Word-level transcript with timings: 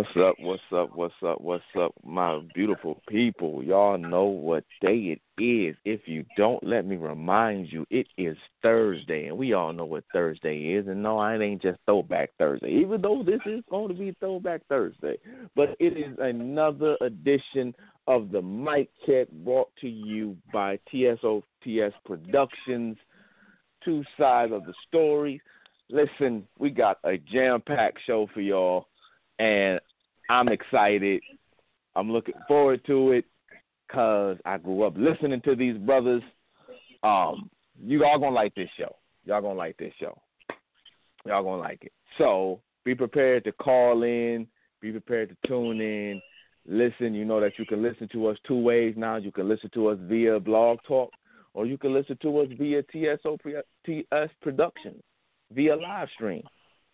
What's 0.00 0.16
up? 0.16 0.36
What's 0.38 0.62
up? 0.74 0.96
What's 0.96 1.14
up? 1.26 1.40
What's 1.42 1.62
up, 1.78 1.92
my 2.02 2.40
beautiful 2.54 3.02
people? 3.06 3.62
Y'all 3.62 3.98
know 3.98 4.24
what 4.24 4.64
day 4.80 5.18
it 5.36 5.42
is. 5.42 5.76
If 5.84 6.08
you 6.08 6.24
don't, 6.38 6.64
let 6.64 6.86
me 6.86 6.96
remind 6.96 7.70
you, 7.70 7.84
it 7.90 8.06
is 8.16 8.34
Thursday, 8.62 9.26
and 9.26 9.36
we 9.36 9.52
all 9.52 9.74
know 9.74 9.84
what 9.84 10.04
Thursday 10.10 10.72
is. 10.72 10.88
And 10.88 11.02
no, 11.02 11.18
I 11.18 11.36
ain't 11.36 11.60
just 11.60 11.80
Throwback 11.84 12.30
Thursday, 12.38 12.70
even 12.70 13.02
though 13.02 13.22
this 13.22 13.40
is 13.44 13.62
going 13.68 13.88
to 13.88 13.94
be 13.94 14.16
Throwback 14.20 14.62
Thursday. 14.70 15.18
But 15.54 15.76
it 15.78 15.98
is 15.98 16.16
another 16.18 16.96
edition 17.02 17.74
of 18.06 18.30
the 18.30 18.40
Mic 18.40 18.88
Check 19.04 19.28
brought 19.44 19.68
to 19.82 19.88
you 19.88 20.34
by 20.50 20.78
TSOTS 20.90 21.92
Productions. 22.06 22.96
Two 23.84 24.02
sides 24.18 24.50
of 24.50 24.64
the 24.64 24.72
story. 24.88 25.42
Listen, 25.90 26.48
we 26.58 26.70
got 26.70 27.00
a 27.04 27.18
jam 27.18 27.60
packed 27.60 27.98
show 28.06 28.30
for 28.32 28.40
y'all 28.40 28.86
and 29.40 29.80
I'm 30.30 30.46
excited. 30.46 31.20
I'm 31.96 32.12
looking 32.12 32.36
forward 32.46 32.82
to 32.86 33.10
it 33.10 33.24
because 33.88 34.36
I 34.44 34.58
grew 34.58 34.84
up 34.84 34.94
listening 34.96 35.40
to 35.40 35.56
these 35.56 35.76
brothers. 35.76 36.22
Um, 37.02 37.50
you 37.84 38.04
all 38.04 38.16
gonna 38.20 38.34
like 38.34 38.54
this 38.54 38.68
show. 38.78 38.94
Y'all 39.24 39.42
gonna 39.42 39.58
like 39.58 39.76
this 39.76 39.92
show. 39.98 40.16
Y'all 41.26 41.42
gonna 41.42 41.60
like 41.60 41.82
it. 41.82 41.92
So 42.16 42.60
be 42.84 42.94
prepared 42.94 43.42
to 43.42 43.52
call 43.52 44.04
in. 44.04 44.46
Be 44.80 44.92
prepared 44.92 45.30
to 45.30 45.48
tune 45.48 45.80
in. 45.80 46.22
Listen. 46.64 47.12
You 47.12 47.24
know 47.24 47.40
that 47.40 47.58
you 47.58 47.66
can 47.66 47.82
listen 47.82 48.08
to 48.12 48.28
us 48.28 48.38
two 48.46 48.60
ways 48.62 48.94
now. 48.96 49.16
You 49.16 49.32
can 49.32 49.48
listen 49.48 49.70
to 49.74 49.88
us 49.88 49.98
via 50.02 50.38
Blog 50.38 50.78
Talk, 50.86 51.10
or 51.54 51.66
you 51.66 51.76
can 51.76 51.92
listen 51.92 52.16
to 52.22 52.38
us 52.38 52.48
via 52.56 52.84
TSO 52.84 53.36
TS 53.84 54.30
Productions 54.40 55.02
via 55.52 55.74
live 55.74 56.08
stream. 56.14 56.44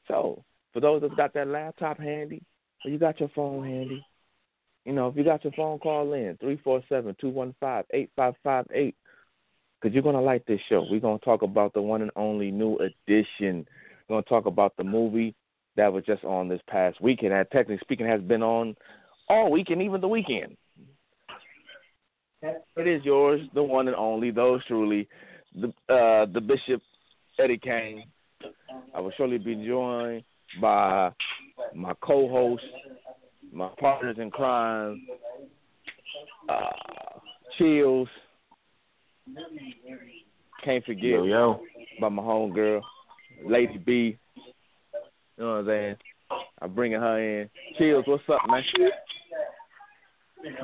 So 0.08 0.42
for 0.72 0.80
those 0.80 1.02
that 1.02 1.14
got 1.18 1.34
that 1.34 1.48
laptop 1.48 1.98
handy, 1.98 2.42
you 2.90 2.98
got 2.98 3.20
your 3.20 3.30
phone 3.34 3.64
handy, 3.64 4.04
you 4.84 4.92
know, 4.92 5.08
if 5.08 5.16
you 5.16 5.24
got 5.24 5.42
your 5.44 5.52
phone, 5.52 5.78
call 5.78 6.12
in 6.12 6.36
three 6.40 6.60
four 6.62 6.82
seven 6.88 7.16
two 7.20 7.28
one 7.28 7.54
five 7.60 7.84
eight 7.92 8.10
five 8.16 8.34
five 8.42 8.66
eight. 8.72 8.94
Because 9.80 9.92
you're 9.94 10.02
gonna 10.02 10.22
like 10.22 10.46
this 10.46 10.60
show. 10.68 10.86
We're 10.88 11.00
gonna 11.00 11.18
talk 11.18 11.42
about 11.42 11.74
the 11.74 11.82
one 11.82 12.02
and 12.02 12.10
only 12.16 12.50
new 12.50 12.76
edition. 12.76 13.66
We're 14.08 14.16
gonna 14.16 14.22
talk 14.22 14.46
about 14.46 14.76
the 14.76 14.84
movie 14.84 15.34
that 15.76 15.92
was 15.92 16.04
just 16.04 16.24
on 16.24 16.48
this 16.48 16.60
past 16.68 17.00
weekend. 17.00 17.34
And 17.34 17.46
technically 17.50 17.78
speaking, 17.82 18.06
has 18.06 18.22
been 18.22 18.42
on 18.42 18.74
all 19.28 19.50
weekend, 19.50 19.82
even 19.82 20.00
the 20.00 20.08
weekend. 20.08 20.56
It 22.42 22.86
is 22.86 23.04
yours, 23.04 23.40
the 23.54 23.62
one 23.62 23.88
and 23.88 23.96
only, 23.96 24.30
those 24.30 24.64
truly, 24.66 25.08
the 25.54 25.68
uh, 25.92 26.26
the 26.32 26.40
Bishop 26.40 26.80
Eddie 27.38 27.58
Kane. 27.58 28.04
I 28.94 29.00
will 29.00 29.12
surely 29.16 29.38
be 29.38 29.66
joined 29.66 30.22
by 30.60 31.10
my 31.74 31.94
co-host, 32.00 32.62
my 33.52 33.68
partners 33.78 34.16
in 34.18 34.30
crime, 34.30 35.06
uh, 36.48 36.70
Chills. 37.58 38.08
Can't 40.64 40.84
forget 40.84 41.04
Yo, 41.04 41.24
yo. 41.24 41.60
by 42.00 42.08
my 42.08 42.22
homegirl, 42.22 42.80
Lady 43.44 43.78
B. 43.78 44.18
You 45.36 45.44
know 45.44 45.50
what 45.50 45.58
I'm 45.58 45.66
saying? 45.66 45.96
I'm 46.60 46.74
bringing 46.74 47.00
her 47.00 47.40
in. 47.42 47.50
Chills, 47.78 48.04
what's 48.06 48.22
up, 48.28 48.40
man? 48.48 48.62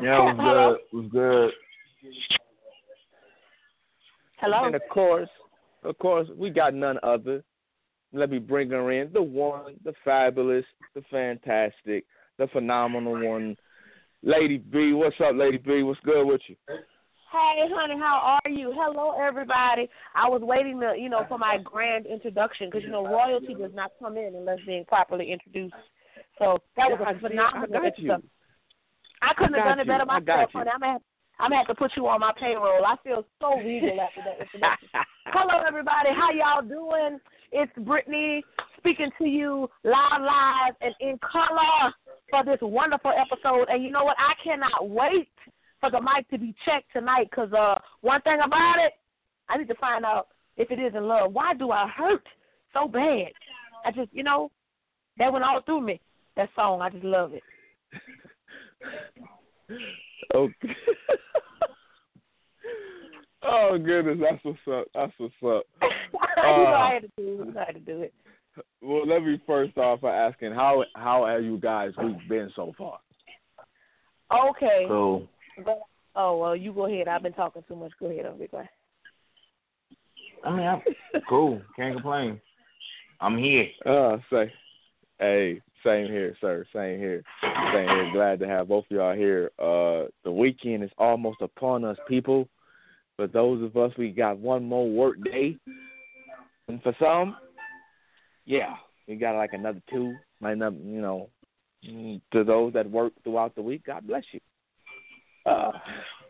Yeah, 0.02 0.18
was 0.18 0.78
good. 0.92 0.98
Was 0.98 1.10
good. 1.12 1.50
Hello. 4.38 4.64
And 4.64 4.74
of 4.74 4.82
course, 4.90 5.28
of 5.84 5.98
course, 5.98 6.28
we 6.36 6.50
got 6.50 6.74
none 6.74 6.98
other. 7.02 7.42
Let 8.12 8.30
me 8.30 8.38
bring 8.38 8.70
her 8.70 8.92
in. 8.92 9.12
The 9.12 9.22
one, 9.22 9.74
the 9.84 9.94
fabulous, 10.04 10.64
the 10.94 11.02
fantastic, 11.10 12.04
the 12.38 12.46
phenomenal 12.48 13.14
one. 13.14 13.56
Lady 14.22 14.58
B, 14.58 14.92
what's 14.92 15.16
up, 15.20 15.34
Lady 15.34 15.58
B? 15.58 15.82
What's 15.82 16.00
good 16.00 16.24
with 16.24 16.42
you? 16.46 16.56
Hey, 16.68 17.66
honey, 17.74 17.98
how 17.98 18.38
are 18.44 18.50
you? 18.50 18.72
Hello, 18.76 19.18
everybody. 19.18 19.88
I 20.14 20.28
was 20.28 20.42
waiting 20.42 20.78
to, 20.80 20.94
you 20.98 21.08
know, 21.08 21.24
for 21.28 21.38
my 21.38 21.56
grand 21.64 22.04
introduction 22.04 22.68
because 22.68 22.84
you 22.84 22.90
know 22.90 23.06
royalty 23.06 23.54
does 23.54 23.70
not 23.74 23.92
come 23.98 24.18
in 24.18 24.34
unless 24.36 24.58
being 24.66 24.84
properly 24.84 25.32
introduced. 25.32 25.74
So 26.38 26.58
that 26.76 26.90
was 26.90 27.00
a 27.00 27.18
phenomenal 27.18 27.64
I 27.64 27.72
got 27.72 27.82
you. 27.82 27.88
introduction. 27.88 28.30
I 29.22 29.34
couldn't 29.34 29.54
I 29.54 29.58
have 29.58 29.66
done 29.66 29.80
it 29.80 29.86
you. 29.86 29.92
better 29.92 30.04
I 30.10 30.20
got 30.20 30.36
myself, 30.36 30.50
honey. 30.52 30.70
I'm 30.74 30.80
gonna, 30.80 30.92
have, 30.92 31.02
I'm 31.40 31.50
gonna 31.50 31.56
have 31.56 31.66
to 31.68 31.74
put 31.74 31.92
you 31.96 32.06
on 32.06 32.20
my 32.20 32.32
payroll. 32.38 32.84
I 32.84 32.96
feel 33.02 33.24
so 33.40 33.56
regal 33.56 33.98
after 33.98 34.20
that 34.26 34.40
introduction. 34.40 34.88
Hello, 35.26 35.64
everybody. 35.66 36.10
How 36.12 36.30
y'all 36.32 36.60
doing? 36.60 37.18
It's 37.52 37.72
Brittany 37.78 38.42
speaking 38.78 39.10
to 39.18 39.24
you 39.26 39.68
live, 39.84 40.22
live, 40.22 40.74
and 40.80 40.94
in 41.00 41.18
color 41.18 41.92
for 42.30 42.44
this 42.44 42.58
wonderful 42.62 43.12
episode. 43.12 43.68
And 43.68 43.84
you 43.84 43.90
know 43.90 44.04
what? 44.04 44.16
I 44.18 44.32
cannot 44.42 44.88
wait 44.88 45.28
for 45.80 45.90
the 45.90 46.00
mic 46.00 46.28
to 46.30 46.38
be 46.38 46.54
checked 46.64 46.92
tonight 46.92 47.28
because 47.30 47.52
uh, 47.52 47.74
one 48.00 48.22
thing 48.22 48.38
about 48.44 48.76
it, 48.78 48.92
I 49.50 49.58
need 49.58 49.68
to 49.68 49.74
find 49.74 50.04
out 50.04 50.28
if 50.56 50.70
it 50.70 50.78
is 50.78 50.94
in 50.94 51.04
love. 51.04 51.32
Why 51.32 51.52
do 51.54 51.70
I 51.70 51.88
hurt 51.88 52.24
so 52.72 52.88
bad? 52.88 53.32
I 53.84 53.90
just, 53.94 54.12
you 54.12 54.22
know, 54.22 54.50
that 55.18 55.30
went 55.32 55.44
all 55.44 55.60
through 55.60 55.82
me. 55.82 56.00
That 56.36 56.48
song, 56.56 56.80
I 56.80 56.88
just 56.88 57.04
love 57.04 57.32
it. 57.34 57.42
Okay. 60.34 60.54
oh 63.44 63.78
goodness, 63.78 64.18
that's 64.20 64.44
what's 64.44 64.58
up. 64.70 64.86
That's 64.94 65.12
what's 65.18 65.34
up. 65.44 65.64
you 65.82 65.88
know 66.42 66.74
Uh, 66.74 66.78
I 66.78 66.94
had 66.94 67.02
to 67.02 67.10
do 67.16 67.42
it. 67.42 67.56
I 67.56 67.64
had 67.64 67.74
to 67.74 67.80
do 67.80 68.02
it. 68.02 68.14
Well, 68.82 69.06
let 69.06 69.22
me 69.22 69.40
first 69.46 69.76
off 69.78 70.00
by 70.00 70.14
asking 70.14 70.52
how 70.52 70.84
how 70.94 71.26
have 71.26 71.42
you 71.42 71.58
guys 71.58 71.92
week 72.02 72.16
been 72.28 72.50
so 72.54 72.72
far? 72.76 72.98
Okay. 74.50 74.84
Cool. 74.88 75.28
Go- 75.64 75.82
Oh 76.14 76.36
well, 76.36 76.54
you 76.54 76.74
go 76.74 76.86
ahead. 76.86 77.08
I've 77.08 77.22
been 77.22 77.32
talking 77.32 77.64
too 77.66 77.76
much. 77.76 77.92
Go 77.98 78.06
ahead, 78.06 78.26
I'm 78.26 78.36
go 78.36 78.58
ahead. 78.58 78.68
I 80.44 80.50
mean, 80.50 80.66
I'm 80.66 80.82
cool. 81.28 81.62
Can't 81.76 81.94
complain. 81.94 82.40
I'm 83.20 83.38
here. 83.38 83.66
Uh, 83.86 84.18
say, 84.30 84.52
hey, 85.18 85.60
same 85.84 86.08
here, 86.08 86.36
sir. 86.40 86.66
Same 86.74 86.98
here. 86.98 87.22
Same 87.72 87.88
here. 87.88 88.10
Glad 88.12 88.40
to 88.40 88.48
have 88.48 88.68
both 88.68 88.84
of 88.90 88.96
y'all 88.96 89.14
here. 89.14 89.50
Uh, 89.58 90.08
the 90.24 90.30
weekend 90.30 90.82
is 90.84 90.90
almost 90.98 91.40
upon 91.40 91.84
us, 91.84 91.96
people. 92.08 92.48
For 93.22 93.28
those 93.28 93.62
of 93.62 93.76
us, 93.76 93.92
we 93.96 94.10
got 94.10 94.38
one 94.38 94.64
more 94.64 94.90
work 94.90 95.14
day, 95.22 95.56
and 96.66 96.82
for 96.82 96.92
some, 96.98 97.36
yeah, 98.46 98.74
we 99.06 99.14
got 99.14 99.36
like 99.36 99.52
another 99.52 99.80
two. 99.88 100.16
Might 100.40 100.58
not, 100.58 100.72
you 100.72 101.00
know, 101.00 101.30
to 101.84 102.42
those 102.42 102.72
that 102.72 102.90
work 102.90 103.12
throughout 103.22 103.54
the 103.54 103.62
week, 103.62 103.86
God 103.86 104.08
bless 104.08 104.24
you. 104.32 104.40
Uh, 105.46 105.70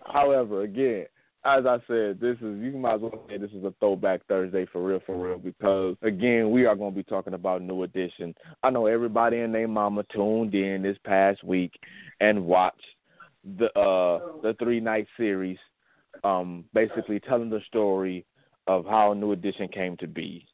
however, 0.04 0.64
again, 0.64 1.06
as 1.46 1.64
I 1.64 1.78
said, 1.86 2.20
this 2.20 2.36
is 2.42 2.60
you 2.60 2.76
might 2.76 2.96
as 2.96 3.00
well 3.00 3.24
say 3.26 3.38
this 3.38 3.52
is 3.52 3.64
a 3.64 3.72
throwback 3.80 4.26
Thursday 4.26 4.66
for 4.70 4.84
real, 4.84 5.00
for 5.06 5.16
real, 5.16 5.38
because 5.38 5.96
again, 6.02 6.50
we 6.50 6.66
are 6.66 6.76
going 6.76 6.92
to 6.92 6.96
be 6.96 7.04
talking 7.04 7.32
about 7.32 7.62
New 7.62 7.84
Edition. 7.84 8.34
I 8.62 8.68
know 8.68 8.84
everybody 8.84 9.38
and 9.38 9.54
their 9.54 9.66
mama 9.66 10.04
tuned 10.14 10.54
in 10.54 10.82
this 10.82 10.98
past 11.06 11.42
week 11.42 11.72
and 12.20 12.44
watched 12.44 12.84
the 13.56 13.72
uh 13.78 14.40
the 14.42 14.54
three 14.58 14.78
night 14.78 15.06
series, 15.16 15.56
um, 16.24 16.64
basically 16.72 17.20
telling 17.20 17.50
the 17.50 17.60
story 17.66 18.24
of 18.66 18.84
how 18.86 19.12
New 19.12 19.32
Edition 19.32 19.68
came 19.68 19.96
to 19.98 20.06
be. 20.06 20.46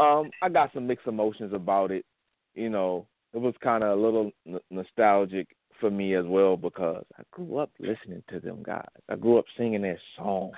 Um, 0.00 0.30
I 0.42 0.48
got 0.48 0.72
some 0.74 0.86
mixed 0.86 1.06
emotions 1.06 1.52
about 1.52 1.90
it. 1.90 2.04
You 2.54 2.70
know, 2.70 3.06
it 3.32 3.38
was 3.38 3.54
kind 3.62 3.82
of 3.82 3.98
a 3.98 4.00
little 4.00 4.30
n- 4.46 4.60
nostalgic 4.70 5.48
for 5.80 5.90
me 5.90 6.14
as 6.14 6.24
well 6.26 6.56
because 6.56 7.04
I 7.18 7.22
grew 7.30 7.58
up 7.58 7.70
listening 7.78 8.22
to 8.30 8.40
them 8.40 8.62
guys. 8.62 8.84
I 9.08 9.16
grew 9.16 9.38
up 9.38 9.44
singing 9.56 9.82
their 9.82 10.00
songs 10.16 10.54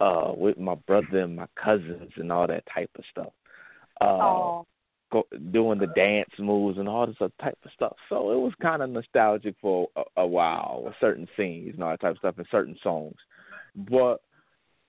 uh 0.00 0.32
with 0.36 0.58
my 0.58 0.74
brother 0.74 1.20
and 1.20 1.36
my 1.36 1.46
cousins 1.62 2.10
and 2.16 2.32
all 2.32 2.46
that 2.46 2.64
type 2.72 2.90
of 2.98 3.04
stuff. 3.10 3.32
Uh 4.00 4.62
doing 5.52 5.78
the 5.78 5.86
dance 5.88 6.30
moves 6.38 6.78
and 6.78 6.88
all 6.88 7.06
this 7.06 7.16
other 7.20 7.32
type 7.40 7.58
of 7.64 7.70
stuff. 7.74 7.96
So 8.08 8.32
it 8.32 8.38
was 8.38 8.52
kind 8.60 8.82
of 8.82 8.90
nostalgic 8.90 9.54
for 9.60 9.88
a, 9.96 10.02
a 10.22 10.26
while, 10.26 10.82
with 10.84 10.94
certain 11.00 11.28
scenes 11.36 11.74
and 11.74 11.82
all 11.82 11.90
that 11.90 12.00
type 12.00 12.12
of 12.12 12.18
stuff 12.18 12.38
and 12.38 12.46
certain 12.50 12.76
songs. 12.82 13.16
But 13.74 14.20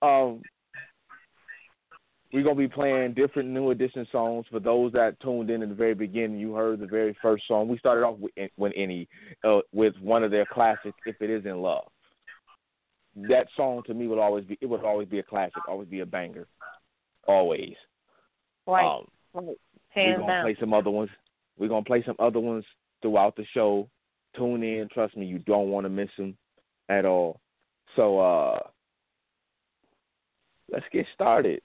um 0.02 0.42
we're 2.36 2.44
gonna 2.44 2.56
be 2.56 2.68
playing 2.68 3.14
different 3.14 3.50
new 3.50 3.72
edition 3.72 4.06
songs 4.12 4.46
for 4.52 4.60
those 4.60 4.92
that 4.92 5.18
tuned 5.22 5.50
in 5.50 5.64
in 5.64 5.70
the 5.70 5.76
very 5.76 5.94
beginning. 5.94 6.38
You 6.38 6.54
heard 6.54 6.82
the 6.82 6.86
very 6.86 7.16
first 7.22 7.48
song. 7.48 7.70
We 7.70 7.78
started 7.78 8.04
off 8.04 8.20
with 8.20 8.34
when 8.58 8.74
any 8.74 9.08
uh, 9.46 9.60
with 9.72 9.96
one 10.02 10.22
of 10.22 10.32
their 10.32 10.46
classics, 10.46 10.98
"If 11.06 11.22
It 11.22 11.30
Isn't 11.30 11.58
Love." 11.58 11.88
That 13.16 13.48
song 13.56 13.84
to 13.84 13.94
me 13.94 14.08
would 14.08 14.20
always 14.20 14.44
be 14.44 14.58
it 14.60 14.66
would 14.66 14.84
always 14.84 15.08
be 15.08 15.20
a 15.20 15.24
classic, 15.24 15.64
always 15.66 15.88
be 15.88 16.02
a 16.02 16.06
banger, 16.06 16.48
always. 17.26 17.76
right. 18.68 18.98
Um, 18.98 19.08
right. 19.34 19.58
We're 19.96 20.18
gonna 20.18 20.28
down. 20.28 20.44
play 20.44 20.58
some 20.60 20.74
other 20.74 20.90
ones. 20.90 21.10
We're 21.58 21.70
gonna 21.70 21.86
play 21.86 22.04
some 22.06 22.16
other 22.20 22.40
ones 22.40 22.66
throughout 23.02 23.36
the 23.36 23.46
show. 23.54 23.90
Tune 24.38 24.64
in. 24.64 24.90
Trust 24.94 25.16
me, 25.16 25.26
you 25.26 25.40
don't 25.40 25.70
want 25.70 25.86
to 25.86 25.90
miss 25.90 26.10
them 26.18 26.38
at 26.90 27.06
all. 27.06 27.40
So 27.96 28.20
uh 28.20 28.60
let's 30.70 30.86
get 30.92 31.06
started. 31.14 31.62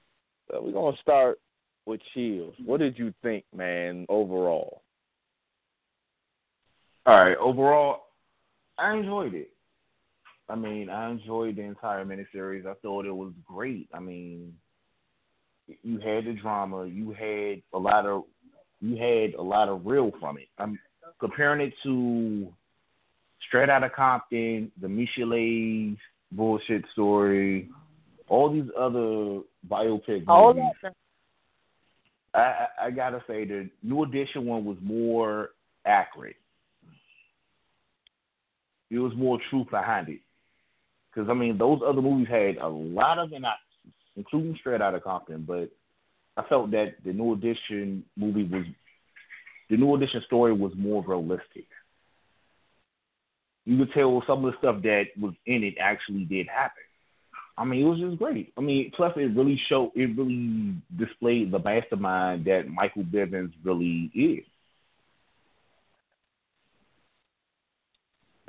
Uh, 0.52 0.60
we're 0.62 0.72
gonna 0.72 0.96
start 1.00 1.40
with 1.86 2.00
Chills. 2.14 2.54
What 2.64 2.80
did 2.80 2.98
you 2.98 3.12
think, 3.22 3.44
man, 3.54 4.06
overall? 4.08 4.82
All 7.06 7.16
right. 7.16 7.36
Overall, 7.36 8.02
I 8.78 8.96
enjoyed 8.96 9.34
it. 9.34 9.50
I 10.48 10.56
mean, 10.56 10.90
I 10.90 11.10
enjoyed 11.10 11.56
the 11.56 11.62
entire 11.62 12.04
miniseries. 12.04 12.66
I 12.66 12.74
thought 12.82 13.06
it 13.06 13.14
was 13.14 13.32
great. 13.46 13.88
I 13.94 14.00
mean, 14.00 14.54
you 15.82 15.98
had 15.98 16.24
the 16.24 16.36
drama. 16.40 16.86
You 16.86 17.12
had 17.12 17.62
a 17.72 17.78
lot 17.78 18.06
of 18.06 18.24
you 18.80 18.96
had 18.96 19.34
a 19.34 19.42
lot 19.42 19.68
of 19.68 19.84
real 19.84 20.10
from 20.20 20.38
it. 20.38 20.48
I'm 20.58 20.78
comparing 21.18 21.66
it 21.66 21.74
to 21.84 22.48
Straight 23.46 23.68
Outta 23.68 23.90
Compton, 23.90 24.70
the 24.80 24.88
Michelet's 24.88 26.00
bullshit 26.32 26.84
story, 26.92 27.68
all 28.28 28.52
these 28.52 28.70
other 28.78 29.40
biopic 29.68 30.24
All 30.28 30.54
movies. 30.54 30.70
that. 30.82 30.94
I, 32.32 32.86
I, 32.86 32.90
gotta 32.92 33.22
say 33.26 33.44
the 33.44 33.68
New 33.82 34.04
Edition 34.04 34.46
one 34.46 34.64
was 34.64 34.76
more 34.80 35.50
accurate. 35.84 36.36
It 38.88 38.98
was 38.98 39.12
more 39.16 39.38
truth 39.50 39.68
behind 39.70 40.08
it. 40.08 40.20
Because 41.12 41.28
I 41.28 41.34
mean, 41.34 41.58
those 41.58 41.80
other 41.84 42.00
movies 42.00 42.28
had 42.30 42.56
a 42.58 42.68
lot 42.68 43.18
of 43.18 43.32
inaccuracies, 43.32 43.69
including 44.16 44.56
Straight 44.60 44.80
Outta 44.80 45.00
Compton. 45.00 45.44
But 45.46 45.70
I 46.36 46.48
felt 46.48 46.70
that 46.72 46.94
the 47.04 47.12
New 47.12 47.34
Edition 47.34 48.04
movie 48.16 48.44
was, 48.44 48.64
the 49.68 49.76
New 49.76 49.94
Edition 49.94 50.22
story 50.26 50.52
was 50.52 50.72
more 50.76 51.04
realistic. 51.06 51.66
You 53.66 53.78
could 53.78 53.92
tell 53.92 54.22
some 54.26 54.44
of 54.44 54.52
the 54.52 54.58
stuff 54.58 54.82
that 54.82 55.04
was 55.20 55.34
in 55.46 55.62
it 55.62 55.74
actually 55.80 56.24
did 56.24 56.48
happen. 56.48 56.82
I 57.58 57.64
mean, 57.64 57.82
it 57.84 57.88
was 57.88 58.00
just 58.00 58.18
great. 58.18 58.52
I 58.56 58.62
mean, 58.62 58.90
plus 58.96 59.12
it 59.16 59.36
really 59.36 59.60
showed, 59.68 59.92
it 59.94 60.16
really 60.16 60.74
displayed 60.96 61.50
the 61.50 61.58
mastermind 61.58 62.46
that 62.46 62.68
Michael 62.68 63.04
Bivins 63.04 63.52
really 63.62 64.10
is. 64.14 64.44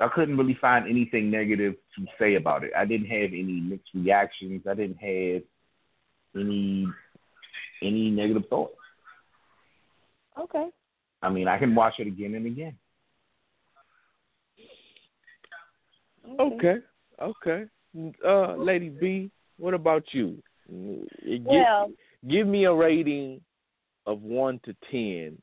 I 0.00 0.08
couldn't 0.08 0.36
really 0.36 0.58
find 0.60 0.88
anything 0.88 1.30
negative 1.30 1.74
to 1.96 2.06
say 2.18 2.34
about 2.34 2.64
it. 2.64 2.72
I 2.76 2.84
didn't 2.84 3.06
have 3.06 3.30
any 3.32 3.60
mixed 3.60 3.90
reactions. 3.94 4.62
I 4.68 4.74
didn't 4.74 4.96
have 4.96 5.42
any 6.36 6.86
any 7.82 8.10
negative 8.10 8.44
thoughts. 8.48 8.74
Okay. 10.38 10.68
I 11.22 11.28
mean, 11.28 11.46
I 11.48 11.58
can 11.58 11.74
watch 11.74 11.94
it 11.98 12.06
again 12.06 12.34
and 12.34 12.46
again. 12.46 12.76
Okay, 16.40 16.76
okay. 17.20 17.64
Uh, 18.24 18.54
Lady 18.54 18.88
B, 18.88 19.30
what 19.58 19.74
about 19.74 20.04
you? 20.12 20.42
Give, 20.68 21.44
Well, 21.44 21.92
give 22.28 22.46
me 22.46 22.64
a 22.64 22.72
rating 22.72 23.40
of 24.06 24.22
one 24.22 24.60
to 24.64 24.74
ten, 24.90 25.36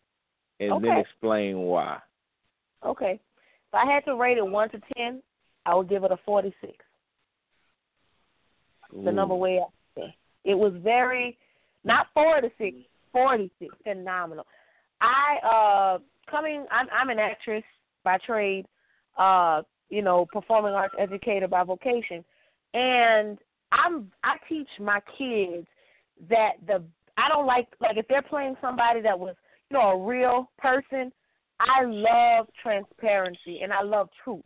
and 0.59 0.83
then 0.83 0.97
explain 0.97 1.57
why. 1.59 1.99
okay. 2.85 3.19
If 3.67 3.73
I 3.73 3.85
had 3.85 4.03
to 4.05 4.15
rate 4.15 4.37
it 4.37 4.47
one 4.47 4.69
to 4.71 4.79
ten, 4.95 5.21
I 5.65 5.75
would 5.75 5.89
give 5.89 6.03
it 6.03 6.11
a 6.11 6.17
forty-six. 6.25 6.73
The 8.91 9.11
number 9.11 9.35
Ooh. 9.35 9.37
way 9.37 9.59
up 9.59 9.71
there. 9.71 9.78
It 10.43 10.55
was 10.55 10.73
very 10.83 11.37
not 11.83 12.07
four 12.13 12.41
to 12.41 12.49
six, 12.57 12.77
forty-six, 13.11 13.73
phenomenal. 13.83 14.45
I 15.01 15.37
uh 15.45 15.97
coming 16.29 16.65
I'm 16.71 16.87
I'm 16.91 17.09
an 17.09 17.19
actress 17.19 17.63
by 18.03 18.17
trade, 18.25 18.65
uh, 19.17 19.61
you 19.89 20.01
know, 20.01 20.25
performing 20.31 20.73
arts 20.73 20.95
educator 20.97 21.47
by 21.47 21.63
vocation. 21.63 22.23
And 22.73 23.37
I'm 23.71 24.11
I 24.23 24.37
teach 24.47 24.69
my 24.79 25.01
kids 25.17 25.67
that 26.29 26.53
the 26.67 26.83
I 27.17 27.29
don't 27.29 27.45
like 27.45 27.67
like 27.79 27.97
if 27.97 28.07
they're 28.07 28.21
playing 28.21 28.55
somebody 28.61 29.01
that 29.01 29.17
was, 29.17 29.35
you 29.69 29.77
know, 29.77 29.89
a 29.89 30.05
real 30.05 30.49
person, 30.57 31.11
I 31.59 31.83
love 31.83 32.47
transparency 32.61 33.59
and 33.61 33.73
I 33.73 33.83
love 33.83 34.09
truth. 34.23 34.43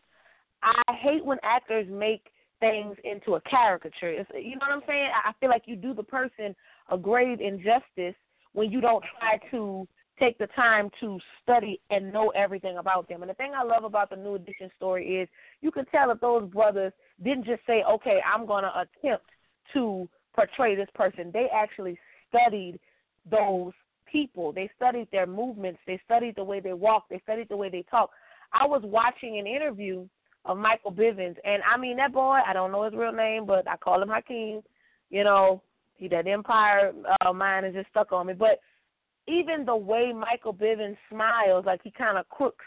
I 0.64 0.94
hate 1.02 1.24
when 1.24 1.38
actors 1.44 1.88
make 1.90 2.24
things 2.64 2.96
into 3.04 3.36
a 3.36 3.42
caricature. 3.42 4.10
It's, 4.10 4.30
you 4.34 4.52
know 4.52 4.68
what 4.68 4.72
I'm 4.72 4.82
saying? 4.88 5.10
I 5.26 5.34
feel 5.40 5.50
like 5.50 5.64
you 5.66 5.76
do 5.76 5.94
the 5.94 6.04
person 6.04 6.56
a 6.90 6.98
grave 6.98 7.42
injustice 7.42 8.16
when 8.54 8.72
you 8.72 8.80
don't 8.80 9.04
try 9.20 9.38
to 9.52 9.86
take 10.18 10.38
the 10.38 10.48
time 10.56 10.90
to 11.02 11.20
study 11.42 11.82
and 11.90 12.14
know 12.14 12.30
everything 12.30 12.78
about 12.78 13.10
them. 13.10 13.22
And 13.22 13.30
the 13.30 13.34
thing 13.34 13.52
I 13.54 13.64
love 13.64 13.84
about 13.84 14.10
the 14.10 14.16
New 14.16 14.36
Edition 14.36 14.70
story 14.78 15.18
is 15.18 15.28
you 15.62 15.72
can 15.72 15.86
tell 15.88 16.10
if 16.12 16.22
those 16.22 16.50
brothers 16.50 16.94
didn't 17.22 17.46
just 17.46 17.62
say, 17.68 17.84
okay, 17.84 18.22
I'm 18.26 18.46
going 18.46 18.64
to 18.64 18.72
attempt 18.72 19.26
to 19.74 20.08
portray 20.34 20.76
this 20.76 20.90
person. 20.96 21.32
They 21.34 21.48
actually 21.54 21.98
studied 22.30 22.80
those 23.30 23.74
people. 24.10 24.54
They 24.54 24.70
studied 24.78 25.10
their 25.12 25.28
movements. 25.28 25.80
They 25.86 26.00
studied 26.06 26.36
the 26.38 26.44
way 26.46 26.62
they 26.62 26.74
walk. 26.74 27.06
They 27.10 27.20
studied 27.24 27.50
the 27.50 27.58
way 27.58 27.70
they 27.70 27.84
talk. 27.92 28.12
I 28.54 28.66
was 28.66 28.82
watching 28.86 29.40
an 29.40 29.48
interview 29.48 30.08
of 30.46 30.58
Michael 30.58 30.92
Bivins, 30.92 31.38
and 31.46 31.62
I 31.64 31.78
mean 31.78 31.98
that 31.98 32.14
boy. 32.14 32.40
I 32.46 32.54
don't 32.54 32.72
know 32.72 32.84
his 32.84 32.94
real 32.94 33.14
name, 33.14 33.46
but 33.46 33.68
I 33.68 33.78
call 33.78 34.02
him 34.02 34.10
Hakeem. 34.10 34.62
You 35.10 35.24
know, 35.24 35.62
he 35.96 36.08
that 36.10 36.28
Empire 36.28 36.92
uh, 37.22 37.34
mind 37.34 37.66
is 37.66 37.74
just 37.74 37.90
stuck 37.90 38.12
on 38.12 38.28
me. 38.28 38.34
But 38.34 38.60
even 39.28 39.66
the 39.66 39.76
way 39.76 40.12
Michael 40.12 40.54
Bivins 40.54 40.98
smiles, 41.10 41.66
like 41.66 41.82
he 41.84 41.92
kind 41.92 42.18
of 42.18 42.28
crooks 42.30 42.66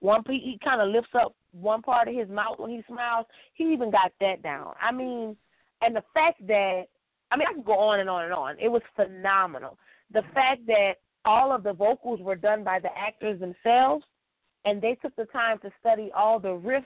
one, 0.00 0.22
he 0.28 0.58
kind 0.62 0.80
of 0.80 0.88
lifts 0.88 1.14
up 1.14 1.34
one 1.52 1.82
part 1.82 2.06
of 2.06 2.14
his 2.14 2.28
mouth 2.28 2.58
when 2.58 2.70
he 2.70 2.82
smiles. 2.86 3.26
He 3.54 3.72
even 3.72 3.90
got 3.90 4.12
that 4.20 4.42
down. 4.42 4.74
I 4.80 4.92
mean, 4.92 5.36
and 5.82 5.96
the 5.96 6.04
fact 6.14 6.46
that 6.46 6.84
I 7.30 7.36
mean, 7.36 7.48
I 7.50 7.54
could 7.54 7.64
go 7.64 7.78
on 7.78 8.00
and 8.00 8.08
on 8.08 8.24
and 8.24 8.32
on. 8.32 8.56
It 8.60 8.68
was 8.68 8.82
phenomenal. 8.94 9.78
The 10.12 10.22
fact 10.32 10.66
that 10.68 10.94
all 11.24 11.52
of 11.52 11.64
the 11.64 11.72
vocals 11.72 12.20
were 12.20 12.36
done 12.36 12.62
by 12.62 12.78
the 12.78 12.96
actors 12.96 13.40
themselves, 13.40 14.04
and 14.64 14.80
they 14.80 14.96
took 15.02 15.14
the 15.16 15.24
time 15.26 15.58
to 15.60 15.70
study 15.80 16.10
all 16.14 16.38
the 16.38 16.48
riffs 16.48 16.84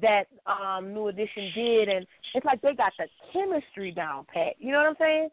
that 0.00 0.26
um 0.46 0.92
New 0.92 1.08
Edition 1.08 1.50
did, 1.54 1.88
and 1.88 2.06
it's 2.34 2.44
like 2.46 2.60
they 2.62 2.74
got 2.74 2.92
the 2.98 3.06
chemistry 3.32 3.90
down 3.90 4.26
pat. 4.32 4.54
You 4.58 4.72
know 4.72 4.78
what 4.78 4.88
I'm 4.88 4.96
saying? 4.98 5.28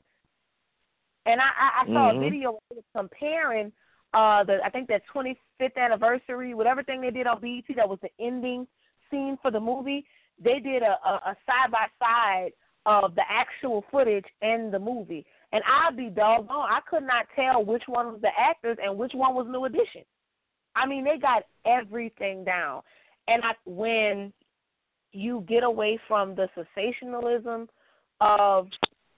And 1.26 1.40
I, 1.40 1.46
I, 1.46 1.82
I 1.82 1.86
saw 1.88 2.12
Mhm. 2.12 2.18
a 2.18 2.20
video 2.20 2.60
comparing 2.96 3.72
uh 4.14 4.44
the 4.44 4.60
I 4.64 4.70
think 4.70 4.88
that 4.90 5.04
25th 5.14 5.78
anniversary, 5.78 6.54
whatever 6.54 6.84
thing 6.84 7.02
they 7.02 7.12
did 7.12 7.28
on 7.28 7.40
BET 7.42 7.76
that 7.76 7.88
was 7.90 8.00
the 8.02 8.10
ending 8.20 8.68
scene 9.10 9.38
for 9.42 9.52
the 9.52 9.60
movie. 9.60 10.06
They 10.44 10.60
did 10.60 10.84
a 10.84 10.98
a 11.04 11.36
side 11.46 11.72
by 11.72 11.88
side 12.00 12.52
of 12.86 13.14
the 13.16 13.24
actual 13.30 13.84
footage 13.92 14.26
and 14.42 14.74
the 14.74 14.80
movie. 14.80 15.26
And 15.52 15.64
I'd 15.68 15.98
be 15.98 16.10
doggone, 16.10 16.50
I 16.72 16.80
could 16.90 17.04
not 17.04 17.28
tell 17.36 17.64
which 17.64 17.84
one 17.88 18.14
was 18.14 18.22
the 18.22 18.32
actors 18.40 18.78
and 18.84 18.98
which 18.98 19.14
one 19.14 19.36
was 19.36 19.48
New 19.50 19.66
Edition. 19.66 20.04
I 20.76 20.86
mean, 20.88 21.04
they 21.04 21.18
got 21.18 21.44
everything 21.66 22.44
down. 22.44 22.82
And 23.28 23.44
I, 23.44 23.52
when 23.66 24.34
you 25.12 25.46
get 25.48 25.64
away 25.64 26.00
from 26.08 26.36
the 26.36 26.48
sensationalism 26.56 27.68
of 28.20 28.68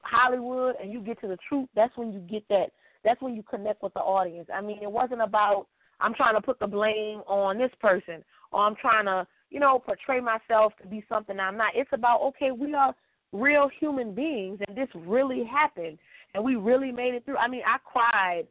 Hollywood 0.01 0.75
and 0.81 0.91
you 0.91 1.01
get 1.01 1.19
to 1.21 1.27
the 1.27 1.37
truth, 1.47 1.69
that's 1.75 1.95
when 1.97 2.11
you 2.11 2.19
get 2.19 2.47
that. 2.49 2.71
That's 3.03 3.21
when 3.21 3.35
you 3.35 3.43
connect 3.43 3.83
with 3.83 3.93
the 3.93 3.99
audience. 3.99 4.47
I 4.53 4.61
mean, 4.61 4.79
it 4.81 4.91
wasn't 4.91 5.21
about 5.21 5.67
I'm 5.99 6.13
trying 6.13 6.35
to 6.35 6.41
put 6.41 6.59
the 6.59 6.67
blame 6.67 7.21
on 7.27 7.57
this 7.57 7.71
person 7.79 8.23
or 8.51 8.61
I'm 8.61 8.75
trying 8.75 9.05
to, 9.05 9.25
you 9.49 9.59
know, 9.59 9.79
portray 9.79 10.19
myself 10.19 10.73
to 10.81 10.87
be 10.87 11.03
something 11.07 11.39
I'm 11.39 11.57
not. 11.57 11.73
It's 11.75 11.89
about 11.93 12.21
okay, 12.21 12.51
we 12.51 12.73
are 12.73 12.93
real 13.31 13.69
human 13.79 14.13
beings 14.13 14.59
and 14.67 14.77
this 14.77 14.89
really 14.95 15.43
happened 15.43 15.97
and 16.33 16.43
we 16.43 16.55
really 16.55 16.91
made 16.91 17.13
it 17.13 17.25
through. 17.25 17.37
I 17.37 17.47
mean, 17.47 17.61
I 17.65 17.77
cried 17.83 18.43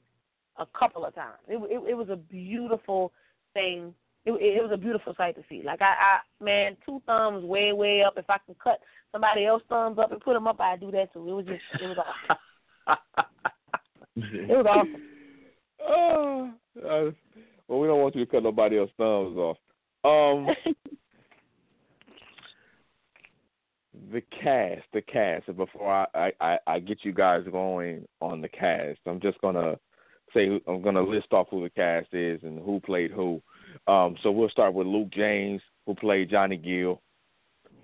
a 0.58 0.66
couple 0.78 1.04
of 1.04 1.14
times. 1.14 1.38
It 1.48 1.56
it, 1.70 1.90
it 1.90 1.94
was 1.94 2.08
a 2.10 2.16
beautiful 2.16 3.12
thing. 3.54 3.94
It, 4.24 4.32
it 4.32 4.62
was 4.62 4.70
a 4.72 4.76
beautiful 4.76 5.14
sight 5.16 5.34
to 5.36 5.42
see. 5.48 5.62
Like 5.64 5.82
I, 5.82 5.94
I, 5.94 6.44
man, 6.44 6.76
two 6.86 7.02
thumbs 7.06 7.44
way, 7.44 7.72
way 7.72 8.02
up. 8.02 8.14
If 8.16 8.28
I 8.28 8.38
can 8.46 8.54
cut 8.62 8.78
somebody 9.10 9.46
else's 9.46 9.66
thumbs 9.68 9.98
up 9.98 10.12
and 10.12 10.20
put 10.20 10.34
them 10.34 10.46
up, 10.46 10.60
I'd 10.60 10.80
do 10.80 10.90
that 10.92 11.12
too. 11.12 11.28
It 11.28 11.32
was 11.32 11.46
just, 11.46 11.62
it 11.82 11.86
was 11.86 11.98
awesome. 11.98 12.98
It 14.14 14.48
was 14.48 14.66
awesome. 14.68 15.02
Oh, 15.80 16.50
uh, 16.78 17.10
well, 17.66 17.80
we 17.80 17.86
don't 17.86 18.00
want 18.00 18.14
you 18.14 18.24
to 18.24 18.30
cut 18.30 18.42
nobody 18.42 18.78
else's 18.78 18.94
thumbs 18.98 19.38
off. 19.38 19.56
Um, 20.04 20.48
the 24.12 24.22
cast, 24.42 24.82
the 24.92 25.00
cast. 25.02 25.48
and 25.48 25.56
Before 25.56 26.06
I, 26.14 26.32
I, 26.40 26.58
I 26.66 26.78
get 26.78 26.98
you 27.04 27.12
guys 27.12 27.44
going 27.50 28.06
on 28.20 28.40
the 28.42 28.48
cast, 28.48 28.98
I'm 29.06 29.20
just 29.20 29.40
gonna 29.40 29.78
say 30.34 30.60
I'm 30.66 30.82
gonna 30.82 31.02
list 31.02 31.32
off 31.32 31.48
who 31.50 31.62
the 31.62 31.70
cast 31.70 32.12
is 32.12 32.40
and 32.42 32.58
who 32.58 32.80
played 32.80 33.10
who. 33.10 33.40
Um, 33.86 34.16
so 34.22 34.30
we'll 34.30 34.48
start 34.50 34.74
with 34.74 34.86
Luke 34.86 35.10
James, 35.10 35.60
who 35.86 35.94
played 35.94 36.30
Johnny 36.30 36.56
Gill. 36.56 37.00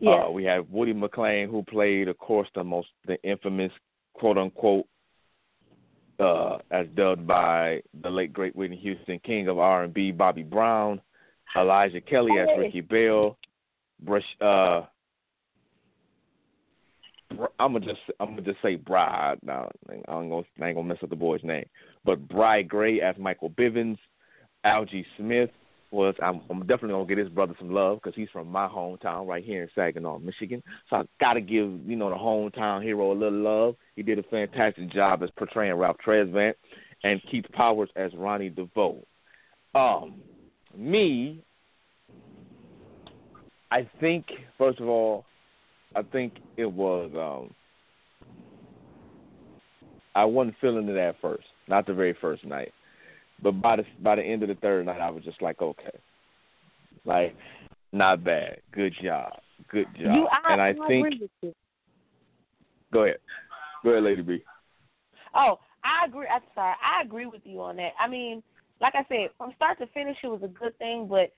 Yeah. 0.00 0.26
Uh, 0.26 0.30
we 0.30 0.44
have 0.44 0.68
Woody 0.70 0.94
McClain, 0.94 1.50
who 1.50 1.62
played, 1.64 2.08
of 2.08 2.18
course, 2.18 2.48
the 2.54 2.62
most 2.62 2.88
the 3.06 3.20
infamous 3.22 3.72
quote 4.14 4.38
unquote, 4.38 4.86
uh, 6.20 6.58
as 6.70 6.86
dubbed 6.94 7.26
by 7.26 7.82
the 8.02 8.10
late 8.10 8.32
great 8.32 8.54
Whitney 8.54 8.76
Houston, 8.76 9.18
king 9.20 9.48
of 9.48 9.58
R 9.58 9.84
and 9.84 9.94
B, 9.94 10.12
Bobby 10.12 10.42
Brown. 10.42 11.00
Elijah 11.56 12.00
Kelley 12.00 12.38
as 12.38 12.48
Ricky 12.58 12.80
Bell. 12.80 13.38
Brush, 14.00 14.24
uh, 14.40 14.82
I'm 17.30 17.72
gonna 17.72 17.80
just 17.80 18.00
I'm 18.20 18.30
gonna 18.30 18.42
just 18.42 18.62
say 18.62 18.76
Bride. 18.76 19.38
Now 19.42 19.70
I'm 20.08 20.28
gonna 20.28 20.42
I 20.60 20.66
ain't 20.66 20.76
gonna 20.76 20.88
mess 20.88 20.98
up 21.02 21.10
the 21.10 21.16
boy's 21.16 21.44
name, 21.44 21.66
but 22.04 22.26
Bry 22.28 22.62
Gray 22.62 23.00
as 23.00 23.16
Michael 23.18 23.50
Bivins, 23.50 23.98
Algee 24.64 25.04
Smith 25.16 25.50
was 25.90 26.14
I'm, 26.22 26.40
I'm 26.50 26.60
definitely 26.60 26.90
gonna 26.90 27.06
get 27.06 27.18
his 27.18 27.28
brother 27.28 27.54
some 27.58 27.72
love 27.72 28.00
because 28.02 28.14
he's 28.14 28.28
from 28.30 28.48
my 28.48 28.66
hometown 28.66 29.26
right 29.26 29.44
here 29.44 29.62
in 29.62 29.68
Saginaw, 29.74 30.18
Michigan. 30.18 30.62
So 30.88 30.96
I 30.96 31.02
gotta 31.20 31.40
give 31.40 31.70
you 31.86 31.96
know 31.96 32.10
the 32.10 32.16
hometown 32.16 32.82
hero 32.82 33.12
a 33.12 33.14
little 33.14 33.40
love. 33.40 33.76
He 33.96 34.02
did 34.02 34.18
a 34.18 34.22
fantastic 34.24 34.90
job 34.90 35.22
as 35.22 35.30
portraying 35.36 35.74
Ralph 35.74 35.96
Tresvant 36.04 36.54
and 37.04 37.20
Keith 37.30 37.46
Powers 37.52 37.90
as 37.96 38.12
Ronnie 38.14 38.50
DeVoe. 38.50 39.04
Um, 39.74 40.20
me, 40.76 41.42
I 43.70 43.88
think 44.00 44.26
first 44.56 44.80
of 44.80 44.88
all, 44.88 45.24
I 45.94 46.02
think 46.02 46.34
it 46.56 46.70
was 46.70 47.10
um, 47.14 47.54
I 50.14 50.24
wasn't 50.24 50.56
feeling 50.60 50.88
it 50.88 50.96
at 50.96 51.20
first, 51.20 51.46
not 51.68 51.86
the 51.86 51.94
very 51.94 52.16
first 52.20 52.44
night. 52.44 52.72
But 53.42 53.62
by 53.62 53.76
the 53.76 53.84
by 54.02 54.16
the 54.16 54.22
end 54.22 54.42
of 54.42 54.48
the 54.48 54.56
third 54.56 54.86
night, 54.86 55.00
I 55.00 55.10
was 55.10 55.24
just 55.24 55.40
like, 55.40 55.62
okay, 55.62 55.96
like 57.04 57.36
not 57.92 58.24
bad, 58.24 58.58
good 58.72 58.94
job, 59.02 59.32
good 59.70 59.86
job. 59.94 60.16
You, 60.16 60.28
I, 60.28 60.52
and 60.52 60.60
I, 60.60 60.68
I 60.70 60.88
think, 60.88 61.06
agree 61.06 61.18
with 61.20 61.30
you. 61.42 61.54
go 62.92 63.04
ahead, 63.04 63.18
go 63.84 63.90
ahead, 63.90 64.02
Lady 64.02 64.22
B. 64.22 64.42
Oh, 65.34 65.58
I 65.84 66.06
agree. 66.06 66.26
I'm 66.26 66.42
sorry. 66.54 66.74
I 66.82 67.02
agree 67.02 67.26
with 67.26 67.42
you 67.44 67.60
on 67.60 67.76
that. 67.76 67.92
I 68.00 68.08
mean, 68.08 68.42
like 68.80 68.94
I 68.94 69.04
said, 69.08 69.30
from 69.38 69.52
start 69.54 69.78
to 69.78 69.86
finish, 69.88 70.16
it 70.22 70.28
was 70.28 70.42
a 70.42 70.48
good 70.48 70.76
thing. 70.78 71.06
But 71.08 71.32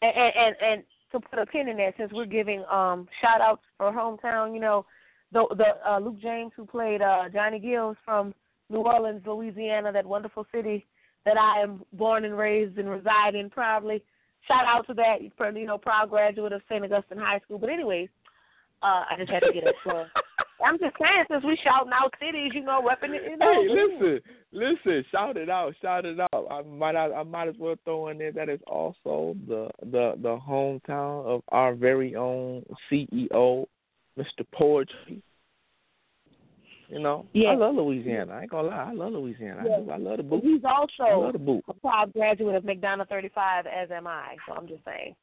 and 0.00 0.16
and 0.16 0.56
and 0.62 0.82
to 1.12 1.20
put 1.20 1.38
a 1.38 1.46
pin 1.46 1.68
in 1.68 1.76
that, 1.78 1.94
since 1.96 2.12
we're 2.12 2.26
giving 2.26 2.64
um 2.70 3.08
shout 3.20 3.40
outs 3.40 3.62
for 3.76 3.92
hometown, 3.92 4.54
you 4.54 4.60
know, 4.60 4.84
the 5.32 5.46
the 5.56 5.90
uh, 5.90 5.98
Luke 5.98 6.20
James 6.20 6.52
who 6.56 6.66
played 6.66 7.02
uh 7.02 7.28
Johnny 7.32 7.58
Gill's 7.58 7.96
from 8.04 8.34
New 8.70 8.80
Orleans, 8.80 9.22
Louisiana, 9.26 9.92
that 9.92 10.06
wonderful 10.06 10.46
city 10.52 10.86
that 11.24 11.36
I 11.36 11.60
am 11.60 11.82
born 11.92 12.24
and 12.24 12.36
raised 12.36 12.78
and 12.78 12.88
reside 12.88 13.34
in 13.34 13.50
proudly. 13.50 14.02
Shout 14.48 14.64
out 14.66 14.86
to 14.88 14.94
that, 14.94 15.18
for, 15.36 15.50
you 15.56 15.66
know, 15.66 15.78
proud 15.78 16.10
graduate 16.10 16.52
of 16.52 16.62
St. 16.68 16.82
Augustine 16.84 17.18
High 17.18 17.38
School. 17.40 17.58
But 17.58 17.70
anyways, 17.70 18.08
uh, 18.82 19.04
I 19.08 19.14
just 19.18 19.30
had 19.30 19.40
to 19.40 19.52
get 19.52 19.64
it 19.64 19.74
plug. 19.84 20.06
I'm 20.64 20.78
just 20.78 20.96
saying, 21.00 21.24
since 21.30 21.44
we 21.44 21.56
shouting 21.62 21.92
out 21.94 22.12
cities, 22.18 22.52
you 22.54 22.62
know, 22.62 22.82
repping 22.82 23.14
it. 23.14 23.22
You 23.30 23.36
know, 23.36 23.52
Hey, 23.52 23.68
listen, 23.68 24.20
listen, 24.52 25.04
shout 25.10 25.36
it 25.36 25.48
out, 25.50 25.74
shout 25.82 26.04
it 26.04 26.18
out. 26.20 26.46
I 26.50 26.62
might, 26.62 26.96
I, 26.96 27.12
I 27.12 27.22
might 27.22 27.48
as 27.48 27.54
well 27.58 27.74
throw 27.84 28.08
in 28.08 28.18
there 28.18 28.32
that 28.32 28.48
is 28.48 28.60
also 28.66 29.36
the 29.48 29.68
the 29.82 30.14
the 30.22 30.38
hometown 30.48 31.24
of 31.26 31.42
our 31.48 31.74
very 31.74 32.14
own 32.16 32.64
CEO, 32.90 33.66
Mr. 34.18 34.44
Poetry. 34.52 35.22
You 36.88 36.98
know, 37.00 37.24
Yeah. 37.32 37.48
I 37.50 37.54
love 37.54 37.74
Louisiana. 37.76 38.34
I 38.34 38.42
ain't 38.42 38.50
gonna 38.50 38.68
lie, 38.68 38.88
I 38.90 38.92
love 38.92 39.12
Louisiana. 39.12 39.60
I, 39.62 39.80
do. 39.80 39.90
I 39.90 39.96
love 39.96 40.18
the 40.18 40.22
boot. 40.22 40.42
He's 40.44 40.62
I 40.62 40.72
also 40.74 41.38
boot. 41.38 41.64
a 41.66 41.72
proud 41.72 42.12
graduate 42.12 42.54
of 42.54 42.64
McDonough 42.64 43.08
35, 43.08 43.66
as 43.66 43.90
am 43.90 44.06
I. 44.06 44.36
So 44.46 44.54
I'm 44.54 44.68
just 44.68 44.84
saying. 44.84 45.14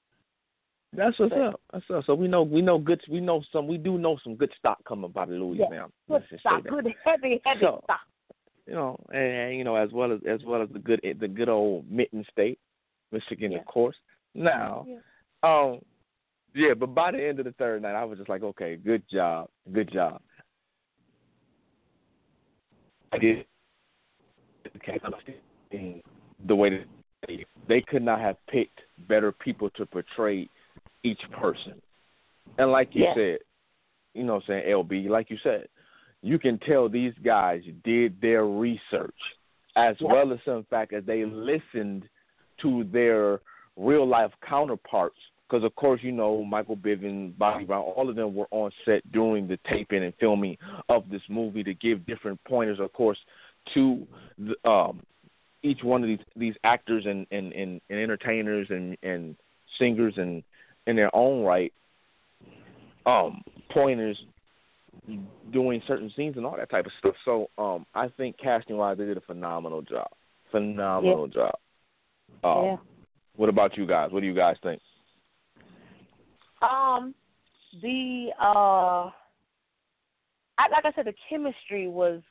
That's 0.97 1.19
what's 1.19 1.32
up. 1.36 1.62
That's 1.71 1.86
up. 1.93 2.03
So 2.06 2.15
we 2.15 2.27
know 2.27 2.41
we 2.41 2.63
know 2.63 2.80
good. 2.80 2.99
We 3.08 3.19
know 3.19 3.43
some. 3.53 3.67
We 3.67 3.77
do 3.77 3.99
know 3.99 4.17
some 4.23 4.36
good 4.36 4.51
stock 4.58 4.80
coming 4.88 5.12
by 5.12 5.25
the 5.25 5.34
Louisiana. 5.34 5.89
Good 6.10 6.21
just 6.21 6.32
say 6.32 6.38
stock, 6.39 6.63
good 6.63 6.88
heavy, 7.06 7.39
heavy 7.45 7.60
So- 7.62 7.82
stock. 7.84 7.99
You 8.69 8.75
know, 8.75 8.99
and, 9.12 9.58
you 9.58 9.63
know, 9.63 9.75
as 9.75 9.91
well 9.91 10.12
as 10.12 10.19
as 10.27 10.41
well 10.45 10.62
as 10.62 10.69
the 10.71 10.77
good 10.77 11.01
the 11.19 11.27
good 11.27 11.49
old 11.49 11.89
Mitten 11.89 12.23
State, 12.32 12.60
Michigan, 13.12 13.51
Yeah. 13.51 13.60
of 13.60 13.65
course. 13.65 13.95
Now, 14.36 14.86
Yeah. 14.88 14.99
um, 15.41 15.82
yeah, 16.53 16.75
but 16.75 16.93
by 16.93 17.12
the 17.12 17.23
end 17.27 17.39
of 17.39 17.45
the 17.45 17.51
third 17.53 17.82
night, 17.82 17.95
I 17.95 18.05
was 18.05 18.19
just 18.19 18.29
like, 18.29 18.43
okay, 18.43 18.75
good 18.75 19.01
job, 19.10 19.49
good 19.71 19.91
job. 19.91 20.21
I 23.12 23.17
did 23.17 23.45
the 26.45 26.55
way 26.55 26.69
that 26.69 26.86
they, 27.27 27.45
they 27.67 27.82
could 27.82 28.03
not 28.03 28.19
have 28.19 28.38
picked 28.47 28.82
better 29.08 29.32
people 29.32 29.71
to 29.71 29.86
portray 29.88 30.47
each 31.01 31.21
person, 31.32 31.82
and 32.60 32.71
like 32.71 32.93
you 32.93 33.05
Yeah. 33.05 33.13
said, 33.15 33.39
you 34.13 34.23
know, 34.23 34.36
what 34.36 34.43
I'm 34.43 34.47
saying 34.47 34.65
LB, 34.67 35.10
like 35.10 35.32
you 35.32 35.38
said, 35.41 35.67
you 36.21 36.38
can 36.39 36.58
tell 36.60 36.89
these 36.89 37.13
guys 37.23 37.62
did 37.84 38.19
their 38.21 38.45
research 38.45 39.15
as 39.75 39.95
Yep. 39.99 40.12
well 40.12 40.34
as 40.34 40.39
some 40.43 40.63
fact 40.65 40.93
as 40.93 41.05
they 41.05 41.25
listened 41.25 42.08
to 42.58 42.84
their 42.86 43.39
real 43.77 44.05
life 44.05 44.32
counterparts. 44.41 45.17
Because 45.47 45.63
of 45.63 45.73
course, 45.75 46.03
you 46.03 46.12
know 46.12 46.43
Michael 46.43 46.77
Bivins, 46.77 47.36
Bobby 47.38 47.65
Brown, 47.65 47.82
all 47.82 48.10
of 48.10 48.15
them 48.15 48.36
were 48.36 48.47
on 48.51 48.71
set 48.86 49.10
during 49.12 49.47
the 49.47 49.58
taping 49.67 50.03
and 50.03 50.13
filming 50.19 50.58
of 50.89 51.10
this 51.10 51.23
movie 51.27 51.63
to 51.63 51.73
give 51.73 52.05
different 52.05 52.43
pointers, 52.43 52.79
of 52.79 52.93
course, 52.93 53.17
to 53.73 54.05
the, 54.38 54.69
um, 54.69 55.01
each 55.63 55.84
one 55.84 56.03
of 56.03 56.08
these 56.08 56.19
these 56.36 56.55
actors 56.63 57.05
and 57.05 57.25
and, 57.32 57.51
and, 57.53 57.82
and 57.89 57.99
entertainers 57.99 58.67
and 58.69 58.95
and 59.01 59.36
singers 59.79 60.13
and 60.17 60.43
in 60.86 60.95
their 60.95 61.13
own 61.15 61.43
right, 61.43 61.73
um, 63.05 63.43
pointers 63.71 64.17
doing 65.52 65.82
certain 65.88 66.12
scenes 66.15 66.38
and 66.38 66.45
all 66.45 66.58
that 66.58 66.69
type 66.69 66.86
of 66.86 66.91
stuff. 67.00 67.15
So 67.26 67.50
um, 67.58 67.86
I 67.93 68.08
think 68.17 68.38
casting 68.38 68.78
wise, 68.78 68.98
they 68.98 69.06
did 69.06 69.17
a 69.17 69.22
phenomenal 69.22 69.82
job. 69.82 70.10
Phenomenal 70.52 71.28
job. 71.28 71.56
Um, 72.43 72.63
yeah. 72.63 72.78
What 73.36 73.50
about 73.50 73.78
you 73.78 73.86
guys? 73.86 74.12
What 74.12 74.22
do 74.22 74.28
you 74.28 74.36
guys 74.36 74.56
think? 74.62 74.82
Um, 76.62 77.15
the 77.82 78.30
uh, 78.39 79.10
I, 80.60 80.67
like 80.72 80.86
I 80.86 80.91
said, 80.93 81.06
the 81.06 81.13
chemistry 81.30 81.88
was, 81.88 82.22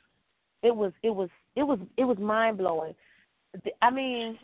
it 0.61 0.75
was, 0.75 0.91
it 1.01 1.09
was, 1.09 1.29
it 1.55 1.63
was, 1.63 1.79
it 1.97 2.03
was 2.03 2.17
mind 2.19 2.59
blowing. 2.59 2.93
I 3.81 3.89
mean, 3.89 4.37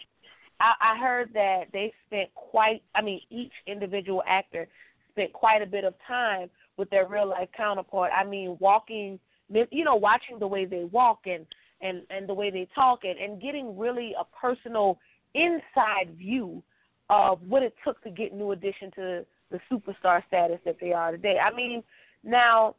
I, 0.59 0.73
I 0.81 0.97
heard 0.97 1.29
that 1.35 1.65
they 1.71 1.93
spent 2.07 2.33
quite. 2.33 2.81
I 2.95 3.01
mean, 3.01 3.21
each 3.29 3.51
individual 3.67 4.23
actor 4.27 4.67
spent 5.11 5.31
quite 5.33 5.61
a 5.61 5.67
bit 5.67 5.83
of 5.83 5.93
time 6.07 6.49
with 6.77 6.89
their 6.89 7.07
real 7.07 7.29
life 7.29 7.49
counterpart. 7.55 8.11
I 8.15 8.25
mean, 8.25 8.57
walking, 8.59 9.19
you 9.49 9.83
know, 9.83 9.95
watching 9.95 10.39
the 10.39 10.47
way 10.47 10.65
they 10.65 10.83
walk 10.85 11.21
and 11.25 11.45
and 11.81 12.01
and 12.09 12.27
the 12.27 12.33
way 12.33 12.49
they 12.49 12.67
talk 12.73 13.01
and 13.03 13.19
and 13.19 13.41
getting 13.41 13.77
really 13.77 14.13
a 14.19 14.23
personal 14.35 14.99
inside 15.33 16.15
view 16.17 16.63
of 17.09 17.39
what 17.47 17.63
it 17.63 17.75
took 17.83 18.01
to 18.03 18.09
get 18.09 18.33
New 18.33 18.51
Edition 18.51 18.91
to 18.95 19.25
the 19.51 19.59
superstar 19.71 20.25
status 20.27 20.59
that 20.65 20.77
they 20.81 20.91
are 20.91 21.11
today. 21.11 21.37
I 21.37 21.53
mean, 21.53 21.83
now 22.23 22.75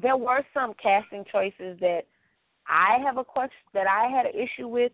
there 0.00 0.16
were 0.16 0.44
some 0.52 0.74
casting 0.82 1.24
choices 1.30 1.78
that 1.80 2.02
I 2.66 2.98
have 3.04 3.16
a 3.16 3.24
question 3.24 3.56
that 3.74 3.86
I 3.86 4.08
had 4.08 4.26
an 4.26 4.32
issue 4.34 4.68
with. 4.68 4.92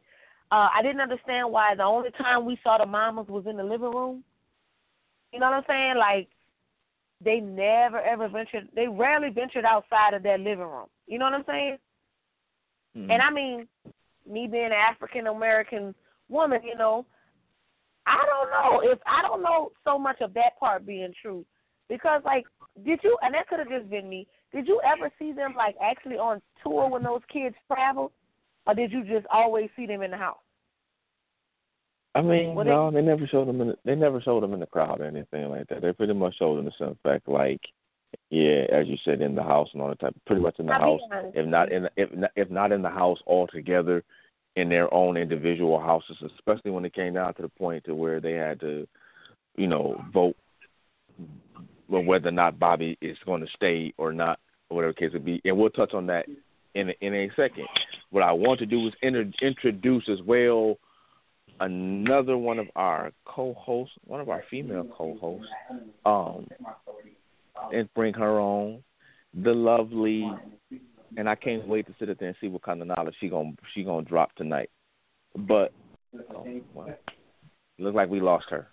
Uh, 0.50 0.68
I 0.74 0.82
didn't 0.82 1.00
understand 1.00 1.50
why 1.50 1.74
the 1.74 1.82
only 1.82 2.10
time 2.12 2.44
we 2.44 2.58
saw 2.62 2.78
the 2.78 2.86
mamas 2.86 3.26
was 3.28 3.46
in 3.46 3.56
the 3.56 3.64
living 3.64 3.90
room. 3.90 4.22
You 5.32 5.40
know 5.40 5.46
what 5.46 5.56
I'm 5.56 5.64
saying? 5.68 5.96
Like 5.98 6.28
they 7.24 7.40
never 7.40 8.00
ever 8.00 8.28
ventured. 8.28 8.68
They 8.74 8.88
rarely 8.88 9.30
ventured 9.30 9.64
outside 9.64 10.14
of 10.14 10.22
their 10.22 10.38
living 10.38 10.66
room. 10.66 10.86
You 11.06 11.18
know 11.18 11.26
what 11.26 11.34
I'm 11.34 11.44
saying? 11.46 11.76
Mm-hmm. 12.96 13.10
And 13.10 13.22
I 13.22 13.30
mean, 13.30 13.68
me 14.28 14.48
being 14.50 14.66
an 14.66 14.72
African 14.72 15.26
American 15.26 15.94
woman, 16.28 16.60
you 16.64 16.76
know, 16.76 17.06
I 18.06 18.22
don't 18.26 18.50
know 18.50 18.90
if 18.90 18.98
I 19.06 19.22
don't 19.22 19.42
know 19.42 19.70
so 19.84 19.98
much 19.98 20.20
of 20.20 20.34
that 20.34 20.58
part 20.58 20.86
being 20.86 21.12
true 21.20 21.44
because 21.88 22.22
like 22.24 22.44
did 22.84 23.00
you 23.02 23.16
and 23.22 23.34
that 23.34 23.48
could 23.48 23.58
have 23.58 23.68
just 23.70 23.90
been 23.90 24.08
me. 24.08 24.26
Did 24.52 24.68
you 24.68 24.80
ever 24.84 25.10
see 25.18 25.32
them 25.32 25.54
like 25.56 25.76
actually 25.82 26.16
on 26.16 26.40
tour 26.62 26.88
when 26.88 27.02
those 27.02 27.22
kids 27.32 27.56
traveled, 27.66 28.12
or 28.66 28.74
did 28.74 28.92
you 28.92 29.04
just 29.04 29.26
always 29.32 29.68
see 29.76 29.86
them 29.86 30.02
in 30.02 30.10
the 30.10 30.16
house? 30.16 30.38
I 32.16 32.22
mean, 32.22 32.54
Well, 32.54 32.64
no, 32.64 32.90
they 32.90 33.02
never 33.02 33.26
showed 33.26 33.46
them 33.46 33.60
in. 33.60 33.68
The, 33.68 33.78
they 33.84 33.94
never 33.94 34.22
showed 34.22 34.42
them 34.42 34.54
in 34.54 34.60
the 34.60 34.66
crowd 34.66 35.00
or 35.00 35.04
anything 35.04 35.50
like 35.50 35.68
that. 35.68 35.82
They 35.82 35.92
pretty 35.92 36.14
much 36.14 36.38
showed 36.38 36.56
them 36.56 36.64
the 36.64 36.72
simple 36.78 36.96
fact, 37.02 37.28
like, 37.28 37.60
yeah, 38.30 38.64
as 38.72 38.86
you 38.86 38.96
said, 39.04 39.20
in 39.20 39.34
the 39.34 39.42
house 39.42 39.68
and 39.74 39.82
all 39.82 39.88
that 39.88 40.00
type. 40.00 40.16
Pretty 40.26 40.40
much 40.40 40.58
in 40.58 40.66
the 40.66 40.72
I'll 40.72 40.98
house, 41.10 41.32
if 41.34 41.46
not 41.46 41.70
in, 41.70 41.82
the, 41.82 41.90
if 41.96 42.12
not, 42.12 42.30
if 42.34 42.50
not 42.50 42.72
in 42.72 42.80
the 42.80 42.88
house 42.88 43.18
altogether, 43.26 44.02
in 44.56 44.70
their 44.70 44.92
own 44.94 45.18
individual 45.18 45.78
houses. 45.78 46.16
Especially 46.38 46.70
when 46.70 46.86
it 46.86 46.94
came 46.94 47.12
down 47.12 47.34
to 47.34 47.42
the 47.42 47.48
point 47.50 47.84
to 47.84 47.94
where 47.94 48.18
they 48.18 48.32
had 48.32 48.60
to, 48.60 48.88
you 49.56 49.66
know, 49.66 50.02
vote, 50.10 50.36
whether 51.88 52.28
or 52.28 52.32
not 52.32 52.58
Bobby 52.58 52.96
is 53.02 53.18
going 53.26 53.42
to 53.42 53.48
stay 53.54 53.92
or 53.98 54.14
not, 54.14 54.40
or 54.70 54.76
whatever 54.76 54.94
the 54.94 54.98
case 54.98 55.12
would 55.12 55.24
be. 55.24 55.42
And 55.44 55.58
we'll 55.58 55.68
touch 55.68 55.92
on 55.92 56.06
that 56.06 56.24
in 56.74 56.88
a, 56.88 56.94
in 57.02 57.14
a 57.14 57.28
second. 57.36 57.66
What 58.08 58.22
I 58.22 58.32
want 58.32 58.58
to 58.60 58.66
do 58.66 58.86
is 58.86 58.94
inter- 59.02 59.30
introduce 59.42 60.08
as 60.08 60.22
well 60.24 60.78
another 61.60 62.36
one 62.36 62.58
of 62.58 62.66
our 62.76 63.12
co-hosts, 63.24 63.94
one 64.04 64.20
of 64.20 64.28
our 64.28 64.42
female 64.50 64.86
co-hosts, 64.96 65.48
um, 66.04 66.46
and 67.72 67.92
bring 67.94 68.14
her 68.14 68.38
on, 68.40 68.82
the 69.42 69.52
lovely, 69.52 70.30
and 71.16 71.28
I 71.28 71.34
can't 71.34 71.66
wait 71.66 71.86
to 71.86 71.94
sit 71.98 72.10
up 72.10 72.18
there 72.18 72.28
and 72.28 72.36
see 72.40 72.48
what 72.48 72.62
kind 72.62 72.80
of 72.80 72.88
knowledge 72.88 73.14
she 73.20 73.28
gonna 73.28 73.52
she 73.74 73.84
gonna 73.84 74.04
drop 74.04 74.34
tonight. 74.34 74.70
But 75.34 75.72
oh, 76.34 76.46
well, 76.74 76.94
looks 77.78 77.96
like 77.96 78.08
we 78.08 78.20
lost 78.20 78.46
her. 78.50 78.68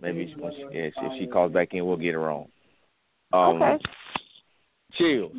Maybe 0.00 0.32
when 0.38 0.52
she, 0.52 0.60
yeah, 0.72 0.90
if 0.96 1.18
she 1.18 1.26
calls 1.26 1.52
back 1.52 1.68
in, 1.72 1.84
we'll 1.84 1.96
get 1.96 2.14
her 2.14 2.30
on. 2.30 2.46
Um, 3.32 3.62
Okay. 3.62 3.84
Chills. 4.96 5.32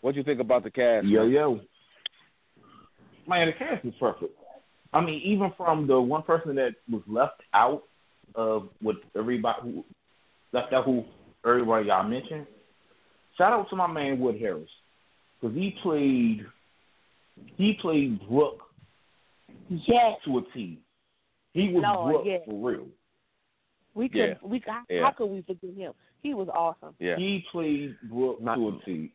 What 0.00 0.12
do 0.12 0.18
you 0.18 0.24
think 0.24 0.40
about 0.40 0.64
the 0.64 0.70
cast? 0.70 1.06
Yo 1.06 1.22
man? 1.22 1.32
yo. 1.32 1.60
Man, 3.26 3.46
the 3.46 3.52
cast 3.52 3.84
is 3.84 3.94
perfect. 3.98 4.32
I 4.94 5.00
mean, 5.00 5.20
even 5.24 5.52
from 5.56 5.86
the 5.86 6.00
one 6.00 6.22
person 6.22 6.54
that 6.54 6.74
was 6.90 7.02
left 7.06 7.42
out 7.52 7.82
of 8.34 8.68
what 8.80 8.96
everybody 9.16 9.58
who 9.62 9.84
left 10.52 10.72
out 10.72 10.84
who 10.84 11.04
everybody 11.44 11.86
y'all 11.86 12.08
mentioned. 12.08 12.46
Shout 13.36 13.52
out 13.52 13.68
to 13.70 13.76
my 13.76 13.88
man 13.88 14.20
Wood 14.20 14.38
Harris 14.40 14.68
because 15.40 15.56
he 15.56 15.74
played 15.82 16.46
he 17.56 17.74
played 17.82 18.26
Brooke 18.28 18.60
Yes, 19.68 20.18
to 20.24 20.38
a 20.38 20.42
T. 20.52 20.78
He 21.52 21.68
was 21.72 21.82
Lord, 21.86 22.12
Brooke 22.12 22.24
yeah. 22.26 22.38
for 22.46 22.70
real. 22.70 22.86
we 23.94 24.08
could. 24.08 24.18
Yeah. 24.18 24.34
We 24.42 24.62
how, 24.66 24.82
Yeah. 24.88 25.02
how 25.04 25.10
could 25.12 25.26
we 25.26 25.42
forget 25.42 25.74
him? 25.74 25.92
He 26.22 26.34
was 26.34 26.48
awesome. 26.48 26.94
Yeah. 26.98 27.16
He 27.16 27.44
played 27.50 27.96
Brooke 28.04 28.40
Not- 28.40 28.56
to 28.56 28.68
a 28.68 28.80
T. 28.84 29.12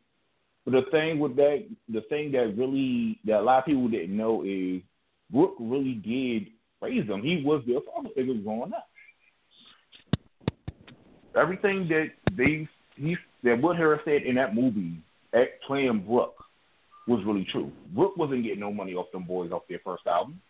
But 0.64 0.72
the 0.72 0.82
thing 0.90 1.18
with 1.18 1.36
that, 1.36 1.64
the 1.88 2.02
thing 2.02 2.32
that 2.32 2.54
really 2.56 3.18
that 3.24 3.40
a 3.40 3.42
lot 3.42 3.60
of 3.60 3.64
people 3.64 3.88
didn't 3.88 4.16
know 4.16 4.42
is 4.44 4.82
Brooke 5.32 5.56
really 5.58 5.94
did 5.94 6.48
raise 6.80 7.06
him. 7.06 7.22
He 7.22 7.42
was 7.44 7.62
their 7.66 7.80
father 7.80 8.08
figure 8.14 8.34
growing 8.34 8.72
up. 8.72 8.88
Everything 11.36 11.88
that 11.88 12.08
they 12.36 12.68
he 12.96 13.16
that 13.44 13.60
Wood 13.62 13.76
Harris 13.76 14.00
said 14.04 14.22
in 14.22 14.34
that 14.34 14.54
movie 14.54 14.98
at 15.32 15.60
playing 15.66 16.04
Brooke 16.06 16.34
was 17.06 17.24
really 17.24 17.46
true. 17.50 17.70
Brooke 17.94 18.16
wasn't 18.16 18.42
getting 18.42 18.60
no 18.60 18.72
money 18.72 18.94
off 18.94 19.10
them 19.12 19.24
boys 19.24 19.52
off 19.52 19.62
their 19.68 19.80
first 19.84 20.06
album. 20.06 20.40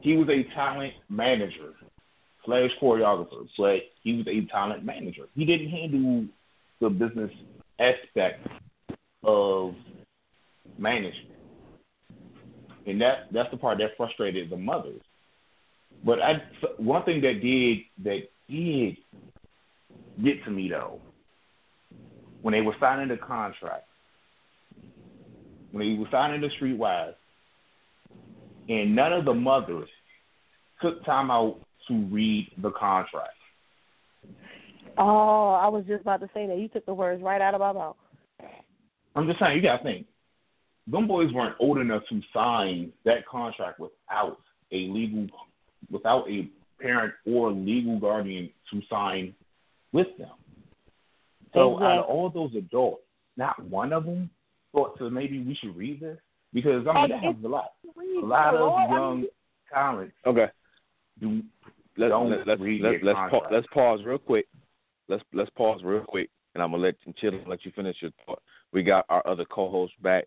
He 0.00 0.16
was 0.16 0.28
a 0.28 0.44
talent 0.54 0.94
manager 1.08 1.74
slash 2.44 2.70
choreographer, 2.80 3.46
but 3.58 3.80
he 4.02 4.14
was 4.14 4.26
a 4.28 4.46
talent 4.50 4.84
manager. 4.84 5.24
He 5.34 5.44
didn't 5.44 5.70
handle 5.70 6.26
the 6.80 6.88
business 6.88 7.30
aspect 7.78 8.46
of 9.22 9.74
management, 10.78 11.29
and 12.86 13.00
that 13.00 13.28
that's 13.32 13.50
the 13.50 13.56
part 13.56 13.78
that 13.78 13.96
frustrated 13.96 14.50
the 14.50 14.56
mothers. 14.56 15.00
But 16.04 16.20
I, 16.20 16.42
one 16.78 17.04
thing 17.04 17.20
that 17.22 17.40
did 17.42 17.78
that 18.04 18.28
did 18.48 18.96
get 20.22 20.44
to 20.44 20.50
me 20.50 20.68
though, 20.68 21.00
when 22.42 22.52
they 22.52 22.60
were 22.60 22.76
signing 22.80 23.08
the 23.08 23.16
contract, 23.16 23.86
when 25.72 25.86
they 25.86 25.98
were 25.98 26.08
signing 26.10 26.40
the 26.40 26.48
streetwise, 26.60 27.14
and 28.68 28.94
none 28.94 29.12
of 29.12 29.24
the 29.24 29.34
mothers 29.34 29.88
took 30.80 31.04
time 31.04 31.30
out 31.30 31.60
to 31.88 31.94
read 32.06 32.50
the 32.62 32.70
contract. 32.70 33.34
Oh, 34.96 35.52
I 35.52 35.68
was 35.68 35.84
just 35.86 36.02
about 36.02 36.20
to 36.20 36.30
say 36.34 36.46
that. 36.46 36.58
You 36.58 36.68
took 36.68 36.86
the 36.86 36.94
words 36.94 37.22
right 37.22 37.40
out 37.40 37.54
of 37.54 37.60
my 37.60 37.72
mouth. 37.72 37.96
I'm 39.14 39.26
just 39.26 39.38
saying, 39.38 39.56
you 39.56 39.62
gotta 39.62 39.82
think. 39.82 40.06
Them 40.86 41.06
boys 41.06 41.32
weren't 41.32 41.56
old 41.60 41.78
enough 41.78 42.02
to 42.08 42.20
sign 42.32 42.92
that 43.04 43.26
contract 43.26 43.78
without 43.78 44.38
a 44.72 44.88
legal, 44.88 45.26
without 45.90 46.28
a 46.28 46.48
parent 46.80 47.14
or 47.26 47.52
legal 47.52 47.98
guardian 47.98 48.50
to 48.72 48.80
sign 48.88 49.34
with 49.92 50.08
them. 50.18 50.30
So 51.54 51.82
out 51.82 51.98
of 52.00 52.04
all 52.06 52.30
those 52.30 52.54
adults, 52.54 53.02
not 53.36 53.62
one 53.68 53.92
of 53.92 54.04
them 54.04 54.30
thought 54.72 54.96
to 54.98 55.10
maybe 55.10 55.40
we 55.42 55.54
should 55.54 55.76
read 55.76 56.00
this 56.00 56.18
because 56.52 56.86
I 56.88 56.92
mean 56.92 57.04
And 57.04 57.12
that 57.12 57.16
it's- 57.16 57.24
happens 57.24 57.44
a 57.44 57.48
lot. 57.48 57.72
A 58.22 58.24
lot 58.26 58.54
of 58.54 58.60
Lord, 58.60 58.82
I 58.90 58.94
young 58.94 59.20
mean, 59.22 59.30
talent 59.72 60.12
Okay. 60.26 60.48
do 61.20 61.42
Let's 61.96 62.10
Don't 62.10 62.30
let, 62.30 62.46
let's 62.46 62.60
read 62.60 62.82
let's 62.82 63.02
let's, 63.02 63.18
pa- 63.30 63.48
let's 63.50 63.66
pause 63.74 64.00
real 64.06 64.16
quick. 64.18 64.46
Let's 65.08 65.22
let's 65.34 65.50
pause 65.50 65.82
real 65.82 66.04
quick, 66.06 66.30
and 66.54 66.62
I'm 66.62 66.70
gonna 66.70 66.82
let 66.84 66.94
you 67.04 67.12
chill 67.20 67.34
and 67.34 67.46
let 67.48 67.64
you 67.64 67.72
finish 67.72 67.96
your 68.00 68.12
thought. 68.24 68.40
We 68.72 68.82
got 68.84 69.04
our 69.08 69.26
other 69.26 69.44
co-host 69.44 69.92
back, 70.00 70.26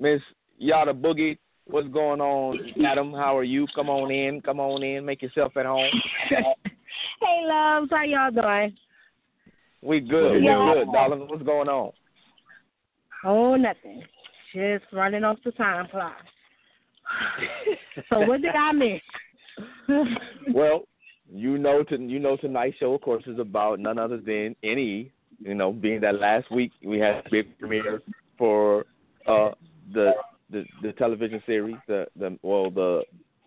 Miss 0.00 0.20
Yada 0.58 0.92
Boogie. 0.92 1.38
What's 1.66 1.88
going 1.88 2.20
on, 2.20 2.58
Adam? 2.84 3.12
How 3.12 3.36
are 3.36 3.44
you? 3.44 3.66
Come 3.76 3.88
on 3.88 4.10
in. 4.10 4.40
Come 4.40 4.58
on 4.58 4.82
in. 4.82 5.04
Make 5.04 5.22
yourself 5.22 5.56
at 5.56 5.66
home. 5.66 5.90
Hey, 7.22 7.42
loves, 7.44 7.88
how 7.90 8.02
y'all 8.02 8.30
doing? 8.30 8.76
We 9.82 10.00
good. 10.00 10.42
Yeah. 10.42 10.74
We 10.74 10.84
good, 10.84 10.92
darling. 10.92 11.26
What's 11.28 11.42
going 11.42 11.68
on? 11.68 11.92
Oh, 13.24 13.56
nothing. 13.56 14.02
Just 14.54 14.84
running 14.92 15.22
off 15.22 15.38
the 15.44 15.52
time 15.52 15.86
clock. 15.90 16.16
so 18.08 18.20
what 18.20 18.42
did 18.42 18.54
I 18.54 18.72
miss? 18.72 19.00
Well, 20.54 20.84
you 21.32 21.58
know, 21.58 21.82
to, 21.84 21.98
you 21.98 22.18
know, 22.18 22.36
tonight's 22.36 22.78
show, 22.78 22.94
of 22.94 23.02
course, 23.02 23.24
is 23.26 23.38
about 23.38 23.78
none 23.78 23.98
other 23.98 24.16
than 24.16 24.56
any. 24.62 25.12
You 25.38 25.54
know, 25.54 25.72
being 25.72 26.00
that 26.00 26.18
last 26.18 26.50
week 26.50 26.72
we 26.84 26.98
had 26.98 27.16
a 27.16 27.22
big 27.30 27.58
premiere 27.58 28.02
for 28.38 28.86
uh, 29.26 29.50
the 29.92 30.12
the 30.50 30.64
the 30.82 30.92
television 30.92 31.42
series, 31.46 31.76
the 31.86 32.06
the 32.16 32.38
well 32.42 32.70
the 32.70 33.02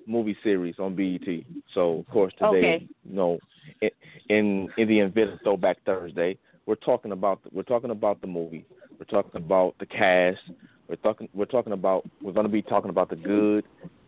movie 0.08 0.38
series 0.44 0.76
on 0.80 0.96
BET. 0.96 1.44
So 1.74 2.00
of 2.00 2.10
course 2.10 2.34
today, 2.34 2.48
Okay. 2.76 2.88
you 3.10 3.16
know, 3.16 3.40
in 3.82 3.90
in, 4.30 4.70
in 4.78 4.88
the 4.88 5.00
of 5.00 5.14
Throwback 5.44 5.78
Thursday, 5.86 6.38
we're 6.66 6.76
talking 6.76 7.12
about 7.12 7.40
we're 7.52 7.64
talking 7.64 7.92
about 7.92 8.22
the 8.22 8.28
movie. 8.28 8.66
We're 9.00 9.06
talking 9.06 9.36
about 9.36 9.76
the 9.80 9.86
cast. 9.86 10.40
We're 10.88 10.96
talking 10.98 11.30
we're 11.34 11.46
talking 11.46 11.74
about 11.74 12.06
we're 12.22 12.34
going 12.34 12.46
to 12.46 12.52
be 12.52 12.62
talking 12.62 12.90
about 12.90 13.10
the 13.10 13.16
good 13.16 13.66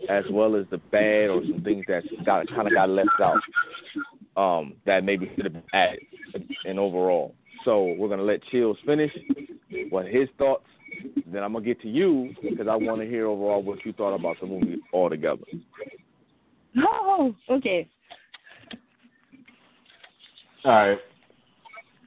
as 0.10 0.24
well 0.30 0.56
as 0.56 0.66
the 0.70 0.78
bad 0.78 1.30
or 1.30 1.42
some 1.50 1.64
things 1.64 1.86
that 1.88 2.04
got 2.26 2.48
kind 2.50 2.68
of 2.68 2.74
got 2.74 2.90
left 2.90 3.10
out 3.22 3.42
um, 4.38 4.74
that 4.86 5.04
maybe 5.04 5.32
should 5.36 5.46
have 5.46 5.54
been 5.54 5.64
added 5.74 6.02
in 6.66 6.78
overall. 6.78 7.34
So 7.64 7.96
we're 7.98 8.10
gonna 8.10 8.24
let 8.24 8.44
Chills 8.52 8.78
finish 8.86 9.12
what 9.90 10.06
his 10.06 10.30
thoughts. 10.38 10.66
Then 11.26 11.44
I'm 11.44 11.54
gonna 11.54 11.66
get 11.66 11.82
to 11.82 11.90
you 11.90 12.34
because 12.42 12.68
I 12.68 12.76
want 12.76 13.02
to 13.02 13.08
hear 13.08 13.28
overall 13.28 13.62
what 13.62 13.86
you 13.86 13.94
thought 13.94 14.16
about 14.16 14.38
the 14.40 14.48
movie 14.48 14.82
altogether. 14.94 15.44
oh, 16.78 17.36
okay. 17.50 17.90
All 20.64 20.72
right. 20.72 20.98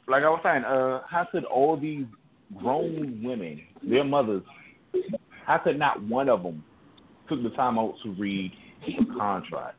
Like 0.09 0.23
I 0.23 0.31
was 0.31 0.41
saying, 0.43 0.65
uh, 0.65 1.03
how 1.09 1.27
could 1.31 1.45
all 1.45 1.77
these 1.77 2.07
grown 2.57 3.21
women, 3.23 3.61
their 3.83 4.05
mothers, 4.05 4.43
how 5.47 5.59
could 5.59 5.79
not 5.79 6.03
one 6.03 6.29
of 6.29 6.43
them 6.43 6.65
took 7.29 7.43
the 7.43 7.51
time 7.51 7.79
out 7.79 7.95
to 8.03 8.13
read 8.13 8.53
the 8.87 9.05
contract? 9.19 9.77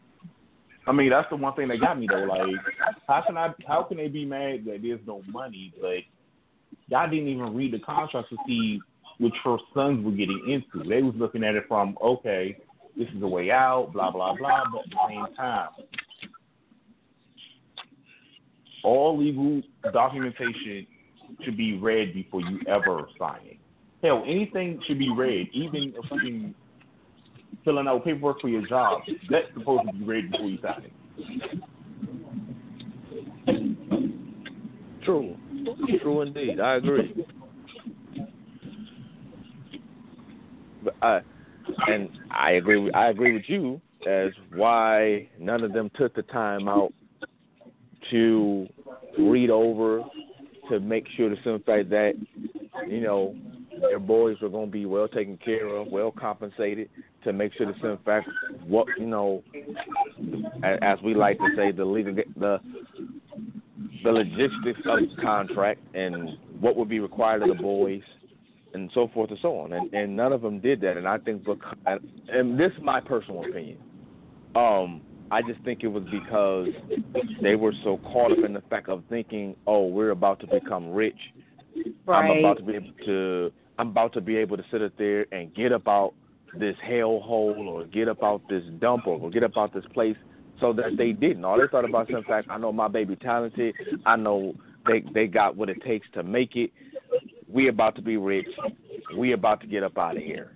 I 0.88 0.92
mean, 0.92 1.10
that's 1.10 1.30
the 1.30 1.36
one 1.36 1.54
thing 1.56 1.68
that 1.68 1.80
got 1.80 2.00
me 2.00 2.08
though. 2.10 2.24
Like, 2.24 2.50
how 3.08 3.24
can 3.26 3.38
I? 3.38 3.54
How 3.68 3.84
can 3.84 3.98
they 3.98 4.08
be 4.08 4.26
mad 4.26 4.66
that 4.66 4.80
there's 4.82 5.00
no 5.06 5.22
money, 5.30 5.74
but 5.80 5.98
y'all 6.88 7.10
didn't 7.10 7.28
even 7.28 7.56
read 7.56 7.74
the 7.74 7.80
contract 7.80 8.30
to 8.30 8.38
see 8.48 8.80
which 9.20 9.36
her 9.44 9.58
sons 9.74 10.04
were 10.04 10.12
getting 10.12 10.42
into? 10.48 10.88
They 10.88 11.02
was 11.02 11.14
looking 11.18 11.44
at 11.44 11.56
it 11.56 11.66
from, 11.68 11.98
okay, 12.04 12.58
this 12.98 13.08
is 13.16 13.22
a 13.22 13.28
way 13.28 13.52
out, 13.52 13.92
blah 13.94 14.12
blah 14.12 14.36
blah. 14.36 14.64
But 14.72 14.80
at 14.80 14.90
the 14.90 14.98
same 15.08 15.36
time, 15.36 15.70
all 18.84 19.18
legal 19.18 19.62
documentation 19.94 20.88
should 21.44 21.58
be 21.58 21.78
read 21.78 22.14
before 22.14 22.42
you 22.42 22.60
ever 22.68 23.08
sign 23.18 23.42
it. 23.46 23.58
Hell, 24.02 24.24
anything 24.26 24.82
should 24.88 24.98
be 24.98 25.12
read, 25.12 25.50
even 25.54 25.94
if 25.96 26.10
fucking 26.10 26.56
filling 27.64 27.88
out 27.88 28.04
paperwork 28.06 28.40
for 28.42 28.50
your 28.50 28.66
job. 28.68 29.02
That's 29.30 29.46
supposed 29.54 29.88
to 29.88 29.94
be 29.94 30.06
read 30.06 30.32
before 30.32 30.50
you 30.50 30.58
sign 30.62 30.84
it. 30.86 30.94
True, 35.04 35.36
true 36.02 36.22
indeed. 36.22 36.60
I 36.60 36.76
agree. 36.76 37.14
I 41.02 41.22
and 41.88 42.10
I 42.32 42.52
agree. 42.52 42.80
With, 42.80 42.96
I 42.96 43.10
agree 43.10 43.34
with 43.34 43.44
you 43.48 43.82
as 44.08 44.32
why 44.56 45.30
none 45.40 45.64
of 45.64 45.74
them 45.74 45.92
took 45.96 46.16
the 46.16 46.24
time 46.24 46.68
out 46.68 46.94
to 48.12 48.68
read 49.18 49.50
over 49.50 50.04
to 50.70 50.80
make 50.80 51.06
sure 51.16 51.30
the 51.30 51.36
simple 51.38 51.62
fact 51.66 51.90
that 51.90 52.14
you 52.88 53.02
know 53.02 53.36
their 53.82 54.00
boys 54.00 54.38
were 54.42 54.50
going 54.50 54.68
to 54.68 54.72
be 54.72 54.86
well 54.86 55.08
taken 55.08 55.38
care 55.38 55.68
of, 55.68 55.88
well 55.88 56.12
compensated, 56.12 56.90
to 57.24 57.34
make 57.34 57.54
sure 57.54 57.66
the 57.66 57.74
simple 57.74 58.00
fact 58.06 58.28
what 58.66 58.88
you 58.98 59.06
know, 59.06 59.44
as 60.64 61.00
we 61.04 61.14
like 61.14 61.38
to 61.40 61.50
say, 61.56 61.72
the 61.72 61.86
legal 61.86 62.16
the 62.38 62.60
the 64.04 64.12
logistics 64.12 64.80
of 64.86 65.00
the 65.00 65.22
contract 65.22 65.82
and 65.94 66.38
what 66.60 66.76
would 66.76 66.90
be 66.90 67.00
required 67.00 67.42
of 67.42 67.50
the 67.50 67.62
boys 67.62 68.02
and 68.74 68.90
so 68.94 69.10
forth 69.14 69.30
and 69.30 69.40
so 69.42 69.58
on. 69.58 69.74
And, 69.74 69.94
and 69.94 70.16
none 70.16 70.34
of 70.34 70.42
them 70.42 70.60
did 70.60 70.82
that. 70.82 70.98
And 70.98 71.08
I 71.08 71.18
think, 71.18 71.44
bec- 71.46 71.58
and- 71.86 72.60
this 72.60 72.72
is 72.78 72.84
my 72.84 73.00
personal 73.00 73.44
opinion. 73.44 73.78
Um, 74.56 75.02
I 75.32 75.42
just 75.42 75.62
think 75.64 75.84
it 75.84 75.88
was 75.88 76.04
because 76.12 76.70
they 77.42 77.56
were 77.56 77.74
so 77.84 77.98
caught 77.98 78.32
up 78.32 78.40
in 78.44 78.54
the 78.54 78.62
fact 78.70 78.90
of 78.90 79.04
thinking, 79.10 79.56
oh, 79.68 79.86
we're 79.86 80.10
about 80.10 80.40
to 80.42 80.48
become 80.48 80.92
rich. 80.92 81.18
Right. 82.06 82.32
I'm 82.32 82.40
about 82.40 82.58
to 82.58 82.64
be 82.64 82.76
able 82.76 82.94
to. 83.06 83.52
I'm 83.78 83.90
about 83.90 84.14
to 84.14 84.22
be 84.22 84.36
able 84.38 84.58
to 84.58 84.64
sit 84.72 84.82
up 84.82 84.92
there 84.98 85.26
and 85.32 85.54
get 85.54 85.72
about 85.72 86.14
this 86.58 86.76
hellhole 86.86 87.58
or 87.58 87.86
get 87.86 88.08
about 88.08 88.42
this 88.50 88.64
dump 88.80 89.08
or 89.08 89.30
get 89.30 89.44
about 89.44 89.74
this 89.74 89.86
place 89.94 90.18
so 90.60 90.74
that 90.74 90.98
they 90.98 91.12
didn't. 91.12 91.46
All 91.46 91.58
they 91.58 91.68
thought 91.70 91.86
about 91.86 92.10
is 92.10 92.16
in 92.18 92.24
fact, 92.24 92.48
I 92.50 92.58
know 92.58 92.72
my 92.72 92.88
baby 92.88 93.16
talented. 93.16 93.76
I 94.06 94.16
know 94.16 94.56
they 94.88 95.04
they 95.14 95.28
got 95.28 95.56
what 95.56 95.70
it 95.70 95.82
takes 95.84 96.08
to 96.14 96.24
make 96.24 96.56
it. 96.56 96.72
We 97.52 97.68
about 97.68 97.96
to 97.96 98.02
be 98.02 98.18
rich. 98.18 98.48
We 99.18 99.34
about 99.34 99.62
to 99.62 99.68
get 99.68 99.84
up 99.84 99.98
out 99.98 100.18
of 100.18 100.24
here. 100.24 100.52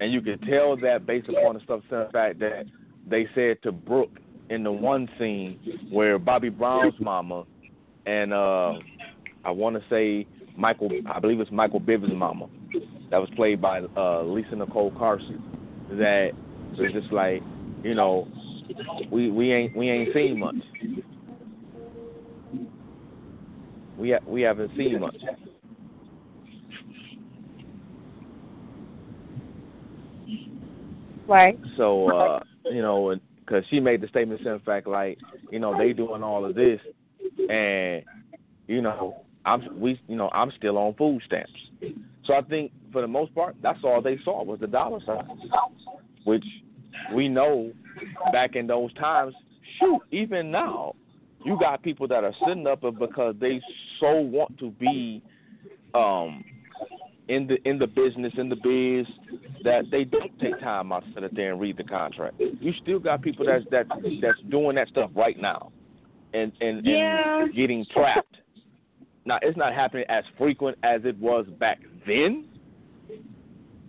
And 0.00 0.12
you 0.12 0.20
can 0.20 0.38
tell 0.40 0.76
that 0.76 1.06
based 1.06 1.28
upon 1.28 1.54
the 1.54 1.60
stuff, 1.60 1.80
in 1.90 2.06
fact 2.12 2.38
that 2.40 2.66
they 3.08 3.26
said 3.34 3.62
to 3.62 3.72
Brooke 3.72 4.20
in 4.50 4.62
the 4.62 4.72
one 4.72 5.08
scene 5.18 5.58
where 5.90 6.18
Bobby 6.18 6.48
Brown's 6.50 6.94
mama 7.00 7.44
and 8.06 8.32
uh 8.32 8.74
I 9.44 9.50
want 9.50 9.76
to 9.76 9.82
say 9.88 10.26
Michael, 10.56 10.90
I 11.10 11.20
believe 11.20 11.40
it's 11.40 11.50
Michael 11.50 11.80
Bivins' 11.80 12.16
mama, 12.16 12.48
that 13.10 13.18
was 13.18 13.30
played 13.36 13.60
by 13.60 13.80
uh 13.96 14.22
Lisa 14.22 14.56
Nicole 14.56 14.90
Carson. 14.92 15.42
That 15.90 16.32
was 16.76 16.92
just 16.92 17.12
like, 17.12 17.42
you 17.82 17.94
know, 17.94 18.28
we 19.10 19.30
we 19.30 19.52
ain't 19.52 19.76
we 19.76 19.90
ain't 19.90 20.12
seen 20.14 20.38
much. 20.38 20.56
We 23.96 24.10
ha- 24.12 24.24
we 24.26 24.42
haven't 24.42 24.70
seen 24.76 25.00
much. 25.00 25.16
Right. 31.28 31.58
So 31.76 32.08
uh, 32.16 32.40
you 32.64 32.82
know, 32.82 33.14
because 33.40 33.64
she 33.70 33.78
made 33.80 34.00
the 34.00 34.08
statement, 34.08 34.40
in 34.40 34.60
fact, 34.60 34.86
like 34.86 35.18
you 35.50 35.58
know 35.58 35.76
they 35.76 35.92
doing 35.92 36.22
all 36.22 36.44
of 36.44 36.54
this, 36.54 36.80
and 37.48 38.02
you 38.66 38.82
know 38.82 39.22
I'm 39.44 39.78
we 39.78 40.00
you 40.08 40.16
know 40.16 40.30
I'm 40.32 40.50
still 40.56 40.78
on 40.78 40.94
food 40.94 41.22
stamps. 41.26 41.52
So 42.24 42.34
I 42.34 42.42
think 42.42 42.72
for 42.92 43.02
the 43.02 43.08
most 43.08 43.34
part, 43.34 43.56
that's 43.62 43.78
all 43.84 44.02
they 44.02 44.18
saw 44.24 44.42
was 44.42 44.60
the 44.60 44.66
dollar 44.66 45.00
sign, 45.06 45.40
which 46.24 46.44
we 47.14 47.28
know 47.28 47.72
back 48.32 48.56
in 48.56 48.66
those 48.66 48.92
times. 48.94 49.34
Shoot, 49.80 50.00
even 50.10 50.50
now, 50.50 50.94
you 51.44 51.58
got 51.58 51.82
people 51.82 52.08
that 52.08 52.24
are 52.24 52.34
sitting 52.46 52.66
up 52.66 52.80
because 52.98 53.34
they 53.40 53.60
so 54.00 54.20
want 54.20 54.58
to 54.58 54.70
be 54.72 55.22
um 55.94 56.44
in 57.28 57.46
the 57.46 57.56
in 57.68 57.78
the 57.78 57.86
business 57.86 58.32
in 58.36 58.48
the 58.48 58.56
biz 58.56 59.06
that 59.64 59.90
they 59.90 60.04
don't 60.04 60.38
take 60.40 60.58
time 60.60 60.92
out 60.92 61.04
to 61.04 61.20
sit 61.20 61.34
there 61.34 61.52
and 61.52 61.60
read 61.60 61.76
the 61.76 61.84
contract. 61.84 62.36
You 62.38 62.72
still 62.82 62.98
got 62.98 63.22
people 63.22 63.46
that's 63.46 63.64
that's 63.70 63.88
that's 64.20 64.40
doing 64.50 64.76
that 64.76 64.88
stuff 64.88 65.10
right 65.14 65.38
now, 65.40 65.72
and 66.34 66.52
and, 66.60 66.84
Yeah. 66.84 67.42
and 67.42 67.54
getting 67.54 67.84
trapped. 67.92 68.36
Now 69.24 69.38
it's 69.42 69.56
not 69.56 69.74
happening 69.74 70.04
as 70.08 70.24
frequent 70.36 70.78
as 70.82 71.02
it 71.04 71.18
was 71.18 71.46
back 71.58 71.80
then, 72.06 72.46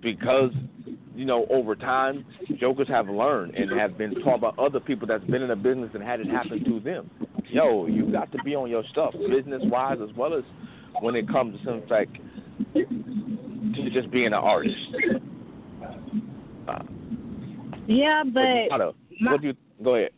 because 0.01 0.51
you 1.15 1.25
know 1.25 1.45
over 1.49 1.75
time 1.75 2.25
jokers 2.60 2.88
have 2.88 3.10
learned 3.10 3.55
and 3.55 3.71
have 3.79 3.97
been 3.97 4.15
taught 4.21 4.41
by 4.41 4.49
other 4.58 4.79
people 4.79 5.08
that's 5.08 5.23
been 5.25 5.41
in 5.41 5.49
the 5.49 5.55
business 5.55 5.89
and 5.93 6.03
had 6.03 6.19
it 6.19 6.27
happen 6.27 6.63
to 6.65 6.79
them. 6.79 7.10
Yo, 7.49 7.88
you 7.88 8.12
got 8.12 8.32
to 8.32 8.38
be 8.43 8.55
on 8.55 8.69
your 8.69 8.84
stuff, 8.91 9.13
business 9.29 9.62
wise 9.65 9.97
as 10.08 10.15
well 10.15 10.34
as 10.34 10.43
when 11.01 11.15
it 11.15 11.27
comes 11.27 11.58
to 11.58 11.65
some 11.65 11.82
fact 11.88 12.15
to 12.73 13.89
just 13.91 14.12
being 14.12 14.27
an 14.27 14.34
artist. 14.34 14.75
Uh, 16.69 16.84
Yeah, 17.88 18.23
but 18.23 18.71
Otto, 18.71 18.95
my- 19.19 19.32
what 19.32 19.41
do 19.41 19.47
you 19.47 19.58
go 19.84 19.95
ahead? 19.95 20.12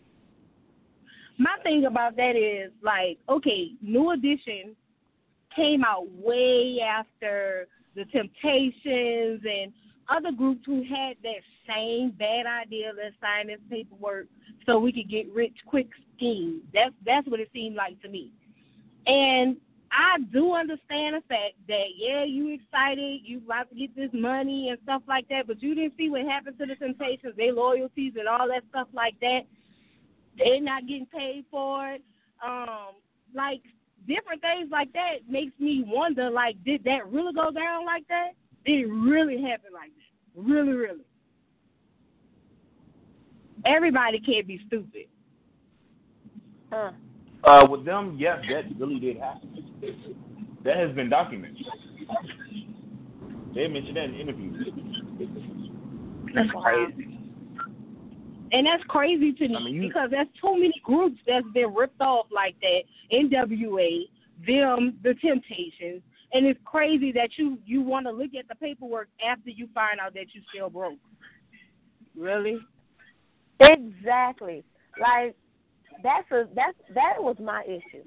my 1.38 1.58
thing 1.64 1.86
about 1.86 2.16
that 2.18 2.36
is 2.36 2.72
like, 2.84 3.18
okay, 3.28 3.72
New 3.82 4.12
Edition 4.12 4.76
came 5.56 5.84
out 5.84 6.08
way 6.12 6.80
after 6.82 7.68
the 7.96 8.06
Temptations 8.06 9.42
and 9.44 9.74
other 10.10 10.32
groups 10.32 10.62
who 10.66 10.84
had 10.84 11.16
that 11.24 11.42
same 11.68 12.12
bad 12.12 12.46
idea. 12.46 12.92
Let's 12.96 13.16
sign 13.22 13.48
this 13.48 13.60
paperwork 13.70 14.28
so 14.66 14.80
we 14.80 14.92
could 14.92 15.10
get 15.10 15.32
rich 15.34 15.56
quick 15.66 15.88
scheme. 16.16 16.62
That's 16.74 16.94
that's 17.06 17.28
what 17.28 17.40
it 17.40 17.50
seemed 17.54 17.76
like 17.76 18.02
to 18.02 18.10
me. 18.10 18.32
And 19.08 19.58
I 19.92 20.20
do 20.32 20.54
understand 20.54 21.16
the 21.16 21.22
fact 21.28 21.56
that 21.68 21.88
yeah, 21.98 22.24
you 22.24 22.54
excited, 22.54 23.22
you 23.24 23.40
about 23.46 23.70
to 23.70 23.76
get 23.76 23.96
this 23.96 24.10
money 24.14 24.70
and 24.70 24.80
stuff 24.84 25.02
like 25.08 25.28
that, 25.30 25.48
but 25.48 25.62
you 25.62 25.76
didn't 25.76 25.94
see 25.98 26.10
what 26.10 26.22
happened 26.22 26.58
to 26.60 26.66
the 26.66 26.76
Temptations, 26.76 27.36
their 27.36 27.54
loyalties 27.54 28.14
and 28.18 28.28
all 28.28 28.48
that 28.48 28.64
stuff 28.70 28.88
like 28.94 29.16
that. 29.20 29.42
They're 30.38 30.62
not 30.62 30.88
getting 30.88 31.08
paid 31.08 31.46
for 31.52 31.90
it. 31.90 32.02
Um, 32.46 32.96
like 33.36 33.62
different 34.08 34.42
things 34.42 34.70
like 34.72 34.92
that 34.94 35.30
makes 35.30 35.54
me 35.60 35.84
wonder, 35.86 36.30
like, 36.30 36.56
did 36.64 36.84
that 36.86 37.12
really 37.12 37.34
go 37.34 37.52
down 37.52 37.86
like 37.86 38.08
that? 38.08 38.30
Did 38.66 38.86
it 38.86 38.92
really 38.92 39.42
happen 39.42 39.74
like 39.74 39.92
that? 39.92 40.42
Really, 40.42 40.74
really? 40.74 41.06
Everybody 43.66 44.20
can't 44.20 44.48
be 44.48 44.60
stupid. 44.68 45.08
Huh. 46.72 46.92
Uh, 47.44 47.66
with 47.70 47.86
them, 47.86 48.16
yes, 48.20 48.40
that 48.50 48.64
really 48.80 49.00
did 49.00 49.18
happen. 49.18 49.50
That 50.64 50.78
has 50.78 50.96
been 50.96 51.10
documented. 51.10 51.66
They 53.56 53.68
mentioned 53.68 53.98
that 53.98 54.06
in 54.06 54.16
interviews. 54.16 54.68
That's 56.34 56.50
crazy. 56.62 57.18
And 58.54 58.68
that's 58.68 58.84
crazy 58.88 59.34
to 59.34 59.48
me 59.48 59.56
I 59.56 59.64
mean, 59.64 59.76
you- 59.76 59.88
because 59.88 60.12
there's 60.12 60.28
too 60.40 60.54
many 60.54 60.74
groups 60.84 61.20
that's 61.26 61.48
been 61.54 61.74
ripped 61.74 62.02
off 62.02 62.28
like 62.32 62.56
that. 62.62 62.84
NWA, 63.12 64.10
them, 64.46 65.00
the 65.04 65.14
Temptations, 65.16 66.02
and 66.34 66.46
it's 66.46 66.60
crazy 66.66 67.12
that 67.14 67.38
you 67.38 67.58
you 67.66 67.82
want 67.82 68.06
to 68.06 68.12
look 68.12 68.32
at 68.38 68.48
the 68.48 68.56
paperwork 68.56 69.10
after 69.26 69.50
you 69.50 69.68
find 69.74 70.00
out 70.00 70.14
that 70.14 70.34
you 70.34 70.42
still 70.54 70.70
broke. 70.70 71.00
Really? 72.16 72.60
Exactly. 73.60 74.64
Like 75.00 75.36
that's 76.04 76.32
a 76.32 76.48
that's 76.56 76.78
that 76.94 77.16
was 77.20 77.36
my 77.40 77.64
issue. 77.66 78.04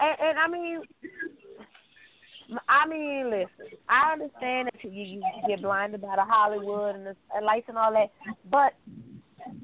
And, 0.00 0.16
and 0.20 0.38
I 0.38 0.48
mean, 0.48 0.82
I 2.68 2.86
mean, 2.86 3.30
listen. 3.30 3.78
I 3.88 4.12
understand 4.12 4.68
that 4.72 4.84
you 4.84 4.90
you 4.90 5.22
get 5.48 5.62
blinded 5.62 6.00
by 6.00 6.16
the 6.16 6.24
Hollywood 6.24 6.96
and 6.96 7.06
the 7.06 7.16
lights 7.42 7.66
and 7.68 7.78
all 7.78 7.92
that, 7.92 8.10
but 8.50 8.74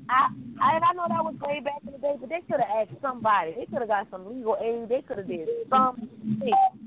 I, 0.09 0.29
I 0.61 0.77
and 0.77 0.85
I 0.85 0.93
know 0.93 1.07
that 1.09 1.25
was 1.25 1.35
way 1.41 1.61
back 1.61 1.81
in 1.87 1.93
the 1.93 1.99
day, 1.99 2.15
but 2.19 2.29
they 2.29 2.41
could 2.41 2.61
have 2.61 2.89
asked 2.89 3.01
somebody. 3.01 3.55
They 3.57 3.67
could 3.67 3.81
have 3.81 3.89
got 3.89 4.11
some 4.11 4.27
legal 4.27 4.57
aid. 4.61 4.89
They 4.89 5.03
could 5.03 5.19
have 5.19 5.29
did 5.29 5.49
something. 5.71 6.09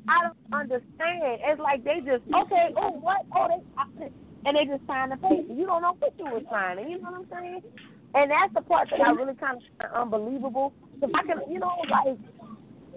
I 0.08 0.28
don't 0.28 0.54
understand. 0.54 1.42
It's 1.44 1.60
like 1.60 1.84
they 1.84 2.00
just 2.00 2.24
okay. 2.28 2.70
Oh, 2.78 2.92
what? 2.92 3.26
Oh, 3.36 3.48
they 3.48 3.64
I, 3.78 4.10
and 4.46 4.56
they 4.56 4.66
just 4.66 4.86
signed 4.88 5.12
the 5.12 5.18
paper. 5.18 5.54
You 5.54 5.66
don't 5.66 5.82
know 5.82 5.96
what 5.98 6.14
you 6.18 6.26
were 6.26 6.42
signing. 6.50 6.90
You 6.90 7.02
know 7.02 7.12
what 7.12 7.26
I'm 7.26 7.28
saying? 7.32 7.62
And 8.16 8.32
that's 8.32 8.54
the 8.54 8.62
part 8.62 8.90
that 8.92 9.02
I 9.02 9.12
really 9.12 9.36
kind 9.36 9.58
of 9.58 9.64
find 9.78 9.94
unbelievable. 9.94 10.74
If 11.02 11.12
I 11.14 11.24
can, 11.24 11.52
you 11.52 11.60
know, 11.60 11.76
like 11.90 12.18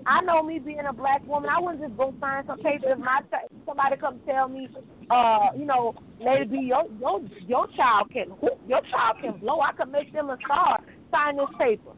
I 0.06 0.22
know 0.22 0.42
me 0.42 0.60
being 0.60 0.86
a 0.88 0.92
black 0.92 1.26
woman, 1.26 1.50
I 1.50 1.60
wouldn't 1.60 1.82
just 1.82 1.96
go 1.96 2.14
sign 2.20 2.46
some 2.46 2.60
paper 2.60 2.92
if 2.92 2.98
my 2.98 3.20
ch- 3.22 3.50
somebody 3.66 3.96
come 3.96 4.20
tell 4.26 4.48
me, 4.48 4.68
uh, 5.10 5.48
you 5.56 5.64
know, 5.64 5.94
B, 6.20 6.58
your 6.68 6.84
your 7.00 7.20
your 7.46 7.66
child 7.76 8.10
can 8.12 8.28
your 8.68 8.80
child 8.90 9.16
can 9.20 9.38
blow. 9.38 9.60
I 9.60 9.72
could 9.72 9.90
make 9.90 10.12
them 10.12 10.30
a 10.30 10.38
star. 10.44 10.78
Sign 11.10 11.36
this 11.36 11.46
paper. 11.58 11.90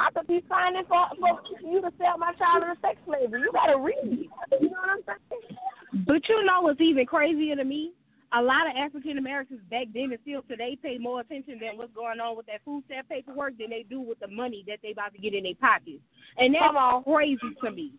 I 0.00 0.10
could 0.10 0.26
be 0.26 0.42
signing 0.48 0.82
for 0.88 1.06
for 1.20 1.40
you 1.62 1.80
to 1.80 1.92
sell 1.96 2.18
my 2.18 2.32
child 2.34 2.64
into 2.64 2.80
sex 2.80 2.96
slavery. 3.06 3.40
You 3.40 3.52
gotta 3.52 3.78
read. 3.78 4.28
You 4.60 4.70
know 4.70 4.76
what 4.80 4.90
I'm 4.90 5.18
saying? 5.30 6.04
But 6.06 6.28
you 6.28 6.44
know 6.44 6.62
what's 6.62 6.80
even 6.80 7.06
crazier 7.06 7.54
to 7.56 7.64
me? 7.64 7.92
A 8.34 8.42
lot 8.42 8.66
of 8.66 8.76
African 8.76 9.16
Americans 9.16 9.60
back 9.70 9.86
then 9.94 10.12
and 10.12 10.18
still 10.20 10.42
today 10.42 10.76
pay 10.82 10.98
more 10.98 11.20
attention 11.20 11.58
than 11.60 11.78
what's 11.78 11.94
going 11.94 12.20
on 12.20 12.36
with 12.36 12.46
that 12.46 12.60
food 12.64 12.84
stamp 12.86 13.08
paperwork 13.08 13.56
than 13.56 13.70
they 13.70 13.86
do 13.88 14.00
with 14.00 14.18
the 14.20 14.28
money 14.28 14.64
that 14.66 14.80
they 14.82 14.90
about 14.92 15.14
to 15.14 15.18
get 15.18 15.32
in 15.32 15.44
their 15.44 15.54
pockets. 15.54 16.02
And 16.36 16.54
that's 16.54 16.66
Come 16.66 16.76
on. 16.76 17.04
crazy 17.04 17.40
to 17.64 17.70
me. 17.70 17.92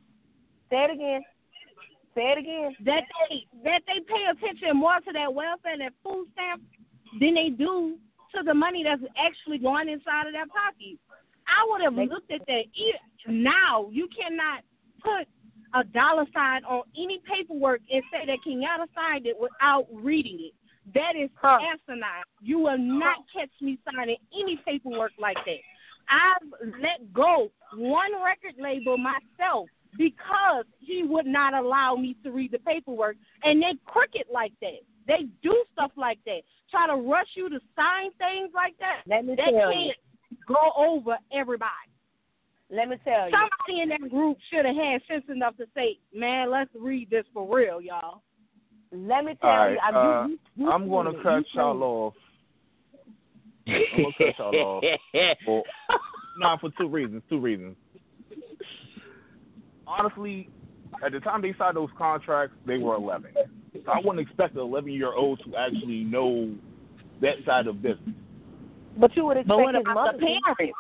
Say 0.70 0.84
it 0.86 0.92
again. 0.92 1.22
Say 2.14 2.32
it 2.32 2.38
again. 2.38 2.76
That 2.86 3.04
they 3.30 3.48
that 3.64 3.82
they 3.88 4.02
pay 4.06 4.26
attention 4.30 4.78
more 4.78 5.00
to 5.02 5.12
that 5.14 5.34
welfare 5.34 5.74
and 5.74 5.82
that 5.82 5.94
food 6.04 6.28
stamp 6.34 6.62
than 7.20 7.34
they 7.34 7.50
do 7.50 7.98
to 8.36 8.44
the 8.44 8.54
money 8.54 8.84
that's 8.84 9.02
actually 9.18 9.58
going 9.58 9.90
inside 9.90 10.28
of 10.28 10.34
their 10.34 10.46
pockets. 10.46 11.02
I 11.50 11.66
would 11.70 11.82
have 11.82 11.96
looked 11.96 12.32
at 12.32 12.46
that. 12.46 12.64
Now 13.28 13.90
you 13.92 14.08
cannot 14.14 14.62
put 15.02 15.28
a 15.74 15.84
dollar 15.84 16.26
sign 16.34 16.64
on 16.66 16.84
any 16.98 17.22
paperwork 17.32 17.82
and 17.92 18.04
say 18.12 18.26
that 18.26 18.38
Kenyatta 18.46 18.88
signed 18.96 19.26
it 19.26 19.36
without 19.40 19.88
reading 19.92 20.40
it. 20.40 20.54
That 20.94 21.16
is 21.16 21.30
Huh. 21.36 21.60
asinine. 21.62 22.24
You 22.42 22.60
will 22.60 22.78
not 22.78 23.18
catch 23.32 23.52
me 23.62 23.78
signing 23.86 24.18
any 24.34 24.58
paperwork 24.58 25.12
like 25.20 25.38
that. 25.46 25.60
I've 26.10 26.72
let 26.80 27.14
go 27.14 27.52
one 27.76 28.12
record 28.24 28.56
label 28.58 28.98
myself 28.98 29.70
because 29.98 30.66
he 30.80 31.04
would 31.04 31.28
not 31.28 31.54
allow 31.54 31.96
me 31.96 32.16
to 32.24 32.32
read 32.32 32.52
the 32.52 32.60
paperwork. 32.60 33.18
And 33.44 33.62
they 33.62 33.76
crooked 33.86 34.26
like 34.32 34.54
that. 34.62 34.80
They 35.08 35.28
do 35.44 35.64
stuff 35.74 35.92
like 35.96 36.20
that. 36.26 36.42
Try 36.72 36.88
to 36.88 36.96
rush 36.96 37.30
you 37.36 37.50
to 37.50 37.60
sign 37.76 38.12
things 38.18 38.52
like 38.54 38.78
that. 38.80 39.02
Let 39.06 39.26
me 39.26 39.36
That 39.36 39.52
tell 39.52 39.72
can't 39.72 39.98
go 40.48 40.72
over 40.76 41.18
everybody. 41.32 41.70
Let 42.72 42.90
me 42.90 42.98
tell 43.04 43.30
you. 43.30 43.36
Somebody 43.36 43.82
in 43.82 43.90
that 43.90 44.10
group 44.10 44.38
should 44.52 44.66
have 44.66 44.76
had 44.76 45.02
sense 45.08 45.26
enough 45.30 45.58
to 45.58 45.66
say, 45.76 45.98
"Man, 46.14 46.52
let's 46.52 46.70
read 46.80 47.10
this 47.10 47.26
for 47.34 47.48
real, 47.56 47.82
y'all." 47.82 48.22
Let 48.92 49.26
me 49.26 49.36
tell 49.36 49.50
All 49.50 49.58
right, 49.58 49.72
you. 49.74 49.80
I'm, 49.84 49.96
uh, 49.96 50.28
you, 50.28 50.30
you, 50.56 50.66
you 50.66 50.72
I'm 50.72 50.90
going 50.90 51.12
to 51.12 51.20
it. 51.20 51.24
cut 51.24 51.38
You 51.54 51.62
y'all 51.62 51.84
off. 51.84 52.14
I'm 53.68 53.74
going 53.98 54.14
to 54.18 54.26
cut 54.26 54.40
y'all 54.40 54.82
off. 54.84 54.84
Well, 55.48 55.64
no, 56.40 56.58
for 56.62 56.70
two 56.78 56.88
reasons. 56.88 57.22
Two 57.30 57.40
reasons. 57.40 57.76
Honestly, 59.86 60.50
at 61.06 61.12
the 61.12 61.20
time 61.20 61.42
they 61.42 61.54
signed 61.58 61.76
those 61.76 61.90
contracts, 61.98 62.56
they 62.66 62.78
were 62.78 62.96
11. 62.96 63.32
So 63.86 63.92
I 63.92 64.00
wouldn't 64.04 64.20
expect 64.26 64.56
an 64.56 64.62
11 64.62 64.92
year 64.92 65.14
old 65.14 65.42
to 65.46 65.56
actually 65.58 66.04
know 66.04 66.56
that 67.22 67.36
side 67.46 67.68
of 67.68 67.82
business. 67.82 68.16
But 68.98 69.16
you 69.16 69.26
would 69.26 69.38
expect 69.38 69.50
But 69.50 69.58
what 69.58 69.76
his 69.76 69.82
about 69.82 69.96
mother 69.96 70.18
the 70.18 70.26
to. 70.26 70.40
parents? 70.58 70.74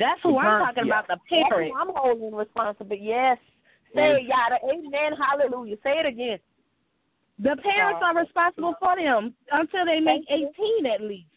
That's 0.00 0.20
who 0.22 0.38
I'm 0.38 0.64
talking 0.64 0.86
about, 0.88 1.06
the 1.08 1.18
parent. 1.28 1.74
I'm 1.78 1.92
holding 1.94 2.34
responsible. 2.34 2.96
Yes. 2.96 3.36
Say 3.94 4.16
it, 4.16 4.24
mm. 4.24 4.28
yada. 4.32 4.56
Amen. 4.64 5.12
Hallelujah. 5.20 5.76
Say 5.82 6.00
it 6.00 6.06
again. 6.06 6.38
The 7.38 7.56
parents 7.62 8.00
are 8.02 8.16
responsible 8.16 8.74
for 8.80 8.96
them 8.96 9.34
until 9.52 9.84
they 9.84 10.00
make 10.00 10.22
18 10.30 10.86
at 10.86 11.02
least. 11.02 11.28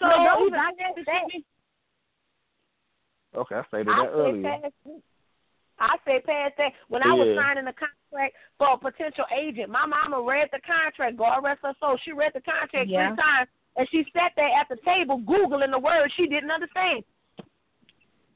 So 0.00 0.08
No, 0.08 0.24
those 0.24 0.48
even 0.48 0.58
documents 0.58 1.04
that- 1.06 1.30
should 1.30 1.44
Okay, 3.34 3.54
I 3.56 3.64
stated 3.64 3.88
I 3.88 3.96
that 3.96 4.12
said 4.12 4.18
earlier. 4.18 4.60
I 5.78 5.96
say 6.04 6.20
past 6.20 6.56
that. 6.58 6.72
When 6.88 7.02
I 7.02 7.14
was 7.14 7.28
Yeah. 7.28 7.42
signing 7.42 7.64
the 7.64 7.72
contract 7.72 8.36
for 8.58 8.68
a 8.72 8.76
potential 8.78 9.24
agent, 9.32 9.70
my 9.70 9.86
mama 9.86 10.20
read 10.20 10.50
the 10.52 10.60
contract. 10.60 11.16
God 11.16 11.42
rest 11.42 11.62
her 11.62 11.74
soul. 11.80 11.96
She 11.96 12.12
read 12.12 12.32
the 12.34 12.42
contract 12.42 12.88
Yeah. 12.88 13.08
three 13.08 13.16
times, 13.16 13.48
and 13.76 13.88
she 13.88 14.04
sat 14.12 14.34
there 14.36 14.50
at 14.50 14.68
the 14.68 14.76
table 14.84 15.18
googling 15.20 15.70
the 15.70 15.78
words 15.78 16.12
she 16.12 16.26
didn't 16.26 16.50
understand. 16.50 17.04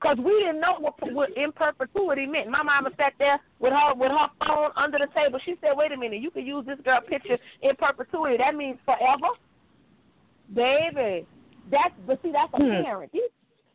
Cause 0.00 0.18
we 0.18 0.30
didn't 0.40 0.60
know 0.60 0.76
what, 0.78 0.94
what 1.12 1.30
in 1.36 1.52
perpetuity 1.52 2.26
meant. 2.26 2.50
My 2.50 2.62
mama 2.62 2.90
sat 2.98 3.14
there 3.18 3.40
with 3.60 3.72
her 3.72 3.94
with 3.94 4.10
her 4.10 4.28
phone 4.46 4.70
under 4.76 4.98
the 4.98 5.06
table. 5.14 5.38
She 5.44 5.54
said, 5.60 5.70
"Wait 5.74 5.90
a 5.90 5.96
minute, 5.96 6.20
you 6.20 6.30
can 6.30 6.44
use 6.44 6.66
this 6.66 6.78
girl 6.84 7.00
picture 7.00 7.38
in 7.62 7.74
perpetuity. 7.76 8.36
That 8.36 8.54
means 8.54 8.78
forever, 8.84 9.32
baby." 10.54 11.26
That's 11.70 11.94
but 12.06 12.20
see, 12.22 12.30
that's 12.30 12.52
a 12.52 12.58
Hmm. 12.58 12.84
parent. 12.84 13.10
You, 13.14 13.28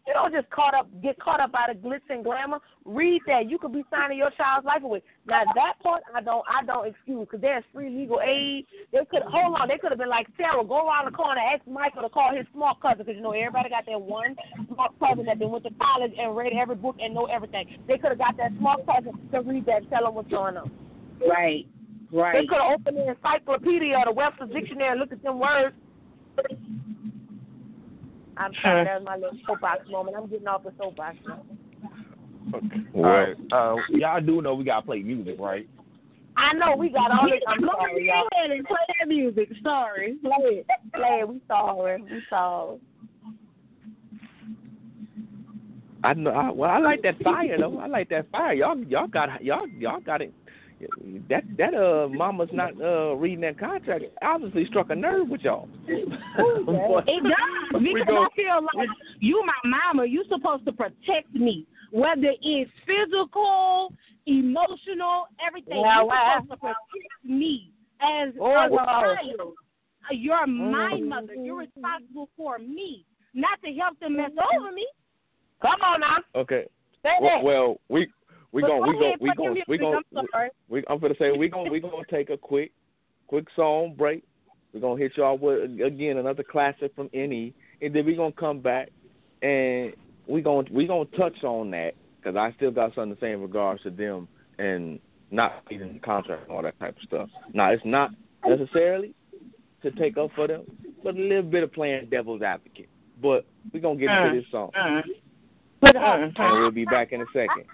you 0.07 0.13
don't 0.13 0.33
just 0.33 0.49
caught 0.49 0.73
up 0.73 0.89
get 1.01 1.19
caught 1.19 1.39
up 1.39 1.51
by 1.51 1.67
the 1.69 1.77
glitz 1.77 2.01
and 2.09 2.23
glamour. 2.23 2.59
Read 2.85 3.21
that. 3.27 3.49
You 3.49 3.57
could 3.59 3.73
be 3.73 3.83
signing 3.91 4.17
your 4.17 4.31
child's 4.31 4.65
life 4.65 4.83
away. 4.83 5.01
Now 5.27 5.43
that 5.55 5.73
part 5.83 6.03
I 6.13 6.21
don't 6.21 6.43
I 6.49 6.65
don't 6.65 6.87
excuse 6.87 7.21
because 7.21 7.41
there's 7.41 7.63
free 7.73 7.89
legal 7.89 8.19
aid. 8.21 8.65
They 8.91 9.05
could 9.09 9.21
hold 9.23 9.55
on. 9.59 9.67
They 9.67 9.77
could 9.77 9.91
have 9.91 9.99
been 9.99 10.09
like 10.09 10.27
Sarah, 10.37 10.65
go 10.65 10.87
around 10.87 11.05
the 11.05 11.11
corner, 11.15 11.39
ask 11.39 11.65
Michael 11.67 12.01
to 12.01 12.09
call 12.09 12.35
his 12.35 12.45
smart 12.53 12.81
cousin 12.81 12.99
because 12.99 13.15
you 13.15 13.21
know 13.21 13.31
everybody 13.31 13.69
got 13.69 13.85
that 13.85 14.01
one 14.01 14.35
smart 14.73 14.91
cousin 14.99 15.25
that 15.25 15.37
been 15.39 15.51
went 15.51 15.63
to 15.65 15.71
college 15.79 16.11
and 16.17 16.35
read 16.35 16.53
every 16.53 16.75
book 16.75 16.95
and 16.99 17.13
know 17.13 17.25
everything. 17.25 17.77
They 17.87 17.97
could 17.97 18.09
have 18.09 18.17
got 18.17 18.37
that 18.37 18.51
smart 18.57 18.85
cousin 18.85 19.13
to 19.31 19.41
read 19.41 19.65
that, 19.67 19.83
and 19.83 19.89
tell 19.89 20.05
them 20.05 20.15
what's 20.15 20.29
going 20.29 20.57
on. 20.57 20.71
right, 22.11 22.33
They 22.33 22.47
could 22.47 22.57
have 22.57 22.79
opened 22.79 22.97
the 22.97 23.09
encyclopedia 23.09 23.95
or 23.97 24.05
the 24.05 24.11
Webster's 24.11 24.49
dictionary 24.49 24.89
and 24.89 24.99
looked 24.99 25.13
at 25.13 25.21
them 25.21 25.39
words. 25.39 25.75
I'm 28.38 28.52
sorry, 28.62 28.86
that 28.86 29.02
was 29.02 29.06
my 29.06 29.15
little 29.15 29.38
soapbox 29.46 29.89
moment. 29.89 30.17
I'm 30.17 30.28
getting 30.28 30.48
off 30.48 30.63
the 30.63 30.74
soapbox 30.78 31.17
now. 31.28 31.44
Okay. 32.56 32.67
All 32.96 33.04
right. 33.04 33.36
Uh, 33.52 33.76
y'all 33.89 34.22
do 34.22 34.41
know 34.41 34.56
we 34.56 34.63
gotta 34.63 34.86
play 34.86 35.02
music, 35.02 35.36
right? 35.39 35.67
I 36.38 36.54
know 36.54 36.76
we 36.76 36.89
got 36.89 37.12
all 37.12 37.30
this. 37.30 37.41
I'm 37.48 37.62
Go 37.62 37.70
sorry, 37.78 38.08
y'all. 38.08 38.28
ahead 38.34 38.52
and 38.52 38.65
play 38.65 38.78
that 39.00 39.08
music. 39.08 39.50
Sorry. 39.63 40.17
Play 40.24 40.32
it. 40.60 40.67
Play 40.94 41.20
it. 41.22 41.28
We 41.28 41.41
sorry. 41.48 42.02
We 42.02 42.22
sorry. 42.30 42.80
I 46.04 46.13
know. 46.13 46.32
I, 46.32 46.50
well, 46.50 46.72
I 46.72 46.80
like 46.80 47.04
that 47.04 47.22
fire 47.22 47.58
though. 47.60 47.78
I 47.80 47.88
like 47.88 48.10
that 48.10 48.32
fire. 48.32 48.54
Y'all, 48.54 48.78
y'all 48.86 49.08
got 49.08 49.44
y'all 49.44 49.67
y'all 49.67 50.00
got 50.00 50.22
it. 50.22 50.34
That 51.30 51.44
that 51.58 51.74
uh, 51.74 52.08
mama's 52.10 52.50
not 52.54 52.80
uh 52.82 53.15
reading 53.15 53.41
that 53.41 53.60
contract. 53.60 54.06
Obviously 54.22 54.65
struck 54.65 54.89
a 54.89 54.96
nerve 54.96 55.30
with 55.30 55.41
y'all. 55.41 55.67
Boy, 56.65 57.02
It 57.08 57.24
does 57.24 57.82
because 57.82 58.06
go- 58.08 58.24
I 58.24 58.28
feel 58.36 58.67
like 58.76 58.89
you, 59.20 59.44
my 59.46 59.70
mama, 59.94 60.06
you 60.06 60.24
supposed 60.30 60.65
to 60.65 60.72
protect 60.72 61.34
me, 61.34 61.65
whether 61.91 62.32
it's 62.41 62.72
physical, 62.86 63.94
emotional, 64.26 65.28
everything. 65.46 65.80
Yeah, 65.82 66.04
You're 66.04 66.12
supposed 66.39 66.52
to 66.52 66.58
protect 66.58 67.24
me 67.26 67.72
as 68.02 68.34
Oh, 68.39 68.46
a 68.52 68.70
wow. 68.70 69.15
child. 69.17 69.39
Uh, 70.10 70.13
You're 70.13 70.48
my 70.48 70.94
Mhm. 70.96 71.08
mother. 71.08 71.36
You're 71.36 71.58
responsible 71.60 72.30
for 72.36 72.58
me, 72.60 73.06
not 73.34 73.62
to 73.63 73.72
help 73.74 74.00
them 74.00 74.17
mess 74.17 74.32
over 74.56 74.72
me. 74.72 74.88
Come 75.62 75.82
on 75.82 76.00
now. 76.02 76.17
okay. 76.36 76.65
Say 77.04 77.17
Well, 77.20 77.30
that. 77.38 77.44
well, 77.44 77.80
we 77.89 78.08
we 78.51 78.61
But 78.61 78.67
going 78.67 78.81
we 78.87 78.93
go 78.93 78.99
going 78.99 79.07
ahead, 79.09 79.19
we 79.21 79.31
play 79.35 79.45
your 79.45 79.53
we 79.67 79.77
music. 79.77 79.79
going 80.11 80.27
I'm 80.33 80.49
we 80.69 80.83
I'm 80.89 80.99
gonna 80.99 81.15
say 81.17 81.31
we 81.31 81.47
going 81.49 81.71
we 81.71 81.79
gonna 81.79 82.03
take 82.09 82.29
a 82.29 82.37
quick 82.37 82.71
quick 83.27 83.47
song 83.55 83.95
break. 83.97 84.23
We're 84.73 84.81
gonna 84.81 84.99
hit 84.99 85.13
y'all 85.17 85.37
with 85.37 85.79
again 85.81 86.17
another 86.17 86.43
classic 86.43 86.93
from 86.95 87.09
NE, 87.13 87.53
and 87.81 87.95
then 87.95 88.05
we're 88.05 88.15
gonna 88.17 88.31
come 88.33 88.59
back 88.59 88.89
and 89.41 89.93
we 90.27 90.41
gonna 90.41 90.67
we 90.71 90.85
gonna 90.87 91.05
touch 91.17 91.43
on 91.43 91.71
that 91.71 91.93
because 92.17 92.35
I 92.35 92.53
still 92.57 92.71
got 92.71 92.93
something 92.95 93.15
to 93.15 93.21
say 93.21 93.31
in 93.31 93.41
regards 93.41 93.83
to 93.83 93.89
them 93.89 94.27
and 94.59 94.99
not 95.31 95.63
reading 95.69 95.93
the 95.93 95.99
contract 95.99 96.43
and 96.43 96.51
all 96.55 96.61
that 96.61 96.77
type 96.79 96.95
of 96.97 97.03
stuff. 97.03 97.29
Now 97.53 97.69
it's 97.71 97.83
not 97.85 98.11
necessarily 98.45 99.13
to 99.81 99.91
take 99.91 100.17
up 100.17 100.31
for 100.35 100.47
them, 100.47 100.63
but 101.03 101.15
a 101.15 101.19
little 101.19 101.43
bit 101.43 101.63
of 101.63 101.73
playing 101.73 102.07
devil's 102.09 102.41
advocate. 102.41 102.89
But 103.21 103.45
we're 103.73 103.79
gonna 103.79 103.97
get 103.99 104.09
Uh, 104.09 104.25
into 104.25 104.41
this 104.41 104.51
song, 104.51 104.71
uh, 104.75 105.01
and 105.83 106.33
we'll 106.37 106.71
be 106.71 106.85
back 106.85 107.11
in 107.11 107.21
a 107.21 107.25
second. 107.33 107.65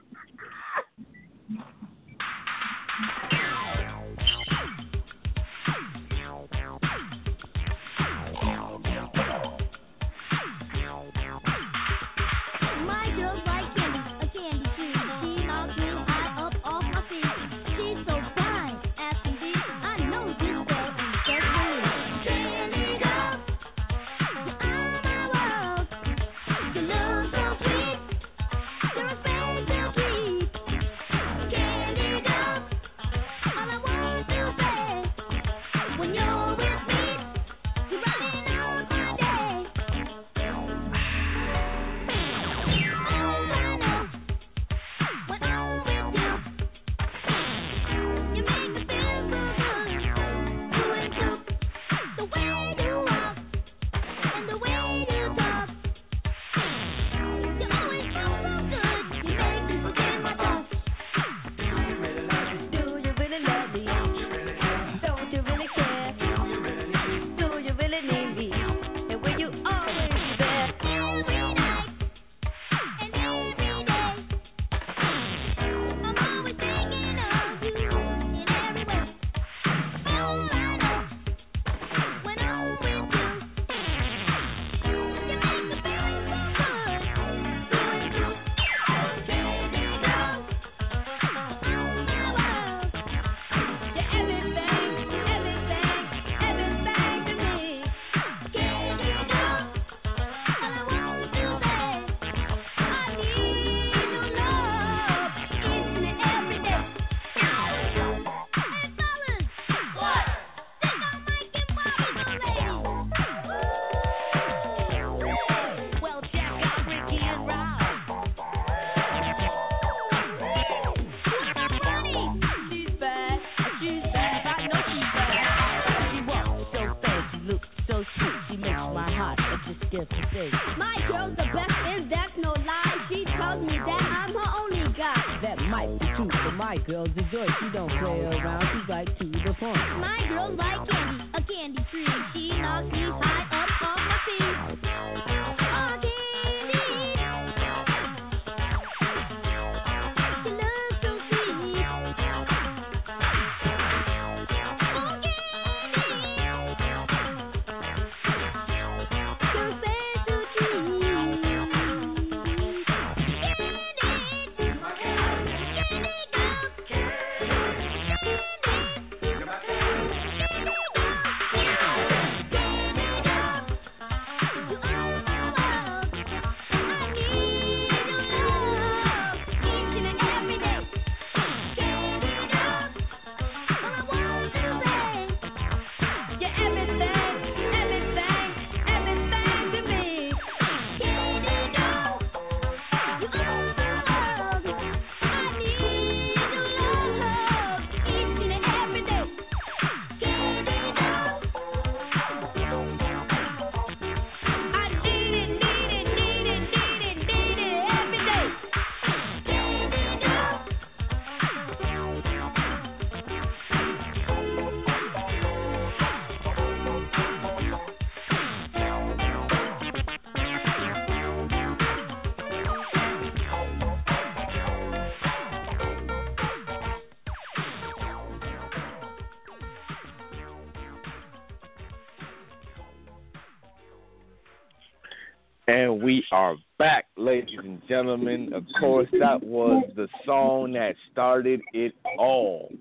And 235.77 236.01
we 236.01 236.25
are 236.31 236.55
back, 236.79 237.05
ladies 237.17 237.59
and 237.63 237.79
gentlemen. 237.87 238.51
Of 238.51 238.65
course, 238.79 239.07
that 239.19 239.43
was 239.43 239.83
the 239.95 240.07
song 240.25 240.71
that 240.71 240.95
started 241.11 241.61
it 241.71 241.93
all. 242.17 242.73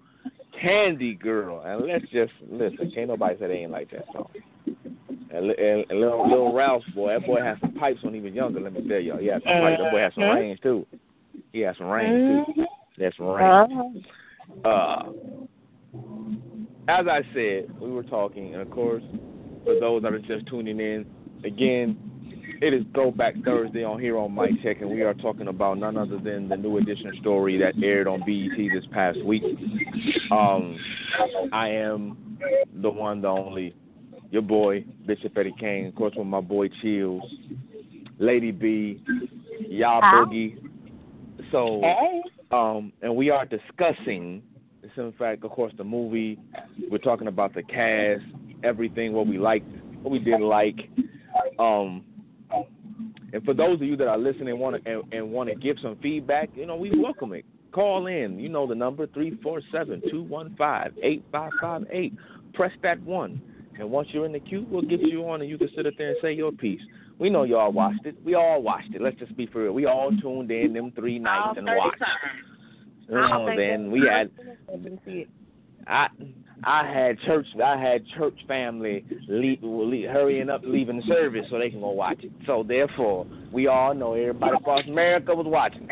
Candy 0.58 1.12
Girl. 1.12 1.60
And 1.60 1.86
let's 1.86 2.06
just 2.10 2.32
listen. 2.50 2.90
Can't 2.94 3.08
nobody 3.08 3.38
say 3.38 3.48
they 3.48 3.54
ain't 3.56 3.70
like 3.70 3.90
that 3.90 4.06
song. 4.14 4.30
And, 4.64 5.50
and, 5.50 5.84
and 5.90 6.00
little, 6.00 6.26
little 6.26 6.54
Ralph 6.54 6.84
boy, 6.94 7.12
that 7.12 7.26
boy 7.26 7.42
had 7.42 7.60
some 7.60 7.74
pipes 7.74 8.02
when 8.02 8.14
he 8.14 8.20
was 8.20 8.32
younger. 8.32 8.60
Let 8.60 8.72
me 8.72 8.88
tell 8.88 8.98
y'all, 8.98 9.18
he 9.18 9.26
had 9.26 9.42
some 9.42 9.60
pipes. 9.60 9.82
That 9.82 9.92
boy 9.92 9.98
had 9.98 10.14
some 10.14 10.24
Mhm. 10.24 10.34
range 10.34 10.60
too. 10.62 10.86
He 11.52 11.60
had 11.60 11.76
some 11.76 11.88
range 11.88 12.46
too. 12.56 12.64
That's 12.96 13.14
some 13.18 13.26
range. 13.26 14.02
Uh-huh. 14.64 14.68
Uh, 14.70 15.12
as 16.88 17.06
I 17.06 17.20
said, 17.34 17.78
we 17.78 17.90
were 17.90 18.04
talking, 18.04 18.54
and 18.54 18.62
of 18.62 18.70
course, 18.70 19.02
for 19.66 19.78
those 19.78 20.00
that 20.00 20.14
are 20.14 20.18
just 20.18 20.46
tuning 20.46 20.80
in, 20.80 21.04
again, 21.44 21.98
it 22.60 22.72
is 22.74 22.82
Throwback 22.94 23.34
Thursday 23.44 23.84
on 23.84 24.00
here 24.00 24.18
on 24.18 24.34
Mic 24.34 24.62
Check, 24.62 24.80
and 24.80 24.90
we 24.90 25.02
are 25.02 25.14
talking 25.14 25.48
about 25.48 25.78
none 25.78 25.96
other 25.96 26.18
than 26.18 26.48
the 26.48 26.56
new 26.56 26.78
edition 26.78 27.12
story 27.20 27.58
that 27.58 27.74
aired 27.82 28.08
on 28.08 28.20
BET 28.20 28.56
this 28.72 28.84
past 28.92 29.22
week. 29.24 29.42
Um, 30.30 30.78
I 31.52 31.68
am 31.68 32.38
the 32.80 32.90
one, 32.90 33.22
the 33.22 33.28
only, 33.28 33.74
your 34.30 34.42
boy 34.42 34.84
Bishop 35.06 35.36
Eddie 35.36 35.54
Kane, 35.58 35.86
of 35.86 35.94
course, 35.94 36.14
with 36.16 36.26
my 36.26 36.40
boy 36.40 36.68
Chills, 36.82 37.22
Lady 38.18 38.50
B, 38.50 39.02
Y'all 39.68 40.00
Hi. 40.00 40.14
Boogie. 40.14 40.58
So, 41.52 41.80
Hey. 41.82 42.22
um, 42.50 42.92
and 43.02 43.14
we 43.14 43.30
are 43.30 43.44
discussing, 43.44 44.42
in 44.96 45.12
fact, 45.18 45.44
of 45.44 45.50
course, 45.50 45.72
the 45.76 45.84
movie. 45.84 46.38
We're 46.90 46.98
talking 46.98 47.28
about 47.28 47.54
the 47.54 47.62
cast, 47.62 48.24
everything, 48.62 49.12
what 49.12 49.26
we 49.26 49.38
liked, 49.38 49.66
what 50.02 50.10
we 50.10 50.18
didn't 50.18 50.48
like. 50.48 50.88
Um, 51.58 52.05
and 53.32 53.44
for 53.44 53.54
those 53.54 53.74
of 53.80 53.82
you 53.82 53.96
that 53.96 54.08
are 54.08 54.18
listening 54.18 54.58
want 54.58 54.82
to, 54.84 54.90
and, 54.90 55.12
and 55.12 55.30
want 55.30 55.48
to 55.48 55.54
give 55.54 55.76
some 55.82 55.96
feedback, 56.02 56.48
you 56.54 56.66
know, 56.66 56.76
we 56.76 56.90
welcome 56.98 57.32
it. 57.32 57.44
Call 57.72 58.06
in. 58.06 58.38
You 58.38 58.48
know 58.48 58.66
the 58.66 58.74
number 58.74 59.06
three 59.08 59.38
four 59.42 59.60
seven 59.70 60.00
two 60.10 60.22
one 60.22 60.54
five 60.56 60.92
eight 61.02 61.24
five 61.30 61.50
five 61.60 61.82
eight. 61.90 62.14
Press 62.54 62.72
that 62.82 63.00
one, 63.02 63.40
and 63.78 63.90
once 63.90 64.08
you're 64.12 64.24
in 64.24 64.32
the 64.32 64.40
queue, 64.40 64.66
we'll 64.70 64.82
get 64.82 65.00
you 65.00 65.28
on, 65.28 65.42
and 65.42 65.50
you 65.50 65.58
can 65.58 65.68
sit 65.76 65.86
up 65.86 65.92
there 65.98 66.08
and 66.08 66.16
say 66.22 66.32
your 66.32 66.52
piece. 66.52 66.80
We 67.18 67.28
know 67.30 67.42
y'all 67.44 67.72
watched 67.72 68.06
it. 68.06 68.16
We 68.24 68.34
all 68.34 68.62
watched 68.62 68.94
it. 68.94 69.02
Let's 69.02 69.18
just 69.18 69.36
be 69.36 69.46
for 69.46 69.64
real. 69.64 69.72
We 69.72 69.86
all 69.86 70.10
tuned 70.22 70.50
in 70.50 70.72
them 70.72 70.92
three 70.94 71.18
nights 71.18 71.48
All 71.48 71.58
and 71.58 71.66
watched. 71.66 71.98
times. 71.98 72.10
You 73.08 73.14
know, 73.14 73.46
think 73.46 73.58
then 73.58 73.84
that- 73.84 73.90
we 73.90 74.06
had 74.06 74.30
Didn't 74.82 75.00
see 75.04 75.10
it. 75.20 75.28
I 75.86 76.08
I 76.64 76.86
had 76.86 77.18
church 77.20 77.46
I 77.62 77.76
had 77.78 78.06
church 78.16 78.38
family 78.48 79.04
leave, 79.28 79.58
leave, 79.62 80.08
hurrying 80.08 80.50
up 80.50 80.62
leaving 80.64 80.98
the 80.98 81.02
service 81.06 81.46
so 81.50 81.58
they 81.58 81.70
can 81.70 81.80
go 81.80 81.90
watch 81.90 82.18
it. 82.22 82.32
So 82.46 82.64
therefore, 82.66 83.26
we 83.52 83.66
all 83.66 83.94
know 83.94 84.14
everybody 84.14 84.56
across 84.56 84.84
America 84.86 85.34
was 85.34 85.46
watching. 85.46 85.88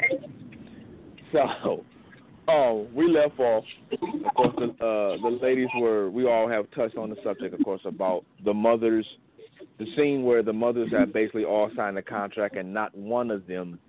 So, 1.33 1.85
oh, 2.49 2.87
we 2.95 3.09
left 3.09 3.39
off. 3.39 3.65
Of 3.93 4.35
course, 4.35 4.55
the 4.57 4.85
uh, 4.85 5.23
the 5.23 5.39
ladies 5.43 5.69
were. 5.79 6.11
We 6.11 6.27
all 6.27 6.49
have 6.49 6.71
touched 6.73 6.97
on 6.97 7.11
the 7.11 7.17
subject, 7.23 7.55
of 7.55 7.63
course, 7.65 7.83
about 7.85 8.25
the 8.45 8.55
mothers. 8.55 9.07
The 9.79 9.87
scene 9.97 10.23
where 10.23 10.43
the 10.45 10.53
mothers 10.53 10.91
have 10.93 11.13
basically 11.13 11.45
all 11.45 11.69
signed 11.75 11.99
a 11.99 12.03
contract 12.03 12.57
and 12.57 12.73
not 12.73 12.97
one 12.97 13.31
of 13.33 13.45
them 13.49 13.81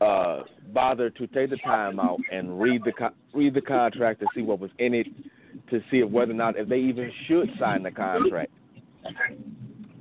uh, 0.00 0.40
bothered 0.74 1.16
to 1.16 1.26
take 1.28 1.50
the 1.50 1.56
time 1.58 1.98
out 1.98 2.20
and 2.30 2.60
read 2.60 2.82
the 2.84 2.92
co- 2.92 3.14
read 3.34 3.54
the 3.54 3.62
contract 3.62 4.20
to 4.20 4.26
see 4.34 4.42
what 4.42 4.60
was 4.60 4.70
in 4.78 4.94
it, 4.94 5.06
to 5.70 5.80
see 5.90 5.98
if 5.98 6.10
whether 6.10 6.32
or 6.32 6.34
not 6.34 6.56
if 6.58 6.68
they 6.68 6.78
even 6.78 7.10
should 7.26 7.48
sign 7.58 7.82
the 7.82 7.90
contract. 7.90 8.50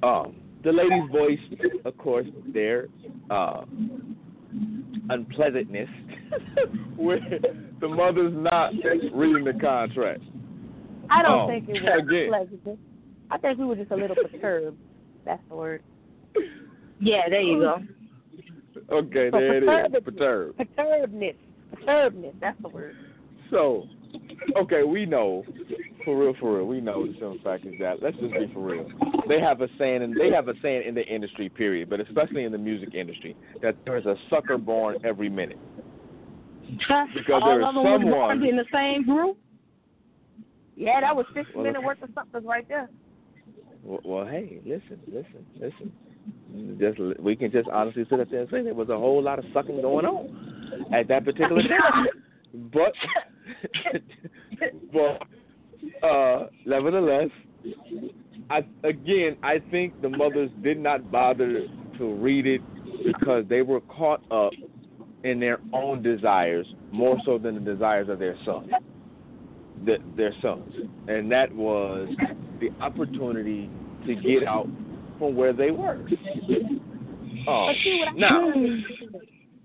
Um, 0.03 0.35
the 0.63 0.71
lady's 0.71 1.09
voice, 1.11 1.39
of 1.85 1.97
course, 1.97 2.27
their 2.53 2.87
uh, 3.29 3.61
unpleasantness 5.09 5.89
with 6.97 7.21
the 7.81 7.87
mother's 7.87 8.33
not 8.35 8.71
reading 9.13 9.45
the 9.45 9.53
contract. 9.59 10.21
I 11.09 11.21
don't 11.23 11.41
Oh, 11.41 11.47
think 11.47 11.67
it 11.69 11.81
was 11.83 12.03
again. 12.07 12.27
pleasant. 12.29 12.79
I 13.31 13.37
think 13.37 13.57
we 13.59 13.65
were 13.65 13.75
just 13.75 13.91
a 13.91 13.95
little 13.95 14.15
perturbed. 14.15 14.77
That's 15.25 15.41
the 15.49 15.55
word. 15.55 15.81
Yeah, 16.99 17.29
there 17.29 17.41
you 17.41 17.59
go. 17.59 17.77
Okay, 18.91 19.29
So 19.31 19.37
there 19.39 19.57
it 19.57 19.63
is. 19.63 19.69
perturbed- 19.69 20.05
Perturbed. 20.05 20.57
Perturbedness. 20.59 21.35
Perturbedness. 21.75 22.33
That's 22.41 22.61
the 22.61 22.69
word. 22.69 22.95
So, 23.49 23.85
okay, 24.57 24.83
we 24.83 25.05
know, 25.05 25.43
for 26.05 26.17
real, 26.17 26.33
for 26.39 26.57
real, 26.57 26.65
we 26.67 26.81
know 26.81 27.05
the 27.05 27.13
simple 27.13 27.37
fact 27.43 27.65
is 27.65 27.73
that 27.79 28.01
let's 28.01 28.17
just 28.17 28.33
be 28.33 28.49
for 28.53 28.59
real. 28.61 28.87
They 29.27 29.39
have 29.39 29.61
a 29.61 29.67
saying, 29.77 30.01
and 30.03 30.15
they 30.19 30.31
have 30.31 30.47
a 30.47 30.53
saying 30.61 30.87
in 30.87 30.95
the 30.95 31.05
industry, 31.05 31.49
period, 31.49 31.89
but 31.89 31.99
especially 31.99 32.43
in 32.43 32.51
the 32.51 32.57
music 32.57 32.93
industry, 32.95 33.35
that 33.61 33.75
there's 33.85 34.05
a 34.05 34.15
sucker 34.29 34.57
born 34.57 34.97
every 35.03 35.29
minute. 35.29 35.59
Because 36.69 37.41
All 37.41 37.49
there 37.49 37.61
is 37.61 37.67
of 37.67 37.73
them 37.75 37.83
was 37.83 38.01
someone- 38.01 38.43
in 38.43 38.55
the 38.55 38.65
same 38.73 39.03
group. 39.03 39.37
Yeah, 40.75 41.01
that 41.01 41.15
was 41.15 41.25
six 41.33 41.49
Well, 41.53 41.65
minutes 41.65 41.83
worth 41.83 42.01
of 42.01 42.09
something 42.15 42.45
right 42.45 42.67
there. 42.69 42.89
Well, 43.83 43.99
well, 44.05 44.25
hey, 44.25 44.59
listen, 44.65 44.99
listen, 45.07 45.45
listen. 45.59 45.91
Just 46.79 46.99
we 47.21 47.35
can 47.35 47.51
just 47.51 47.67
honestly 47.69 48.05
sit 48.09 48.19
up 48.19 48.29
there 48.29 48.41
and 48.41 48.49
say 48.49 48.61
there 48.61 48.73
was 48.73 48.89
a 48.89 48.97
whole 48.97 49.21
lot 49.21 49.39
of 49.39 49.45
sucking 49.53 49.81
going 49.81 50.05
on 50.05 50.87
at 50.93 51.07
that 51.07 51.25
particular 51.25 51.61
time. 51.67 52.07
But, 52.73 52.93
but 54.93 56.07
uh, 56.07 56.47
nevertheless, 56.65 57.29
I 58.49 58.65
again 58.83 59.37
I 59.43 59.61
think 59.71 60.01
the 60.01 60.09
mothers 60.09 60.49
did 60.63 60.79
not 60.79 61.11
bother 61.11 61.67
to 61.97 62.13
read 62.15 62.47
it 62.47 62.61
because 63.05 63.45
they 63.49 63.61
were 63.61 63.81
caught 63.81 64.21
up 64.31 64.53
in 65.23 65.39
their 65.39 65.59
own 65.73 66.01
desires 66.01 66.65
more 66.91 67.17
so 67.25 67.37
than 67.37 67.55
the 67.55 67.73
desires 67.73 68.09
of 68.09 68.19
their 68.19 68.37
sons, 68.45 68.71
the, 69.85 69.97
their 70.15 70.33
sons, 70.41 70.73
and 71.07 71.31
that 71.31 71.53
was 71.53 72.09
the 72.59 72.69
opportunity 72.81 73.69
to 74.05 74.15
get 74.15 74.47
out 74.47 74.67
from 75.17 75.35
where 75.35 75.53
they 75.53 75.71
were. 75.71 75.99
Oh, 77.47 77.67
But 77.67 77.75
see 77.83 77.99
what 77.99 78.09
I 78.09 78.11
now 78.13 78.53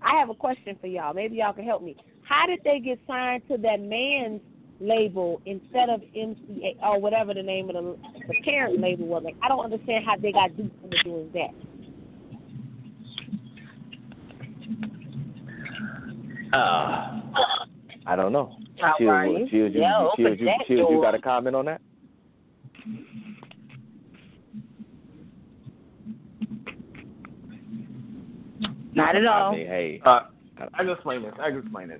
I 0.01 0.19
have 0.19 0.29
a 0.29 0.35
question 0.35 0.77
for 0.79 0.87
y'all. 0.87 1.13
Maybe 1.13 1.37
y'all 1.37 1.53
can 1.53 1.65
help 1.65 1.81
me. 1.81 1.95
How 2.27 2.47
did 2.47 2.59
they 2.63 2.79
get 2.79 2.99
signed 3.07 3.43
to 3.49 3.57
that 3.59 3.79
man's 3.81 4.41
label 4.79 5.41
instead 5.45 5.89
of 5.89 6.01
MCA 6.15 6.75
or 6.83 6.99
whatever 6.99 7.33
the 7.33 7.43
name 7.43 7.69
of 7.69 7.75
the 7.75 7.97
the 8.27 8.33
parent 8.43 8.79
label 8.79 9.05
was? 9.07 9.23
Like, 9.23 9.35
I 9.41 9.47
don't 9.47 9.63
understand 9.63 10.05
how 10.05 10.17
they 10.17 10.31
got 10.31 10.55
duped 10.57 10.83
into 10.83 11.03
doing 11.03 11.31
that. 11.33 11.51
uh, 16.53 17.21
I 18.07 18.15
don't 18.15 18.31
know. 18.31 18.55
All 18.83 18.93
Chill, 18.97 19.07
right. 19.07 19.47
chill, 19.49 19.67
you, 19.69 19.79
Yeah, 19.81 19.89
chill, 19.97 20.11
open 20.13 20.39
you, 20.39 20.45
that 20.45 20.57
chill, 20.67 20.77
you 20.77 20.83
door. 20.83 21.01
got 21.03 21.15
a 21.15 21.19
comment 21.21 21.55
on 21.55 21.65
that? 21.65 21.81
Not 28.93 29.15
at 29.15 29.25
all. 29.25 29.51
I 29.53 29.55
mean, 29.57 29.67
hey, 29.67 30.01
Uh, 30.05 30.21
I 30.73 30.77
can 30.83 30.89
explain 30.89 31.21
this. 31.23 31.33
I 31.39 31.49
can 31.49 31.59
explain 31.59 31.87
this. 31.89 31.99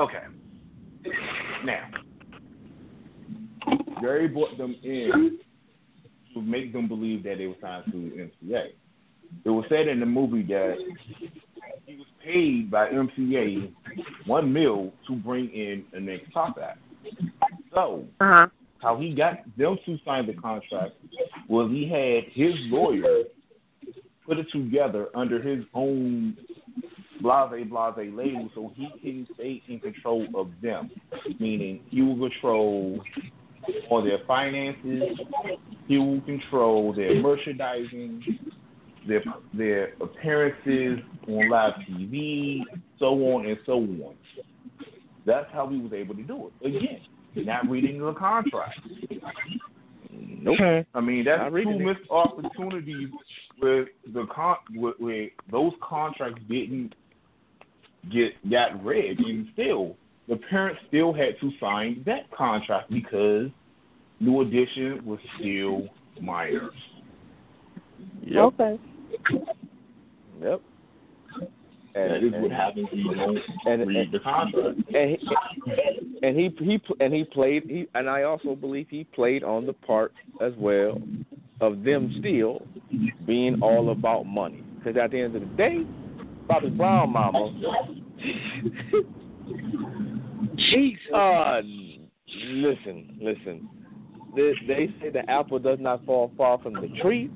Okay. 0.00 0.22
Now, 1.64 1.90
Jerry 4.00 4.28
brought 4.28 4.56
them 4.56 4.74
in 4.82 5.38
to 6.34 6.40
make 6.40 6.72
them 6.72 6.88
believe 6.88 7.22
that 7.24 7.36
they 7.38 7.46
were 7.46 7.54
signed 7.60 7.84
to 7.92 8.28
MCA. 8.46 8.68
It 9.44 9.50
was 9.50 9.64
said 9.68 9.88
in 9.88 10.00
the 10.00 10.06
movie 10.06 10.42
that 10.44 10.76
he 11.86 11.96
was 11.96 12.06
paid 12.24 12.70
by 12.70 12.88
MCA 12.88 13.72
one 14.26 14.52
mil 14.52 14.92
to 15.06 15.16
bring 15.16 15.50
in 15.50 15.84
the 15.92 16.00
next 16.00 16.32
top 16.32 16.58
act. 16.62 16.78
So, 17.74 18.04
Uh 18.20 18.34
huh. 18.34 18.46
how 18.78 18.96
he 18.98 19.14
got 19.14 19.44
them 19.56 19.76
to 19.86 19.98
sign 20.04 20.26
the 20.26 20.34
contract 20.34 20.94
was 21.48 21.70
he 21.70 21.88
had 21.88 22.32
his 22.32 22.54
lawyer 22.70 23.24
put 24.26 24.38
it 24.38 24.46
together 24.52 25.08
under 25.14 25.42
his 25.42 25.64
own 25.74 26.36
blase 27.20 27.66
blase 27.68 28.12
label 28.14 28.50
so 28.54 28.72
he 28.74 28.88
can 29.00 29.26
stay 29.34 29.62
in 29.68 29.80
control 29.80 30.26
of 30.34 30.50
them. 30.62 30.90
Meaning 31.38 31.80
he 31.88 32.02
will 32.02 32.28
control 32.28 33.00
all 33.88 34.02
their 34.02 34.18
finances, 34.26 35.18
he 35.86 35.98
will 35.98 36.20
control 36.22 36.94
their 36.94 37.14
merchandising, 37.20 38.22
their 39.06 39.22
their 39.54 39.94
appearances 40.00 40.98
on 41.28 41.50
live 41.50 41.74
TV, 41.88 42.60
so 42.98 43.06
on 43.06 43.46
and 43.46 43.58
so 43.66 43.74
on. 43.74 44.14
That's 45.26 45.50
how 45.52 45.68
he 45.68 45.78
was 45.78 45.92
able 45.92 46.14
to 46.14 46.22
do 46.22 46.50
it. 46.62 46.66
Again, 46.66 47.46
not 47.46 47.68
reading 47.68 48.00
the 48.00 48.14
contract. 48.14 48.80
nope. 50.10 50.86
I 50.94 51.00
mean, 51.00 51.24
that's 51.24 51.52
two 51.52 51.78
missed 51.78 52.10
opportunities 52.10 53.08
where 53.58 53.86
the 54.12 54.26
con 54.34 54.56
where, 54.74 54.94
where 54.98 55.28
those 55.50 55.72
contracts 55.82 56.40
didn't 56.48 56.94
get 58.12 58.32
got 58.50 58.84
read, 58.84 59.18
and 59.18 59.48
still 59.52 59.96
the 60.28 60.36
parents 60.36 60.80
still 60.88 61.12
had 61.12 61.38
to 61.40 61.50
sign 61.60 62.02
that 62.06 62.30
contract 62.30 62.90
because 62.90 63.48
New 64.20 64.40
Edition 64.42 65.04
was 65.04 65.18
still 65.38 65.88
minors. 66.20 66.72
Yep. 68.22 68.36
Okay. 68.36 68.78
Yep. 70.42 70.60
And, 71.92 72.10
That 72.12 72.22
is 72.24 72.32
and- 72.32 72.42
what 72.42 72.52
happens 72.52 72.88
when 72.92 73.00
you 73.00 73.14
don't 73.14 73.38
and, 73.66 73.88
read 73.88 73.96
and, 73.96 74.12
the 74.12 74.20
contract. 74.20 74.78
and 74.94 75.10
he, 75.10 75.18
and 76.22 76.38
he 76.38 76.48
he 76.64 76.80
and 77.00 77.12
he 77.12 77.24
played 77.24 77.64
he 77.64 77.88
and 77.94 78.08
I 78.08 78.22
also 78.22 78.54
believe 78.54 78.86
he 78.88 79.04
played 79.04 79.42
on 79.42 79.66
the 79.66 79.72
part 79.72 80.12
as 80.40 80.52
well 80.56 81.02
of 81.60 81.82
them 81.82 82.14
still 82.20 82.62
being 83.26 83.60
all 83.60 83.90
about 83.90 84.24
money 84.24 84.62
because 84.78 84.96
at 84.96 85.10
the 85.10 85.20
end 85.20 85.34
of 85.34 85.42
the 85.42 85.56
day, 85.56 85.84
Bobby 86.50 86.68
Brown 86.70 87.12
mama. 87.12 87.52
Jesus. 90.56 91.00
Uh, 91.14 91.60
listen, 92.26 93.16
listen. 93.22 93.68
They, 94.34 94.52
they 94.66 94.88
say 95.00 95.10
the 95.10 95.30
apple 95.30 95.60
does 95.60 95.78
not 95.80 96.04
fall 96.04 96.32
far 96.36 96.58
from 96.58 96.74
the 96.74 96.88
tree. 97.00 97.30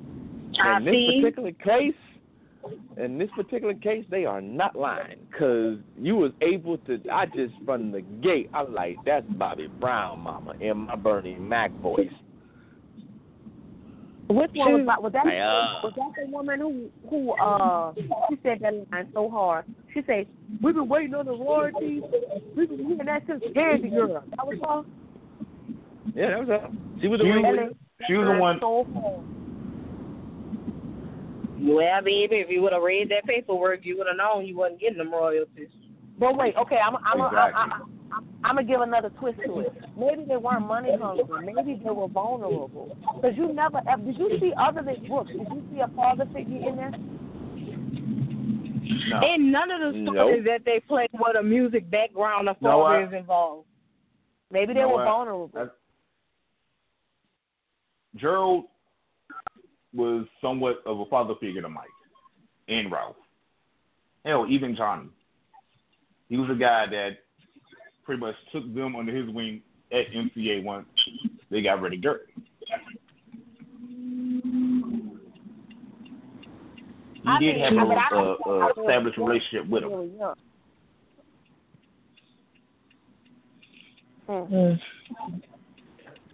In 0.66 0.84
this 0.84 1.22
particular 1.22 1.52
case, 1.52 1.94
in 2.96 3.18
this 3.18 3.30
particular 3.36 3.74
case, 3.74 4.04
they 4.10 4.24
are 4.24 4.40
not 4.40 4.74
lying 4.74 5.18
because 5.30 5.78
you 5.96 6.16
was 6.16 6.32
able 6.40 6.78
to. 6.78 7.00
I 7.12 7.26
just 7.26 7.54
from 7.64 7.92
the 7.92 8.00
gate, 8.00 8.50
I 8.52 8.62
like 8.62 8.96
that's 9.06 9.26
Bobby 9.30 9.68
Brown, 9.68 10.20
mama, 10.20 10.54
in 10.58 10.78
my 10.78 10.96
Bernie 10.96 11.36
Mac 11.36 11.70
voice. 11.80 12.10
Which 14.28 14.50
one 14.54 14.72
was 14.72 14.86
that? 14.86 15.02
Was 15.02 15.12
that, 15.12 15.26
I, 15.26 15.38
uh, 15.38 15.80
was 15.84 15.92
that 15.96 16.24
the 16.24 16.30
woman 16.32 16.58
who 16.60 16.88
who 17.10 17.32
uh 17.34 17.92
she 18.30 18.38
said 18.42 18.58
that 18.60 18.72
line 18.90 19.08
so 19.12 19.28
hard? 19.28 19.66
She 19.92 20.00
said, 20.06 20.26
"We've 20.62 20.74
been 20.74 20.88
waiting 20.88 21.14
on 21.14 21.26
the 21.26 21.32
royalties. 21.32 22.02
We've 22.56 22.68
been 22.68 22.78
hearing 22.78 23.04
that 23.04 23.22
since 23.26 23.42
Candy 23.54 23.90
Girl." 23.90 24.24
That 24.36 24.46
was 24.46 24.58
her. 24.66 24.82
Yeah, 26.14 26.30
that 26.30 26.40
was 26.40 26.48
her. 26.48 26.68
She 27.02 27.08
was 27.08 27.20
the 27.20 27.28
one. 27.28 27.42
was- 27.42 27.74
She 28.06 28.14
was 28.14 28.26
the 28.26 28.38
one. 28.40 28.58
So 28.60 28.86
hard. 28.94 29.20
Well, 31.60 32.02
baby, 32.02 32.36
if 32.36 32.50
you 32.50 32.62
would 32.62 32.72
have 32.72 32.82
read 32.82 33.10
that 33.10 33.24
paperwork, 33.24 33.84
you 33.84 33.96
would 33.98 34.06
have 34.06 34.16
known 34.16 34.46
you 34.46 34.56
wasn't 34.56 34.80
getting 34.80 34.98
them 34.98 35.12
royalties. 35.12 35.68
But 36.18 36.36
wait, 36.36 36.56
okay, 36.56 36.76
I'm 36.76 36.96
I'm 36.96 37.20
I'm, 37.20 37.26
Exactly. 37.26 37.60
I'm, 37.62 37.72
I'm, 37.72 37.82
I'm 37.82 38.03
gonna 38.42 38.64
give 38.64 38.80
another 38.80 39.10
twist 39.18 39.38
to 39.46 39.60
it. 39.60 39.72
Maybe 39.96 40.24
they 40.24 40.36
weren't 40.36 40.66
money 40.66 40.90
hungry. 41.00 41.52
Maybe 41.54 41.80
they 41.82 41.90
were 41.90 42.08
vulnerable. 42.08 42.96
Because 43.16 43.36
you 43.36 43.52
never 43.52 43.80
ever 43.88 44.02
did 44.02 44.18
you 44.18 44.38
see 44.40 44.52
other 44.58 44.82
than 44.82 45.06
books? 45.08 45.30
Did 45.30 45.40
you 45.40 45.62
see 45.72 45.80
a 45.80 45.88
father 45.88 46.26
figure 46.32 46.68
in 46.68 46.76
there? 46.76 46.92
No. 49.08 49.16
And 49.18 49.50
none 49.50 49.70
of 49.70 49.80
the 49.94 49.98
Nope. 50.00 50.14
stories 50.14 50.44
that 50.44 50.64
they 50.64 50.80
played 50.80 51.10
with 51.14 51.36
a 51.36 51.42
music 51.42 51.90
background 51.90 52.48
or 52.48 52.56
Know 52.60 52.82
father 52.84 53.06
is 53.06 53.12
involved. 53.12 53.66
Maybe 54.50 54.72
they 54.74 54.80
You 54.80 54.86
know 54.86 54.92
were 54.92 54.96
what? 54.96 55.04
vulnerable. 55.04 55.50
That's- 55.52 55.76
Gerald 58.16 58.64
was 59.94 60.26
somewhat 60.40 60.82
of 60.86 61.00
a 61.00 61.06
father 61.06 61.34
figure 61.36 61.62
to 61.62 61.68
Mike 61.68 61.88
and 62.68 62.90
Ralph. 62.90 63.16
Hell, 64.24 64.46
even 64.48 64.76
Johnny. 64.76 65.08
He 66.28 66.36
was 66.36 66.50
a 66.50 66.54
guy 66.54 66.86
that 66.86 67.23
pretty 68.04 68.20
much 68.20 68.34
took 68.52 68.72
them 68.74 68.96
under 68.96 69.14
his 69.14 69.28
wing 69.34 69.62
at 69.92 70.06
MCA 70.14 70.62
once 70.64 70.86
they 71.50 71.62
got 71.62 71.80
rid 71.80 71.92
of 71.94 72.02
Gert. 72.02 72.28
He 77.14 77.30
I 77.30 77.38
did 77.38 77.56
mean, 77.56 77.64
have 77.64 77.72
I 77.72 77.82
a, 77.82 77.88
mean, 77.88 77.98
I 77.98 78.06
a, 78.06 78.10
don't- 78.10 78.40
a 78.46 78.50
I 78.64 78.68
don't- 78.74 78.84
established 78.84 79.18
relationship 79.18 79.68
with 79.68 79.82
him. 79.84 79.90
Really 79.90 80.10
young. 80.18 80.34
Hmm. 84.26 84.72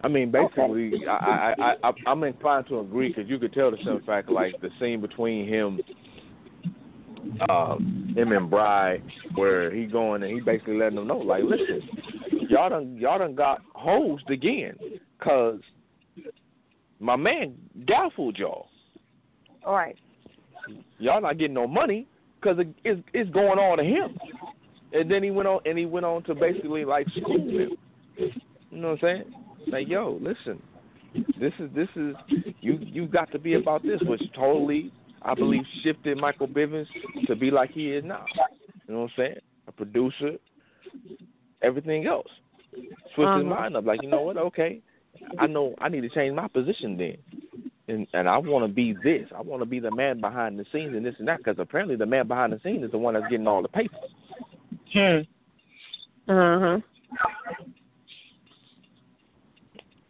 I 0.02 0.08
mean, 0.08 0.30
basically, 0.30 0.92
I, 1.06 1.12
I, 1.12 1.54
I, 1.58 1.74
I, 1.88 1.92
I'm 2.06 2.22
inclined 2.24 2.66
to 2.68 2.78
agree 2.80 3.08
because 3.08 3.28
you 3.28 3.38
could 3.38 3.52
tell 3.52 3.70
the 3.70 3.76
simple 3.78 4.00
fact, 4.06 4.30
like 4.30 4.58
the 4.62 4.70
scene 4.80 5.00
between 5.00 5.46
him, 5.46 5.80
uh, 7.48 7.76
him 7.76 8.32
and 8.32 8.50
Bry, 8.50 9.00
where 9.34 9.74
he 9.74 9.86
going 9.86 10.22
and 10.22 10.32
he 10.32 10.40
basically 10.40 10.76
letting 10.76 10.96
them 10.96 11.08
know, 11.08 11.18
like, 11.18 11.42
listen, 11.44 11.82
y'all 12.48 12.68
done, 12.68 12.96
y'all 12.96 13.18
done 13.18 13.34
got 13.34 13.62
hosed 13.74 14.28
again, 14.30 14.76
cause 15.22 15.60
my 16.98 17.16
man 17.16 17.54
gaffled 17.86 18.36
y'all. 18.38 18.68
All 19.64 19.74
right. 19.74 19.96
Y'all 20.98 21.20
not 21.20 21.38
getting 21.38 21.54
no 21.54 21.66
money 21.66 22.06
because 22.40 22.58
it, 22.58 22.68
it's, 22.84 23.00
it's 23.14 23.30
going 23.30 23.58
on 23.58 23.78
to 23.78 23.84
him. 23.84 24.18
And 24.92 25.10
then 25.10 25.22
he 25.22 25.30
went 25.30 25.48
on 25.48 25.60
and 25.64 25.78
he 25.78 25.86
went 25.86 26.04
on 26.04 26.22
to 26.24 26.34
basically 26.34 26.84
like 26.84 27.06
school 27.10 27.36
him. 27.36 27.70
You 28.16 28.30
know 28.72 28.88
what 28.90 29.04
I'm 29.04 29.24
saying? 29.24 29.34
Like, 29.68 29.88
yo, 29.88 30.18
listen, 30.20 30.60
this 31.40 31.52
is 31.58 31.70
this 31.74 31.88
is 31.96 32.14
you 32.60 32.78
you 32.80 33.06
got 33.06 33.30
to 33.32 33.38
be 33.38 33.54
about 33.54 33.82
this, 33.82 34.00
which 34.02 34.22
totally 34.34 34.92
I 35.22 35.34
believe 35.34 35.62
shifted 35.82 36.18
Michael 36.18 36.48
Bivins 36.48 36.86
to 37.26 37.36
be 37.36 37.50
like 37.50 37.70
he 37.70 37.90
is 37.90 38.04
now. 38.04 38.24
You 38.86 38.94
know 38.94 39.00
what 39.00 39.10
I'm 39.10 39.12
saying? 39.16 39.38
A 39.68 39.72
producer, 39.72 40.32
everything 41.62 42.06
else. 42.06 42.28
Switched 43.14 43.38
his 43.38 43.46
mind 43.46 43.76
up. 43.76 43.84
Like, 43.84 44.02
you 44.02 44.08
know 44.08 44.22
what? 44.22 44.36
Okay, 44.36 44.80
I 45.38 45.46
know 45.46 45.74
I 45.78 45.88
need 45.88 46.02
to 46.02 46.08
change 46.08 46.34
my 46.34 46.48
position 46.48 46.96
then. 46.96 47.16
And 47.88 48.06
and 48.14 48.28
I 48.28 48.38
want 48.38 48.64
to 48.64 48.72
be 48.72 48.94
this. 49.02 49.28
I 49.36 49.42
want 49.42 49.62
to 49.62 49.66
be 49.66 49.80
the 49.80 49.90
man 49.90 50.20
behind 50.20 50.58
the 50.58 50.64
scenes 50.72 50.94
and 50.94 51.04
this 51.04 51.16
and 51.18 51.28
that 51.28 51.38
because 51.38 51.56
apparently 51.58 51.96
the 51.96 52.06
man 52.06 52.28
behind 52.28 52.52
the 52.52 52.60
scenes 52.62 52.84
is 52.84 52.92
the 52.92 52.98
one 52.98 53.14
that's 53.14 53.26
getting 53.28 53.46
all 53.46 53.62
the 53.62 53.68
papers. 53.68 53.98
Hmm. 54.92 55.20
Uh 56.30 56.58
huh. 56.60 56.78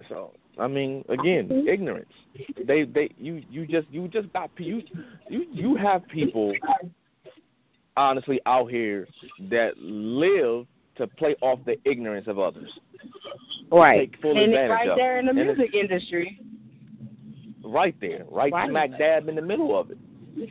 So 0.08 0.32
I 0.58 0.68
mean, 0.68 1.04
again, 1.08 1.66
ignorance. 1.66 2.12
They 2.66 2.84
they 2.84 3.10
you 3.18 3.42
you 3.50 3.66
just 3.66 3.88
you 3.90 4.08
just 4.08 4.32
got 4.32 4.50
you 4.58 4.82
you 5.28 5.46
you 5.52 5.76
have 5.76 6.06
people 6.08 6.52
honestly 7.96 8.40
out 8.46 8.70
here 8.70 9.06
that 9.50 9.76
live 9.78 10.66
to 10.96 11.06
play 11.06 11.34
off 11.40 11.58
the 11.66 11.76
ignorance 11.84 12.28
of 12.28 12.38
others. 12.38 12.70
Right. 13.72 14.10
Take 14.12 14.20
full 14.22 14.30
and 14.32 14.38
it's 14.40 14.48
advantage 14.48 14.70
right 14.70 14.88
of 14.90 14.96
there 14.96 15.18
in 15.18 15.26
the 15.26 15.30
And 15.30 15.46
music 15.56 15.74
industry. 15.74 16.40
right 17.64 17.94
there, 18.00 18.24
right, 18.30 18.52
Right. 18.52 18.68
smack 18.68 18.98
dab 18.98 19.28
in 19.28 19.34
the 19.34 19.42
middle 19.42 19.78
of 19.78 19.90
it. 19.90 19.98
You 20.36 20.48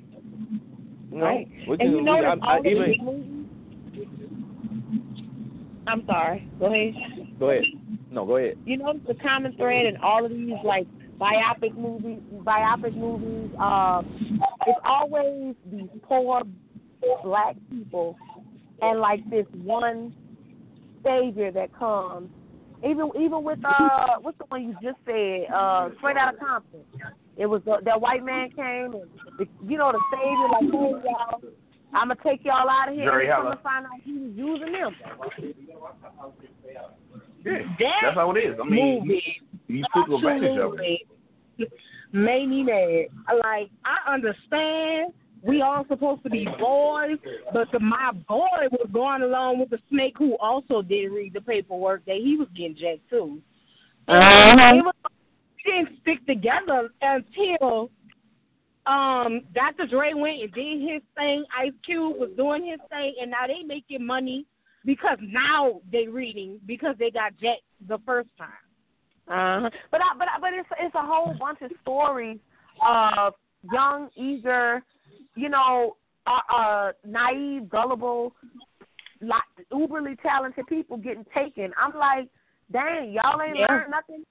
know, 1.11 1.25
Right. 1.25 1.47
which 1.67 1.79
And 1.81 1.89
is- 1.89 1.95
you 1.95 2.01
know 2.01 2.13
I, 2.13 2.35
I, 2.57 2.59
even, 2.65 3.49
I'm 5.87 6.05
sorry. 6.05 6.47
Go 6.59 6.65
ahead. 6.67 6.93
go 7.39 7.49
ahead. 7.49 7.63
No, 8.11 8.25
go 8.25 8.37
ahead. 8.37 8.57
You 8.65 8.77
know 8.77 8.93
the 9.07 9.15
common 9.15 9.53
thread 9.53 9.85
in 9.85 9.97
all 9.97 10.23
of 10.25 10.31
these 10.31 10.53
like 10.63 10.87
biopic 11.19 11.75
movies, 11.75 12.19
biopic 12.43 12.95
movies. 12.95 13.49
Uh, 13.59 14.01
it's 14.67 14.79
always 14.85 15.55
these 15.71 15.89
poor 16.03 16.43
black 17.23 17.55
people, 17.69 18.15
and 18.81 18.99
like 18.99 19.27
this 19.29 19.45
one 19.63 20.13
savior 21.03 21.51
that 21.51 21.77
comes. 21.77 22.29
Even 22.83 23.09
even 23.19 23.43
with 23.43 23.59
uh, 23.65 24.15
what's 24.21 24.37
the 24.37 24.45
one 24.47 24.63
you 24.63 24.73
just 24.81 24.97
said? 25.05 25.53
Uh, 25.53 25.89
straight 25.97 26.15
out 26.15 26.33
of 26.33 26.39
Compton. 26.39 26.79
It 27.35 27.45
was 27.45 27.61
the, 27.65 27.77
that 27.83 27.99
white 27.99 28.23
man 28.23 28.49
came 28.51 28.93
and 28.93 29.09
the, 29.37 29.45
you 29.65 29.77
know 29.77 29.91
the 29.91 29.99
savior 30.11 30.47
like, 30.49 31.01
hey 31.03 31.09
y'all, 31.09 31.41
I'm 31.93 32.07
gonna 32.07 32.19
take 32.23 32.45
y'all 32.45 32.69
out 32.69 32.89
of 32.89 32.95
here. 32.95 33.05
Jerry 33.05 33.27
and 33.27 33.33
come 33.35 33.43
Heller. 33.43 33.55
to 33.55 33.61
find 33.61 33.85
out 33.85 33.91
he 34.03 34.13
was 34.13 34.31
using 34.35 34.71
them. 34.71 34.95
Yeah, 37.45 37.59
That 37.79 37.91
that's 38.01 38.15
how 38.15 38.31
it 38.31 38.39
is. 38.39 38.55
I 38.61 38.65
mean, 38.67 38.99
movie 39.01 39.41
you 39.69 39.83
took 39.93 40.09
advantage 40.09 40.57
of 40.59 40.73
it. 40.79 41.01
absolutely 41.03 41.07
made 42.11 42.47
me 42.47 42.63
mad. 42.63 43.07
Like 43.43 43.69
I 43.85 44.13
understand 44.13 45.13
we 45.41 45.61
all 45.61 45.85
supposed 45.87 46.23
to 46.23 46.29
be 46.29 46.45
boys, 46.59 47.17
but 47.53 47.71
the, 47.71 47.79
my 47.79 48.11
boy 48.27 48.67
was 48.71 48.89
going 48.91 49.21
along 49.21 49.59
with 49.59 49.69
the 49.69 49.79
snake 49.89 50.15
who 50.17 50.35
also 50.37 50.81
did 50.81 51.07
read 51.11 51.33
the 51.33 51.41
paperwork 51.41 52.03
that 52.05 52.17
he 52.17 52.35
was 52.35 52.47
getting 52.55 52.75
jacked 52.75 53.09
too. 53.09 53.41
Uh-huh. 54.07 54.75
It 54.75 54.83
was, 54.83 54.93
we 55.65 55.71
didn't 55.71 55.99
stick 56.01 56.25
together 56.25 56.89
until 57.01 57.89
um 58.85 59.41
Dr. 59.53 59.87
Dre 59.87 60.13
went 60.13 60.41
and 60.41 60.53
did 60.53 60.81
his 60.81 61.01
thing. 61.15 61.45
Ice 61.57 61.71
Cube 61.85 62.17
was 62.17 62.31
doing 62.35 62.65
his 62.65 62.79
thing, 62.89 63.15
and 63.21 63.31
now 63.31 63.47
they 63.47 63.63
making 63.63 64.05
money 64.05 64.45
because 64.83 65.19
now 65.21 65.81
they 65.91 66.07
reading 66.07 66.59
because 66.65 66.95
they 66.97 67.11
got 67.11 67.37
jacked 67.39 67.61
the 67.87 67.99
first 68.05 68.29
time. 68.37 68.49
Uh-huh. 69.29 69.69
But 69.91 70.01
I, 70.01 70.17
but 70.17 70.27
I, 70.27 70.39
but 70.39 70.53
it's 70.53 70.69
it's 70.79 70.95
a 70.95 71.05
whole 71.05 71.33
bunch 71.33 71.59
of 71.61 71.71
stories 71.81 72.39
of 72.85 73.33
young, 73.71 74.09
eager, 74.15 74.83
you 75.35 75.49
know, 75.49 75.97
uh, 76.25 76.53
uh 76.53 76.91
naive, 77.05 77.69
gullible, 77.69 78.33
like 79.21 79.43
uberly 79.71 80.19
talented 80.21 80.65
people 80.67 80.97
getting 80.97 81.25
taken. 81.33 81.71
I'm 81.77 81.97
like, 81.97 82.27
dang, 82.71 83.11
y'all 83.11 83.41
ain't 83.41 83.59
Yeah. 83.59 83.67
learned 83.69 83.91
nothing 83.91 84.25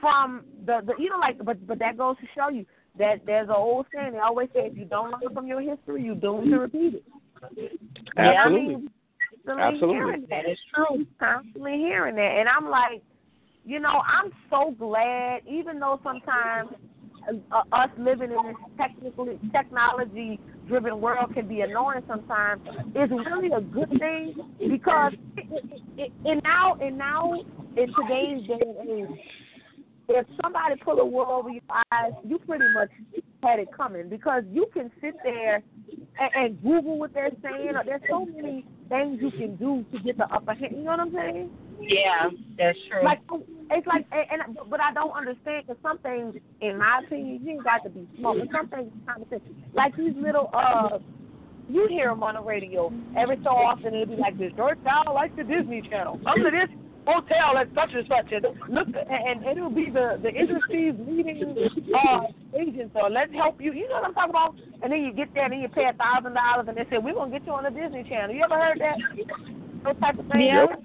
from 0.00 0.44
the, 0.64 0.80
the 0.86 0.94
you 0.98 1.10
know 1.10 1.18
like 1.18 1.36
but 1.44 1.66
but 1.66 1.78
that 1.78 1.98
goes 1.98 2.16
to 2.16 2.26
show 2.34 2.48
you 2.48 2.64
that 2.98 3.20
there's 3.26 3.48
an 3.48 3.54
old 3.54 3.86
saying 3.94 4.12
they 4.12 4.18
always 4.18 4.48
say 4.54 4.60
if 4.60 4.76
you 4.76 4.86
don't 4.86 5.10
learn 5.10 5.34
from 5.34 5.46
your 5.46 5.60
history 5.60 6.02
you 6.02 6.14
doomed 6.14 6.50
to 6.50 6.58
repeat 6.58 6.94
it. 6.94 7.04
And 8.16 8.26
I 8.26 8.46
Absolutely. 8.46 8.76
mean, 8.76 8.90
Absolutely. 9.46 9.96
hearing 9.96 10.26
that. 10.30 10.44
It's 10.46 10.60
true. 10.74 11.06
Constantly 11.18 11.76
hearing 11.78 12.16
that. 12.16 12.38
And 12.38 12.48
I'm 12.48 12.68
like, 12.68 13.02
you 13.64 13.80
know, 13.80 14.02
I'm 14.06 14.32
so 14.48 14.74
glad, 14.78 15.42
even 15.48 15.78
though 15.78 16.00
sometimes 16.02 16.70
uh, 17.52 17.62
us 17.72 17.90
living 17.98 18.30
in 18.30 18.46
this 18.46 18.56
technically 18.78 19.38
technology 19.52 20.40
driven 20.66 21.00
world 21.00 21.34
can 21.34 21.48
be 21.48 21.60
annoying 21.60 22.02
sometimes 22.06 22.62
It's 22.94 23.12
really 23.12 23.50
a 23.52 23.60
good 23.60 23.90
thing 23.98 24.34
because 24.58 25.12
in 26.24 26.40
now 26.44 26.74
in 26.74 26.96
now 26.96 27.32
in 27.32 27.86
today's 27.94 28.46
day 28.46 28.60
and 28.62 28.88
age, 28.88 29.18
if 30.08 30.26
somebody 30.42 30.76
pull 30.84 30.98
a 30.98 31.04
wool 31.04 31.26
over 31.28 31.50
your 31.50 31.62
eyes, 31.92 32.12
you 32.24 32.38
pretty 32.38 32.64
much 32.72 32.90
had 33.42 33.58
it 33.58 33.68
coming 33.76 34.08
because 34.08 34.42
you 34.50 34.66
can 34.72 34.90
sit 35.00 35.14
there 35.22 35.62
and, 36.18 36.30
and 36.34 36.62
Google 36.62 36.98
what 36.98 37.12
they're 37.12 37.30
saying. 37.42 37.72
There's 37.84 38.02
so 38.08 38.24
many 38.26 38.64
things 38.90 39.18
you 39.22 39.30
can 39.30 39.56
do 39.56 39.82
to 39.92 39.98
get 40.04 40.18
the 40.18 40.24
upper 40.24 40.52
hand. 40.52 40.74
You 40.76 40.84
know 40.84 40.90
what 40.90 41.00
I'm 41.00 41.14
saying? 41.14 41.50
Yeah, 41.80 42.28
that's 42.58 42.78
true. 42.90 43.02
Like 43.02 43.20
it's 43.70 43.86
like, 43.86 44.04
and, 44.12 44.42
and 44.42 44.58
but 44.68 44.80
I 44.80 44.92
don't 44.92 45.12
understand 45.12 45.64
because 45.66 45.80
some 45.82 45.98
things, 45.98 46.34
in 46.60 46.76
my 46.76 47.00
opinion, 47.02 47.40
you 47.42 47.52
ain't 47.52 47.64
got 47.64 47.82
to 47.84 47.88
be 47.88 48.06
smart. 48.18 48.38
But 48.40 48.48
some 48.52 48.68
things, 48.68 48.92
kind 49.06 49.22
of 49.22 49.42
like 49.72 49.96
these 49.96 50.12
little 50.16 50.50
uh. 50.52 50.98
You 51.68 51.86
hear 51.88 52.08
them 52.08 52.24
on 52.24 52.34
the 52.34 52.42
radio 52.42 52.92
every 53.16 53.38
so 53.44 53.50
often. 53.50 53.94
It'll 53.94 54.16
be 54.16 54.20
like 54.20 54.36
this. 54.36 54.50
George 54.56 54.80
Style 54.80 55.14
like 55.14 55.36
the 55.36 55.44
Disney 55.44 55.82
Channel. 55.88 56.18
Come 56.24 56.42
to 56.42 56.50
this 56.50 56.68
hotel 57.12 57.58
at 57.58 57.68
such 57.74 57.90
and 57.94 58.06
such, 58.08 58.32
and 58.32 58.46
look, 58.68 58.88
and, 58.88 59.44
and 59.44 59.58
it'll 59.58 59.70
be 59.70 59.90
the 59.90 60.18
the 60.22 60.30
industry's 60.30 60.94
leading 60.98 61.54
uh, 61.94 62.22
agent. 62.58 62.92
So 62.94 63.08
let's 63.10 63.32
help 63.32 63.60
you. 63.60 63.72
You 63.72 63.88
know 63.88 63.96
what 63.96 64.06
I'm 64.06 64.14
talking 64.14 64.30
about? 64.30 64.54
And 64.82 64.92
then 64.92 65.02
you 65.02 65.12
get 65.12 65.32
there, 65.34 65.44
and 65.44 65.52
then 65.52 65.60
you 65.60 65.68
pay 65.68 65.88
a 65.88 65.92
thousand 65.94 66.34
dollars, 66.34 66.66
and 66.68 66.76
they 66.76 66.84
say 66.90 66.98
we're 66.98 67.14
gonna 67.14 67.30
get 67.30 67.46
you 67.46 67.52
on 67.52 67.64
the 67.64 67.70
Disney 67.70 68.04
Channel. 68.04 68.34
You 68.34 68.44
ever 68.44 68.54
heard 68.54 68.80
that? 68.80 68.96
Those 69.84 70.00
type 70.00 70.18
of 70.18 70.26
things. 70.28 70.50
Yep. 70.52 70.82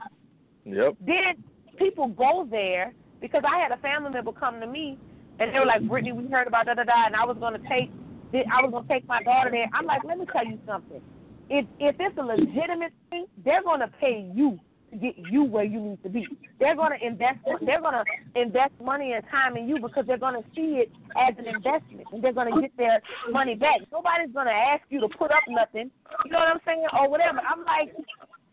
Yep. 0.66 0.94
Then 1.06 1.44
people 1.78 2.08
go 2.08 2.48
there 2.50 2.94
because 3.22 3.44
I 3.46 3.60
had 3.60 3.72
a 3.72 3.78
family 3.78 4.12
member 4.12 4.32
come 4.32 4.60
to 4.60 4.68
me, 4.68 4.98
and 5.40 5.54
they 5.54 5.60
were 5.60 5.66
like, 5.66 5.88
"Brittany, 5.88 6.14
we 6.14 6.28
heard 6.28 6.48
about 6.48 6.66
da 6.66 6.74
da 6.74 6.84
da," 6.84 7.06
and 7.06 7.16
I 7.16 7.26
was 7.26 7.38
gonna 7.40 7.60
take, 7.70 7.92
I 8.34 8.62
was 8.62 8.72
gonna 8.72 8.88
take 8.88 9.08
my 9.08 9.22
daughter 9.24 9.52
there. 9.52 9.70
I'm 9.74 9.86
like, 9.86 10.04
let 10.04 10.18
me 10.18 10.26
tell 10.32 10.46
you 10.46 10.60
something. 10.66 11.02
If 11.50 11.66
if 11.80 11.96
it's 12.00 12.18
a 12.18 12.24
legitimate 12.24 12.94
thing, 13.10 13.26
they're 13.44 13.64
gonna 13.64 13.90
pay 14.00 14.30
you 14.34 14.52
to 14.52 14.75
get 14.96 15.16
you 15.18 15.44
where 15.44 15.64
you 15.64 15.80
need 15.80 16.04
to 16.04 16.10
be. 16.10 16.28
They're 16.60 16.76
gonna 16.76 16.98
invest. 17.02 17.40
They're 17.66 17.82
gonna 17.82 18.04
invest 18.36 18.74
money 18.82 19.14
and 19.14 19.24
time 19.30 19.58
in 19.58 19.68
you 19.68 19.80
because 19.80 20.06
they're 20.08 20.18
gonna 20.18 20.44
see 20.56 20.84
it 20.84 20.92
as 21.16 21.36
an 21.38 21.48
investment, 21.48 22.08
and 22.12 22.24
they're 22.24 22.34
gonna 22.34 22.62
get 22.62 22.76
their 22.78 23.02
money 23.32 23.56
back. 23.56 23.82
Nobody's 23.92 24.34
gonna 24.34 24.52
ask 24.52 24.84
you 24.90 25.00
to 25.02 25.10
put 25.10 25.32
up 25.32 25.44
nothing. 25.48 25.92
You 26.26 26.32
know 26.32 26.40
what 26.40 26.48
I'm 26.50 26.60
saying, 26.66 26.86
or 26.94 27.10
whatever. 27.10 27.40
I'm 27.40 27.64
like, 27.66 27.94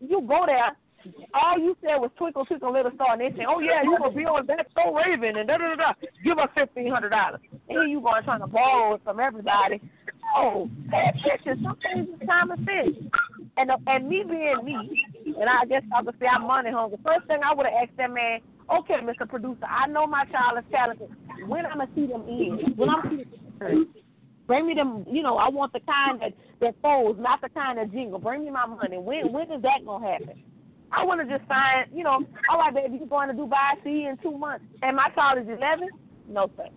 you 0.01 0.21
go 0.23 0.45
there. 0.47 0.77
All 1.35 1.59
you 1.59 1.77
said 1.83 1.97
was 1.97 2.11
twinkle, 2.17 2.45
twinkle, 2.45 2.73
little 2.73 2.93
star, 2.95 3.15
and 3.15 3.21
they 3.21 3.37
say, 3.37 3.45
"Oh 3.49 3.59
yeah, 3.59 3.83
you 3.83 3.99
gonna 3.99 4.15
be 4.15 4.25
on 4.25 4.47
that 4.47 4.69
so 4.75 4.95
Raven 4.95 5.37
and 5.37 5.49
da 5.49 5.59
da 5.59 5.75
da 5.75 5.77
da. 5.77 5.93
Give 6.23 6.39
us 6.39 6.49
fifteen 6.55 6.93
hundred 6.93 7.11
dollars." 7.11 7.41
And 7.51 7.61
here 7.69 7.83
you 7.85 8.01
going 8.01 8.23
trying 8.23 8.41
to 8.41 8.47
borrow 8.47 9.01
from 9.03 9.19
everybody. 9.19 9.81
Oh, 10.37 10.71
pay 10.91 11.11
attention. 11.15 11.65
Some 11.65 11.77
things 11.83 12.09
common. 12.29 12.67
And 12.69 13.11
uh, 13.13 13.19
and 13.57 13.71
uh, 13.71 13.77
and 13.87 14.09
me 14.09 14.25
being 14.29 14.65
me, 14.65 15.05
and 15.27 15.49
I 15.49 15.65
guess 15.67 15.83
say 16.21 16.27
I'm 16.27 16.47
money 16.47 16.71
hungry. 16.71 16.99
First 17.05 17.27
thing 17.27 17.41
I 17.45 17.55
would 17.55 17.67
have 17.67 17.75
asked 17.83 17.97
that 17.97 18.11
man, 18.11 18.41
okay, 18.71 18.97
Mr. 19.03 19.29
Producer, 19.29 19.67
I 19.69 19.87
know 19.89 20.07
my 20.07 20.25
child 20.27 20.59
is 20.59 20.65
talented. 20.71 21.11
When 21.47 21.67
I'm 21.67 21.79
gonna 21.79 21.91
see 21.95 22.07
them 22.07 22.23
in? 22.29 22.75
When 22.77 22.89
I'm 22.89 23.03
see 23.11 23.25
them 23.59 23.87
Bring 24.47 24.67
me 24.67 24.75
them, 24.75 25.07
you 25.11 25.23
know, 25.23 25.37
I 25.37 25.49
want 25.49 25.73
the 25.73 25.81
kind 25.81 26.21
that 26.21 26.33
that 26.61 26.75
folds, 26.83 27.19
not 27.21 27.41
the 27.41 27.49
kind 27.51 27.79
that 27.79 27.93
jingle. 27.93 28.19
Bring 28.19 28.45
me 28.45 28.51
my 28.51 28.67
money. 28.67 28.99
When 28.99 29.33
when 29.33 29.51
is 29.53 29.63
that 29.63 29.85
gonna 29.85 30.11
happen? 30.11 30.43
I 30.95 31.05
want 31.05 31.27
to 31.27 31.39
just 31.39 31.49
sign, 31.49 31.87
you 31.95 32.05
know, 32.05 32.21
all 32.51 32.59
right, 32.59 32.75
baby, 32.75 32.99
you're 32.99 33.07
going 33.07 33.29
to 33.29 33.35
Dubai, 33.35 33.83
see 33.83 34.03
you 34.03 34.11
in 34.11 34.19
two 34.19 34.37
months. 34.37 34.65
And 34.83 34.97
my 34.97 35.09
child 35.15 35.39
is 35.39 35.47
11? 35.49 35.89
No, 36.29 36.51
sir. 36.55 36.69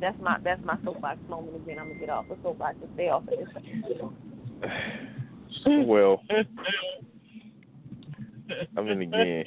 That's 0.00 0.16
my 0.20 0.38
that's 0.42 0.64
my 0.64 0.76
soapbox 0.84 1.18
moment 1.28 1.56
again. 1.56 1.78
I'm 1.78 1.88
gonna 1.88 2.00
get 2.00 2.10
off 2.10 2.26
the 2.28 2.36
soapbox 2.42 2.76
and 2.82 2.90
stay 2.94 3.08
off 3.08 3.24
of 3.24 3.30
this. 3.30 4.70
Well, 5.66 6.22
I 8.76 8.80
mean 8.80 9.02
again, 9.02 9.44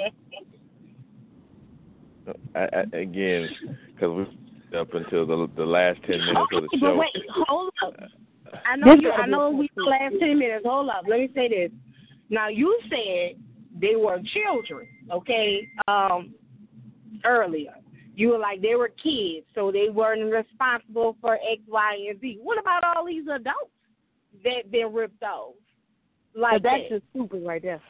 I, 2.54 2.60
I, 2.60 2.97
again, 2.97 3.49
because 3.88 4.28
we 4.28 4.78
up 4.78 4.93
until 4.93 5.26
the 5.26 5.49
the 5.56 5.66
last 5.66 5.99
ten 6.04 6.20
minutes 6.20 6.52
of 6.54 6.64
the 6.64 6.70
show. 6.80 6.80
but 6.82 6.97
wait, 6.97 7.10
hold 7.47 7.74
up. 7.86 7.95
I 8.66 8.76
know 8.76 8.93
you. 8.93 9.12
I 9.12 9.26
know 9.26 9.49
we 9.49 9.70
the 9.76 9.84
last 9.84 10.16
ten 10.20 10.38
minutes. 10.38 10.66
Hold 10.66 10.89
up. 10.89 11.06
Let 11.08 11.20
me 11.20 11.30
say 11.34 11.47
this. 11.47 11.72
Now 12.30 12.49
you 12.49 12.78
said 12.89 13.41
they 13.80 13.95
were 13.95 14.20
children, 14.34 14.88
okay? 15.12 15.68
Um, 15.88 16.34
earlier, 17.26 17.76
you 18.22 18.30
were 18.30 18.38
like 18.38 18.61
they 18.61 18.76
were 18.76 18.89
kids, 18.89 19.47
so 19.55 19.72
they 19.72 19.89
weren't 19.89 20.32
responsible 20.32 21.17
for 21.19 21.34
X, 21.36 21.61
Y, 21.67 22.07
and 22.09 22.22
Z. 22.22 22.38
What 22.43 22.59
about 22.59 22.84
all 22.84 23.05
these 23.05 23.24
adults 23.24 23.72
that 24.43 24.69
been 24.69 24.93
ripped 24.93 25.24
off? 25.24 25.55
Like 26.36 26.61
that's 26.61 26.84
that? 26.89 26.99
just 26.99 27.03
stupid 27.09 27.43
right 27.45 27.61
there. 27.61 27.82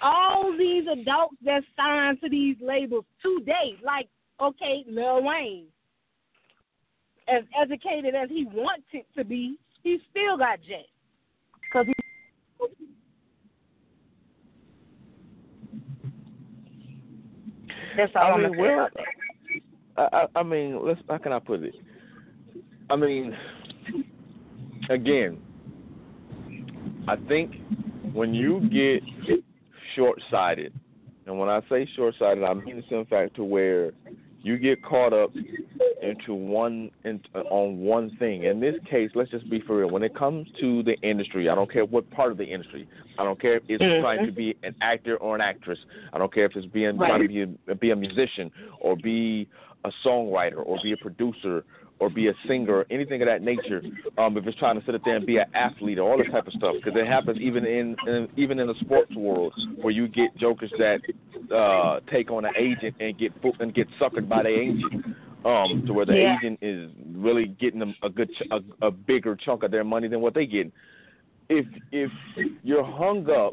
all 0.00 0.56
these 0.56 0.84
adults 0.86 1.36
that 1.44 1.62
signed 1.76 2.20
to 2.22 2.28
these 2.28 2.56
labels 2.60 3.04
today, 3.20 3.76
like 3.84 4.08
okay, 4.40 4.84
Lil 4.88 5.24
Wayne, 5.24 5.66
as 7.28 7.42
educated 7.60 8.14
as 8.14 8.28
he 8.28 8.46
wanted 8.52 9.04
to 9.16 9.24
be, 9.24 9.58
he 9.82 9.98
still 10.10 10.36
got 10.36 10.60
jacked. 10.60 10.88
Cause 11.72 11.86
he 11.86 11.94
That's 17.96 18.12
all 18.14 18.22
I 18.22 18.30
I'm 18.32 18.42
mean, 18.42 18.58
well. 18.58 18.88
I, 19.96 20.02
I 20.12 20.26
I 20.36 20.42
mean, 20.42 20.84
let's. 20.84 21.00
How 21.08 21.18
can 21.18 21.32
I 21.32 21.38
put 21.38 21.62
it? 21.62 21.74
I 22.90 22.96
mean, 22.96 23.36
again, 24.90 25.38
I 27.08 27.16
think 27.28 27.54
when 28.12 28.34
you 28.34 28.60
get 28.70 29.02
short-sighted, 29.94 30.72
and 31.26 31.38
when 31.38 31.48
I 31.48 31.60
say 31.68 31.88
short-sighted, 31.96 32.44
I 32.44 32.54
mean 32.54 32.78
it's 32.78 32.86
in 32.90 33.04
fact 33.06 33.36
to 33.36 33.44
where 33.44 33.92
you 34.46 34.56
get 34.58 34.80
caught 34.84 35.12
up 35.12 35.32
into 36.00 36.32
one 36.32 36.88
in, 37.04 37.20
on 37.50 37.78
one 37.78 38.16
thing. 38.18 38.44
In 38.44 38.60
this 38.60 38.76
case, 38.88 39.10
let's 39.16 39.30
just 39.30 39.50
be 39.50 39.60
for 39.60 39.78
real. 39.78 39.90
When 39.90 40.04
it 40.04 40.14
comes 40.14 40.46
to 40.60 40.84
the 40.84 40.96
industry, 41.02 41.48
I 41.48 41.56
don't 41.56 41.70
care 41.70 41.84
what 41.84 42.08
part 42.10 42.30
of 42.30 42.38
the 42.38 42.44
industry. 42.44 42.86
I 43.18 43.24
don't 43.24 43.40
care 43.40 43.54
if 43.56 43.64
it's 43.68 43.82
Mhm. 43.82 44.00
trying 44.00 44.24
to 44.24 44.30
be 44.30 44.56
an 44.62 44.76
actor 44.82 45.16
or 45.16 45.34
an 45.34 45.40
actress. 45.40 45.80
I 46.12 46.18
don't 46.18 46.32
care 46.32 46.44
if 46.44 46.54
it's 46.54 46.66
being 46.66 46.96
Right. 46.96 47.08
trying 47.08 47.22
to 47.22 47.28
be 47.28 47.72
a, 47.72 47.74
be 47.74 47.90
a 47.90 47.96
musician 47.96 48.52
or 48.80 48.94
be 48.94 49.48
a 49.86 49.92
songwriter 50.06 50.60
or 50.64 50.78
be 50.82 50.92
a 50.92 50.96
producer 50.96 51.64
or 51.98 52.10
be 52.10 52.28
a 52.28 52.34
singer 52.46 52.74
or 52.80 52.86
anything 52.90 53.22
of 53.22 53.28
that 53.28 53.40
nature. 53.42 53.82
Um, 54.18 54.36
if 54.36 54.46
it's 54.46 54.58
trying 54.58 54.78
to 54.78 54.84
sit 54.84 54.94
up 54.94 55.00
there 55.04 55.16
and 55.16 55.24
be 55.24 55.38
an 55.38 55.46
athlete 55.54 55.98
or 55.98 56.10
all 56.10 56.18
this 56.18 56.30
type 56.30 56.46
of 56.46 56.52
stuff, 56.54 56.74
because 56.82 56.98
it 57.00 57.06
happens 57.06 57.38
even 57.40 57.64
in, 57.64 57.96
in 58.06 58.28
even 58.36 58.58
in 58.58 58.66
the 58.66 58.74
sports 58.80 59.14
world 59.14 59.54
where 59.80 59.92
you 59.92 60.06
get 60.06 60.36
jokers 60.36 60.72
that 60.78 61.00
uh, 61.54 62.00
take 62.10 62.30
on 62.30 62.44
an 62.44 62.52
agent 62.58 62.94
and 63.00 63.16
get 63.18 63.32
and 63.60 63.74
get 63.74 63.88
suckered 64.00 64.28
by 64.28 64.42
the 64.42 64.48
agent. 64.48 65.04
Um, 65.44 65.84
to 65.86 65.92
where 65.92 66.04
the 66.04 66.16
Yeah. 66.16 66.36
agent 66.36 66.58
is 66.60 66.90
really 67.14 67.46
getting 67.46 67.78
them 67.78 67.94
a 68.02 68.08
good, 68.08 68.28
ch- 68.34 68.48
a, 68.50 68.60
a 68.88 68.90
bigger 68.90 69.36
chunk 69.36 69.62
of 69.62 69.70
their 69.70 69.84
money 69.84 70.08
than 70.08 70.20
what 70.20 70.34
they 70.34 70.44
get. 70.44 70.72
If 71.48 71.66
if 71.92 72.10
you're 72.64 72.82
hung 72.82 73.30
up 73.30 73.52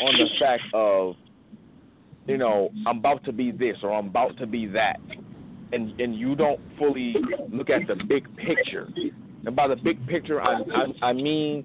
on 0.00 0.12
the 0.16 0.26
fact 0.38 0.62
of, 0.72 1.16
you 2.26 2.38
know, 2.38 2.70
I'm 2.86 2.96
about 2.96 3.24
to 3.24 3.32
be 3.32 3.50
this 3.50 3.76
or 3.82 3.92
I'm 3.92 4.06
about 4.06 4.38
to 4.38 4.46
be 4.46 4.64
that, 4.68 5.00
and 5.74 6.00
and 6.00 6.14
you 6.14 6.34
don't 6.34 6.60
fully 6.78 7.14
look 7.50 7.70
at 7.70 7.86
the 7.86 7.96
big 8.08 8.24
picture. 8.36 8.88
And 9.46 9.54
by 9.54 9.68
the 9.68 9.76
big 9.76 10.06
picture, 10.06 10.40
I 10.40 10.60
I, 11.02 11.08
I 11.08 11.12
mean 11.12 11.64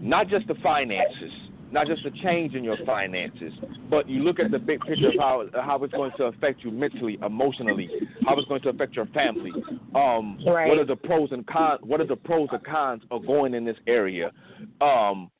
not 0.00 0.28
just 0.28 0.46
the 0.46 0.54
finances, 0.62 1.32
not 1.72 1.86
just 1.86 2.02
the 2.04 2.10
change 2.22 2.54
in 2.54 2.62
your 2.62 2.76
finances, 2.86 3.52
but 3.90 4.08
you 4.08 4.22
look 4.22 4.38
at 4.38 4.50
the 4.50 4.58
big 4.58 4.80
picture 4.80 5.08
of 5.08 5.14
how 5.18 5.44
how 5.54 5.82
it's 5.82 5.92
going 5.92 6.12
to 6.18 6.24
affect 6.24 6.62
you 6.62 6.70
mentally, 6.70 7.18
emotionally, 7.24 7.88
how 8.26 8.36
it's 8.38 8.48
going 8.48 8.62
to 8.62 8.68
affect 8.68 8.94
your 8.94 9.06
family. 9.06 9.52
Um, 9.94 10.38
Right. 10.46 10.68
What 10.68 10.78
are 10.78 10.84
the 10.84 10.96
pros 10.96 11.30
and 11.32 11.46
cons? 11.46 11.80
What 11.82 12.00
are 12.00 12.06
the 12.06 12.16
pros 12.16 12.48
and 12.52 12.64
cons 12.64 13.02
of 13.10 13.26
going 13.26 13.54
in 13.54 13.64
this 13.64 13.76
area? 13.86 14.30
Um, 14.80 15.30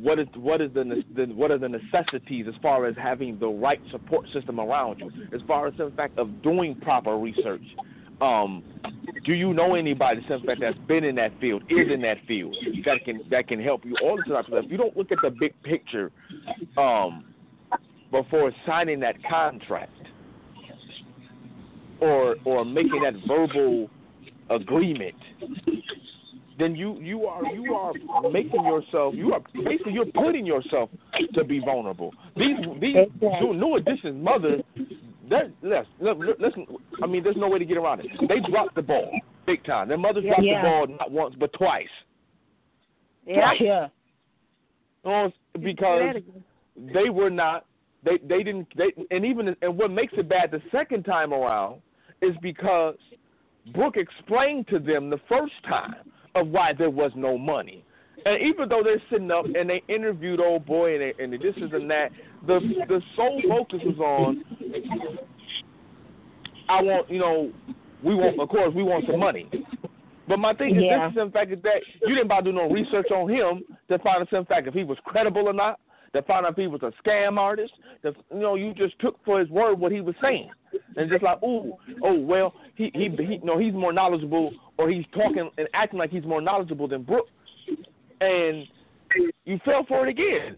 what 0.00 0.18
is 0.18 0.26
what 0.34 0.60
is 0.60 0.72
the, 0.72 1.02
the 1.14 1.26
what 1.34 1.50
are 1.50 1.58
the 1.58 1.68
necessities 1.68 2.46
as 2.48 2.54
far 2.62 2.86
as 2.86 2.94
having 2.96 3.38
the 3.38 3.46
right 3.46 3.80
support 3.90 4.26
system 4.32 4.58
around 4.58 5.00
you? 5.00 5.10
As 5.34 5.40
far 5.46 5.66
as 5.66 5.74
the 5.76 5.92
fact 5.96 6.18
of 6.18 6.42
doing 6.42 6.74
proper 6.76 7.16
research 7.16 7.62
um 8.20 8.62
do 9.24 9.32
you 9.32 9.52
know 9.52 9.74
anybody 9.74 10.20
in 10.28 10.46
fact 10.46 10.60
that's 10.60 10.78
been 10.86 11.04
in 11.04 11.14
that 11.14 11.32
field 11.40 11.62
is 11.68 11.90
in 11.92 12.00
that 12.02 12.18
field 12.26 12.54
that 12.84 13.04
can 13.04 13.20
that 13.30 13.48
can 13.48 13.62
help 13.62 13.84
you? 13.84 13.94
All 14.02 14.16
this 14.16 14.26
type 14.26 14.46
stuff. 14.46 14.64
If 14.64 14.70
you 14.70 14.78
don't 14.78 14.96
look 14.96 15.12
at 15.12 15.18
the 15.22 15.30
big 15.30 15.54
picture 15.62 16.10
um 16.76 17.24
before 18.10 18.52
signing 18.66 19.00
that 19.00 19.16
contract 19.28 19.92
or 22.00 22.36
or 22.44 22.64
making 22.64 23.02
that 23.02 23.14
verbal 23.26 23.90
agreement 24.50 25.14
then 26.60 26.74
you 26.76 26.98
you 27.00 27.26
are 27.26 27.44
you 27.46 27.74
are 27.74 27.92
making 28.30 28.64
yourself 28.64 29.14
you 29.14 29.32
are 29.32 29.40
basically 29.64 29.92
you're 29.92 30.06
putting 30.06 30.44
yourself 30.44 30.90
to 31.34 31.44
be 31.44 31.60
vulnerable. 31.60 32.12
These 32.36 32.56
these 32.80 32.96
new, 33.20 33.54
new 33.54 33.76
edition's 33.76 34.22
mother 34.22 34.62
That 35.30 35.52
let's 35.62 35.86
listen. 36.00 36.66
I 37.02 37.06
mean, 37.06 37.22
there's 37.22 37.36
no 37.36 37.48
way 37.48 37.60
to 37.60 37.64
get 37.64 37.76
around 37.76 38.00
it. 38.00 38.06
They 38.28 38.40
dropped 38.50 38.74
the 38.74 38.82
ball 38.82 39.12
big 39.46 39.64
time. 39.64 39.88
Their 39.88 39.96
mother 39.96 40.20
dropped 40.20 40.42
Yeah. 40.42 40.62
the 40.62 40.68
ball 40.68 40.86
not 40.98 41.10
once 41.10 41.34
but 41.38 41.52
twice. 41.52 41.86
Yeah. 43.26 43.34
Twice. 43.36 43.60
Yeah. 43.60 43.88
Oh, 45.04 45.30
because 45.60 46.16
they 46.76 47.10
were 47.10 47.30
not. 47.30 47.64
They 48.02 48.18
they 48.24 48.42
didn't. 48.42 48.66
They 48.76 48.92
and 49.12 49.24
even 49.24 49.54
and 49.62 49.78
what 49.78 49.92
makes 49.92 50.12
it 50.16 50.28
bad 50.28 50.50
the 50.50 50.62
second 50.72 51.04
time 51.04 51.32
around 51.32 51.80
is 52.22 52.34
because 52.42 52.96
Brooke 53.72 53.96
explained 53.96 54.66
to 54.68 54.80
them 54.80 55.10
the 55.10 55.20
first 55.28 55.54
time 55.68 55.94
of 56.34 56.48
why 56.48 56.72
there 56.72 56.90
was 56.90 57.12
no 57.14 57.36
money. 57.36 57.84
And 58.26 58.42
even 58.42 58.68
though 58.68 58.82
they're 58.82 59.02
sitting 59.10 59.30
up 59.30 59.46
and 59.46 59.70
they 59.70 59.82
interviewed 59.88 60.40
old 60.40 60.66
boy 60.66 60.94
and, 60.94 61.02
they, 61.02 61.24
and 61.24 61.32
this 61.32 61.56
is 61.56 61.72
and 61.72 61.90
that, 61.90 62.10
the 62.46 62.60
the 62.88 63.00
sole 63.16 63.40
focus 63.48 63.80
was 63.84 63.98
on. 63.98 64.44
I 66.68 66.82
want 66.82 67.10
you 67.10 67.18
know, 67.18 67.50
we 68.02 68.14
want 68.14 68.38
of 68.38 68.48
course 68.48 68.74
we 68.74 68.82
want 68.82 69.06
some 69.06 69.20
money. 69.20 69.48
But 70.28 70.38
my 70.38 70.54
thing 70.54 70.76
is 70.76 70.84
Yeah. 70.84 71.08
this 71.08 71.16
is 71.16 71.22
in 71.22 71.32
fact 71.32 71.50
is 71.50 71.62
that 71.62 71.80
you 72.06 72.14
didn't 72.14 72.28
bother 72.28 72.50
do 72.50 72.56
no 72.56 72.68
research 72.70 73.10
on 73.10 73.28
him 73.28 73.64
to 73.88 73.98
find 73.98 74.22
out 74.22 74.32
in 74.32 74.44
fact 74.44 74.68
if 74.68 74.74
he 74.74 74.84
was 74.84 74.98
credible 75.04 75.48
or 75.48 75.52
not, 75.52 75.80
to 76.12 76.22
find 76.22 76.44
out 76.44 76.52
if 76.52 76.56
he 76.56 76.66
was 76.66 76.82
a 76.82 76.92
scam 77.02 77.38
artist. 77.38 77.72
To, 78.02 78.14
you 78.32 78.40
know, 78.40 78.54
you 78.54 78.74
just 78.74 78.98
took 78.98 79.22
for 79.24 79.38
his 79.38 79.48
word 79.48 79.78
what 79.78 79.92
he 79.92 80.00
was 80.00 80.14
saying, 80.22 80.50
and 80.96 81.10
just 81.10 81.22
like, 81.22 81.42
ooh, 81.42 81.74
oh 82.02 82.18
well, 82.18 82.54
he 82.74 82.90
he 82.94 83.08
he, 83.18 83.34
you 83.34 83.44
know, 83.44 83.58
he's 83.58 83.74
more 83.74 83.92
knowledgeable, 83.92 84.52
or 84.78 84.88
he's 84.88 85.04
talking 85.14 85.50
and 85.58 85.68
acting 85.74 85.98
like 85.98 86.10
he's 86.10 86.24
more 86.24 86.40
knowledgeable 86.40 86.88
than 86.88 87.02
Brooke, 87.02 87.28
and 88.20 88.66
you 89.44 89.58
fell 89.64 89.84
for 89.86 90.06
it 90.06 90.10
again. 90.10 90.56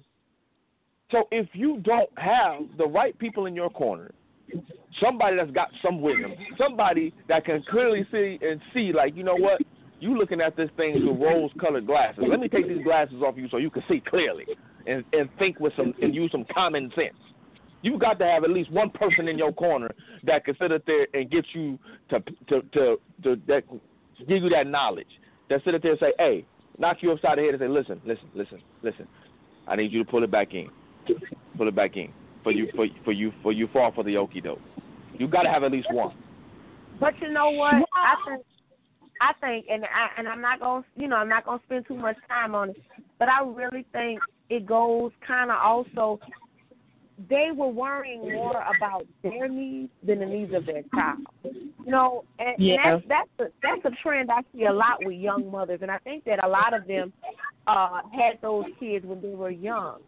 So 1.11 1.25
if 1.31 1.49
you 1.53 1.79
don't 1.85 2.11
have 2.17 2.63
the 2.79 2.87
right 2.87 3.19
people 3.19 3.47
in 3.47 3.55
your 3.55 3.69
corner, 3.69 4.13
somebody 4.99 5.37
that's 5.37 5.51
got 5.51 5.69
some 5.85 6.01
wisdom, 6.01 6.33
somebody 6.57 7.13
that 7.29 7.45
can 7.45 7.63
clearly 7.71 8.07
see 8.11 8.39
and 8.41 8.61
see, 8.73 8.93
like, 8.93 9.15
you 9.15 9.23
know 9.23 9.37
what, 9.37 9.61
you 10.01 10.17
looking 10.17 10.41
at 10.41 10.57
this 10.57 10.71
thing 10.77 10.95
through 10.95 11.23
rose-colored 11.23 11.87
glasses. 11.87 12.25
Let 12.27 12.41
me 12.41 12.49
take 12.49 12.67
these 12.67 12.83
glasses 12.83 13.23
off 13.23 13.35
you 13.37 13.49
so 13.51 13.59
you 13.59 13.71
can 13.71 13.83
see 13.91 14.03
clearly 14.09 14.47
and 14.87 15.05
and 15.13 15.29
think 15.39 15.61
with 15.61 15.73
some 15.77 15.95
and 16.01 16.15
use 16.15 16.31
some 16.33 16.45
common 16.53 16.91
sense. 16.95 17.15
You 17.83 17.99
got 17.99 18.19
to 18.21 18.27
have 18.27 18.45
at 18.45 18.51
least 18.51 18.71
one 18.71 18.91
person 18.91 19.27
in 19.27 19.37
your 19.37 19.53
corner 19.53 19.91
that 20.23 20.45
can 20.45 20.57
sit 20.61 20.71
up 20.71 20.83
there 20.87 21.07
and 21.15 21.31
get 21.31 21.45
you 21.53 21.79
to 22.11 22.21
to 22.49 22.63
to, 22.73 23.01
to 23.25 23.41
that 23.49 23.65
give 24.29 24.43
you 24.43 24.49
that 24.51 24.67
knowledge. 24.67 25.07
That 25.51 25.61
sit 25.65 25.75
up 25.75 25.83
there 25.83 25.93
and 25.93 26.01
say, 26.01 26.13
"Hey, 26.19 26.47
knock 26.79 26.99
you 27.01 27.13
upside 27.13 27.39
the 27.39 27.43
head 27.43 27.55
and 27.55 27.61
say, 27.61 27.69
listen, 27.69 28.01
listen, 28.05 28.29
listen, 28.35 28.61
listen. 28.83 29.09
I 29.67 29.77
need 29.77 29.93
you 29.93 30.05
to 30.05 30.11
pull 30.11 30.25
it 30.25 30.31
back 30.31 30.55
in, 30.55 30.69
pull 31.57 31.69
it 31.69 31.75
back 31.75 31.97
in 31.97 32.13
for 32.43 32.53
you 32.53 32.69
for 32.75 32.87
for 33.05 33.13
you 33.13 33.33
for 33.43 33.53
you 33.53 33.69
fall 33.73 33.93
for 33.93 34.05
the 34.05 34.15
okie 34.15 34.43
doke. 34.43 34.59
You 35.19 35.29
got 35.29 35.43
to 35.43 35.49
have 35.49 35.63
at 35.63 35.71
least 35.71 35.89
one. 35.93 36.17
But 36.99 37.15
you 37.21 37.33
know 37.33 37.51
what? 37.51 37.75
I 37.75 38.15
think 38.27 38.45
I 39.21 39.33
think 39.41 39.67
and 39.71 39.85
I 39.85 40.09
and 40.19 40.29
I'm 40.29 40.41
not 40.41 40.61
gonna 40.61 40.85
you 40.97 41.07
know, 41.07 41.17
I'm 41.17 41.29
not 41.29 41.45
gonna 41.45 41.61
spend 41.67 41.87
too 41.87 41.97
much 41.97 42.17
time 42.29 42.55
on 42.55 42.71
it. 42.71 42.77
But 43.19 43.29
I 43.29 43.45
really 43.45 43.87
think 43.93 44.21
it 44.53 44.67
goes 44.67 45.11
kinda 45.27 45.55
also 45.55 46.21
they 47.29 47.51
were 47.55 47.69
worrying 47.69 48.33
more 48.33 48.65
about 48.77 49.07
their 49.23 49.49
needs 49.49 49.91
than 50.03 50.19
the 50.19 50.27
needs 50.27 50.53
of 50.53 50.67
their 50.67 50.83
child. 50.95 51.27
You 51.45 51.91
know, 51.91 52.25
and, 52.39 52.55
Yeah. 52.59 52.75
and 52.75 53.03
that's 53.09 53.29
that's 53.39 53.51
a 53.51 53.53
that's 53.63 53.85
a 53.85 53.91
trend 54.03 54.31
I 54.31 54.43
see 54.53 54.65
a 54.65 54.73
lot 54.73 55.05
with 55.05 55.17
young 55.17 55.51
mothers 55.51 55.81
and 55.83 55.91
I 55.91 55.99
think 55.99 56.25
that 56.25 56.45
a 56.45 56.49
lot 56.49 56.75
of 56.75 56.87
them 56.87 57.13
uh 57.67 58.03
had 58.13 58.41
those 58.43 58.65
kids 58.79 59.07
when 59.07 59.23
they 59.23 59.35
were 59.35 59.51
young. 59.51 60.01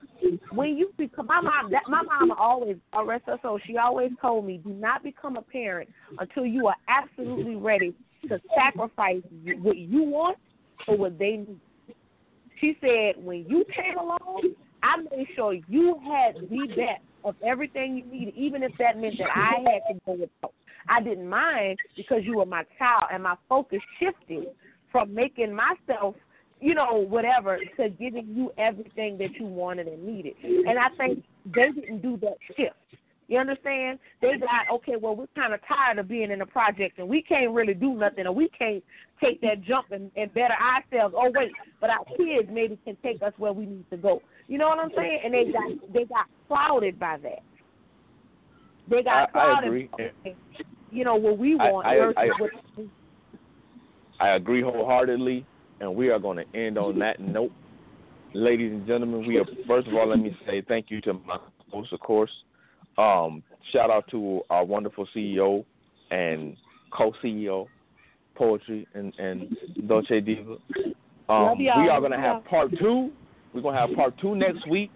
When 0.51 0.77
you 0.77 0.93
become 0.99 1.27
my 1.27 1.41
mom 1.41 1.71
that 1.71 1.85
my 1.89 2.03
mom 2.03 2.33
always 2.33 2.77
uh, 2.97 3.05
rest 3.05 3.25
her 3.27 3.39
soul, 3.43 3.59
she 3.67 3.79
always 3.79 4.11
told 4.21 4.45
me, 4.45 4.59
do 4.59 4.71
not 4.71 5.03
become 5.03 5.37
a 5.37 5.43
parent 5.43 5.89
until 6.19 6.45
you 6.45 6.67
are 6.67 6.77
absolutely 6.89 7.57
ready 7.57 7.95
to 8.29 8.41
sacrifice 8.55 9.23
what 9.63 9.79
you 9.79 10.03
want 10.03 10.39
for 10.85 10.97
what 10.97 11.19
they 11.19 11.37
need. 11.37 11.61
She 12.65 12.79
said, 12.81 13.23
when 13.23 13.45
you 13.47 13.63
came 13.77 13.99
along, 13.99 14.55
I 14.83 14.97
made 14.97 15.27
sure 15.37 15.53
you 15.69 16.01
had 16.03 16.37
the 16.49 16.67
best 16.69 17.03
of 17.23 17.35
everything 17.47 17.99
you 17.99 18.05
needed, 18.07 18.35
even 18.39 18.63
if 18.63 18.73
that 18.79 18.99
meant 18.99 19.19
that 19.19 19.29
I 19.37 19.57
had 19.71 19.93
to 19.93 20.01
go 20.07 20.13
without. 20.13 20.55
I 20.89 21.03
didn't 21.03 21.29
mind 21.29 21.79
because 21.95 22.23
you 22.25 22.39
were 22.39 22.47
my 22.47 22.65
child, 22.79 23.05
and 23.13 23.23
my 23.23 23.37
focus 23.51 23.81
shifted 24.01 24.47
from 24.91 25.13
making 25.13 25.55
myself, 25.55 26.15
you 26.59 26.73
know, 26.73 27.05
whatever, 27.07 27.59
to 27.77 27.91
giving 27.91 28.29
you 28.35 28.51
everything 28.57 29.19
that 29.19 29.35
you 29.39 29.45
wanted 29.45 29.87
and 29.87 30.03
needed. 30.03 30.33
And 30.43 30.79
I 30.79 30.89
think 30.97 31.23
they 31.45 31.71
didn't 31.71 32.01
do 32.01 32.17
that 32.23 32.39
shift. 32.57 32.77
You 33.29 33.39
understand? 33.39 33.99
They 34.21 34.33
got 34.39 34.75
okay. 34.75 34.97
Well, 35.01 35.17
we're 35.17 35.27
kind 35.35 35.55
of 35.55 35.61
tired 35.67 35.99
of 35.99 36.09
being 36.09 36.31
in 36.31 36.41
the 36.41 36.47
project, 36.47 36.99
and 36.99 37.09
we 37.09 37.23
can't 37.23 37.53
really 37.53 37.75
do 37.75 37.95
nothing, 37.95 38.27
or 38.27 38.33
we 38.33 38.49
can't 38.51 38.85
take 39.23 39.41
that 39.41 39.63
jump 39.63 39.93
and, 39.93 40.11
and 40.17 40.33
better 40.35 40.55
ourselves. 40.55 41.15
Oh 41.17 41.31
wait, 41.35 41.51
but 41.81 41.91
our 41.91 42.05
kids 42.17 42.49
maybe 42.53 42.79
can 42.85 42.97
take 43.03 43.23
us 43.23 43.33
where 43.39 43.53
we 43.53 43.65
need 43.65 43.89
to 43.91 43.97
go. 43.97 44.21
You 44.47 44.59
know 44.59 44.69
what 44.69 44.79
I'm 44.79 44.91
saying? 44.95 45.21
And 45.25 45.33
they 45.33 45.45
got 45.45 45.93
they 45.93 46.05
got 46.05 46.27
clouded 46.49 46.99
by 46.99 47.17
that. 47.23 47.43
They 48.89 49.03
got 49.03 49.15
I- 49.15 49.23
I 49.23 49.27
clouded. 49.31 49.69
agree. 49.69 49.89
by, 49.97 50.35
you 50.91 51.05
know 51.05 51.17
what 51.17 51.39
we 51.39 51.55
want 51.55 51.87
I- 51.87 51.97
versus 51.99 52.15
I- 52.19 52.29
what. 52.41 52.51
I 54.21 54.29
agree 54.37 54.63
wholeheartedly, 54.63 55.45
and 55.81 55.95
we 55.95 56.11
are 56.11 56.19
going 56.19 56.37
to 56.37 56.57
end 56.59 56.79
on 56.79 56.99
that 56.99 57.21
note. 57.21 57.53
Ladies 58.35 58.73
and 58.73 58.87
gentlemen, 58.87 59.27
we 59.27 59.39
are 59.39 59.45
first 59.67 59.89
of 59.89 59.95
all 59.95 60.09
let 60.09 60.19
me 60.19 60.37
say 60.47 60.61
thank 60.61 60.91
you 60.91 61.01
to 61.03 61.15
my 61.15 61.39
host, 61.73 61.93
of 61.93 62.01
course. 62.01 62.31
Um, 62.99 63.43
shout 63.73 63.91
out 63.91 64.05
to 64.11 64.43
our 64.51 64.65
wonderful 64.65 65.07
CEO 65.15 65.65
and 66.11 66.57
co-CEO, 66.93 67.67
Poetry 68.35 68.87
and, 68.95 69.13
and 69.19 69.57
Dolce 69.87 70.21
Diva. 70.21 70.57
Um, 71.29 71.59
we 71.59 71.69
are 71.69 72.01
going 72.01 72.13
to 72.13 72.19
have 72.19 72.45
part 72.45 72.71
two. 72.79 73.11
We're 73.53 73.63
going 73.63 73.75
to 73.75 73.81
have 73.81 73.95
part 73.95 74.19
two 74.19 74.35
next 74.35 74.69
week. 74.69 74.91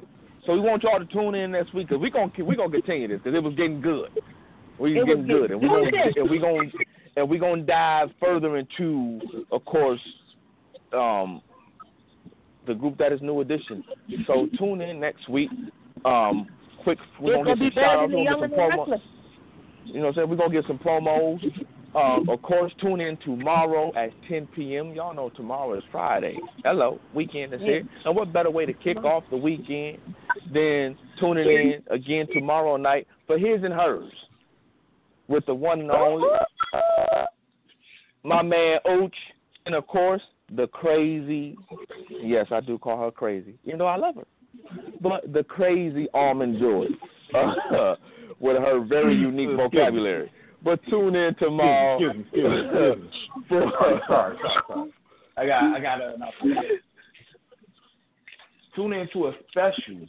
So 0.44 0.53
we 0.53 0.61
want 0.61 0.82
y'all 0.82 0.99
to 0.99 1.05
tune 1.07 1.34
in 1.34 1.53
next 1.53 1.74
week 1.74 1.88
because 1.88 2.01
we're 2.01 2.11
going 2.11 2.30
to 2.30 2.42
we're 2.42 2.57
gonna 2.57 2.70
continue 2.70 3.09
this 3.09 3.20
because 3.22 3.36
it 3.36 3.42
was 3.42 3.55
getting 3.55 3.80
good. 3.80 4.09
We 4.78 4.94
was 4.94 5.05
getting 5.07 5.26
good, 5.26 5.51
and 5.51 5.61
we're 5.61 5.90
good. 5.90 6.16
and 6.16 6.30
we're 6.30 6.40
going 6.40 6.72
and 7.16 7.28
we're 7.28 7.40
going 7.40 7.61
to 7.61 7.66
dive 7.66 8.11
further 8.20 8.57
into, 8.57 9.20
of 9.51 9.64
course, 9.64 10.01
um, 10.92 11.42
the 12.66 12.74
group 12.74 12.96
that 12.99 13.12
is 13.12 13.20
New 13.20 13.40
Edition. 13.40 13.82
So 14.26 14.49
tune 14.57 14.80
in 14.80 15.01
next 15.01 15.28
week. 15.28 15.51
Um, 16.05 16.46
quick, 16.89 16.99
we're 17.20 17.32
gonna 17.34 17.45
gonna 17.45 17.57
get 17.57 17.74
be 17.74 17.80
some 17.80 17.84
shout 17.84 17.99
outs. 17.99 18.12
We're 18.12 18.24
gonna 18.24 18.41
get 18.41 18.41
some 18.41 18.51
the 18.51 18.57
promo. 18.57 18.78
restless. 18.78 19.01
You 19.84 19.95
know 19.95 20.01
what 20.01 20.09
I'm 20.09 20.14
saying? 20.14 20.28
We're 20.30 20.36
gonna 20.36 20.53
get 20.53 20.64
some 20.66 20.78
promos. 20.78 21.45
Um, 21.95 22.28
of 22.28 22.43
course, 22.43 22.72
tune 22.80 23.01
in 23.01 23.16
tomorrow 23.18 23.93
at 23.97 24.11
10 24.28 24.47
p.m. 24.55 24.93
Y'all 24.93 25.14
know 25.14 25.30
tomorrow 25.30 25.76
is 25.76 25.84
Friday. 25.91 26.36
Hello, 26.64 27.01
weekend 27.14 27.55
is 27.55 27.61
here. 27.61 27.82
And 28.05 28.14
what 28.14 28.32
better 28.32 28.51
way 28.51 28.66
to 28.66 28.74
kick 28.74 28.99
off 28.99 29.24
the 29.30 29.36
weekend 29.36 29.99
than 30.53 30.97
tuning 31.18 31.49
in 31.49 31.82
again 31.91 32.26
tomorrow 32.32 32.76
night 32.76 33.07
for 33.26 33.39
his 33.39 33.62
and 33.64 33.72
hers 33.72 34.12
with 35.28 35.45
the 35.47 35.55
one 35.55 35.80
and 35.80 35.91
only 35.91 36.28
my 38.22 38.43
man 38.43 38.78
Ooch, 38.86 39.11
and 39.66 39.74
of 39.74 39.86
course 39.86 40.22
the 40.55 40.66
crazy. 40.68 41.57
Yes, 42.11 42.47
I 42.51 42.61
do 42.61 42.78
call 42.78 43.03
her 43.03 43.11
crazy, 43.11 43.55
even 43.64 43.78
though 43.78 43.86
I 43.86 43.97
love 43.97 44.16
her. 44.16 44.26
But 45.01 45.32
the 45.32 45.44
crazy 45.44 46.09
Almond 46.14 46.59
Joy, 46.61 46.86
uh, 47.34 47.94
with 48.40 48.57
her 48.57 48.84
very 48.84 49.14
unique 49.14 49.57
vocabulary. 49.57 50.30
But 50.62 50.80
tune 50.90 51.14
in 51.14 51.34
tomorrow. 51.36 51.94
Excuse 51.96 52.16
me, 52.16 52.22
excuse 52.22 52.51
me, 52.51 52.61
excuse 52.64 52.96
me. 53.03 53.44
for- 53.49 53.72
sorry, 53.78 54.01
sorry, 54.09 54.36
sorry, 54.42 54.61
sorry. 54.68 54.90
I 55.36 55.46
got, 55.46 55.62
I 55.76 55.80
got 55.80 56.01
a. 56.01 56.16
Tune 58.74 58.92
in 58.92 59.09
to 59.12 59.26
a 59.28 59.32
special 59.51 60.07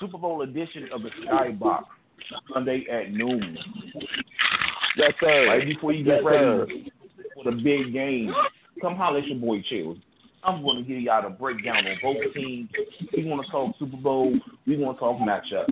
Super 0.00 0.18
Bowl 0.18 0.42
edition 0.42 0.88
of 0.92 1.02
the 1.02 1.10
Skybox 1.24 1.84
Sunday 2.52 2.84
at 2.90 3.12
noon. 3.12 3.56
Yes, 4.96 5.12
sir. 5.20 5.46
Right 5.48 5.66
before 5.66 5.92
you 5.92 6.04
Yes, 6.04 6.18
get 6.20 6.24
ready 6.24 6.40
sir. 6.44 6.66
for 7.34 7.50
the 7.50 7.56
big 7.62 7.92
game, 7.92 8.32
come 8.80 8.96
holler 8.96 9.18
at 9.18 9.26
your 9.26 9.38
boy 9.38 9.62
Chills. 9.68 9.98
I'm 10.44 10.62
going 10.62 10.82
to 10.82 10.88
give 10.88 11.00
y'all 11.00 11.22
the 11.22 11.30
breakdown 11.30 11.86
on 11.86 11.96
both 12.02 12.16
teams. 12.34 12.68
We 13.16 13.24
want 13.24 13.44
to 13.44 13.50
talk 13.50 13.74
Super 13.78 13.96
Bowl. 13.96 14.32
We 14.66 14.76
want 14.76 14.96
to 14.98 15.00
talk 15.00 15.18
matchup. 15.20 15.66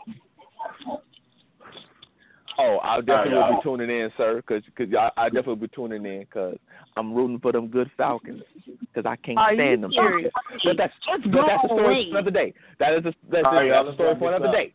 Oh, 2.59 2.79
I 2.83 3.01
definitely 3.01 3.33
All 3.35 3.41
right, 3.41 3.51
will 3.51 3.57
be 3.57 3.63
tuning 3.87 3.91
in, 4.01 4.11
sir, 4.17 4.37
because 4.47 4.63
cause 4.77 4.87
I, 4.97 5.11
I 5.17 5.25
definitely 5.29 5.55
will 5.55 5.57
be 5.57 5.69
tuning 5.69 6.05
in 6.05 6.21
because 6.21 6.57
I'm 6.97 7.15
rooting 7.15 7.41
for 7.41 7.51
them 7.51 7.69
good 7.69 7.91
Falcons 7.97 8.43
because 8.81 9.07
I 9.11 9.17
can't 9.17 9.39
Are 9.39 9.55
stand 9.55 9.83
them. 9.83 9.93
serious? 9.93 10.31
But 10.63 10.77
that's, 10.77 10.93
Let's 11.11 11.25
but 11.25 11.47
that's 11.47 11.65
a 11.65 11.67
story 11.69 11.85
away. 11.85 12.11
for 12.11 12.19
another 12.19 12.31
day. 12.31 12.55
That 12.79 12.93
is 12.95 13.05
a, 13.07 13.15
that's, 13.31 13.47
All 13.47 13.55
right, 13.55 13.65
a, 13.65 13.69
y'all, 13.69 13.85
that's 13.85 13.95
a 13.95 13.97
story 13.97 14.15
for 14.19 14.29
another 14.29 14.49
up. 14.49 14.55
day. 14.55 14.75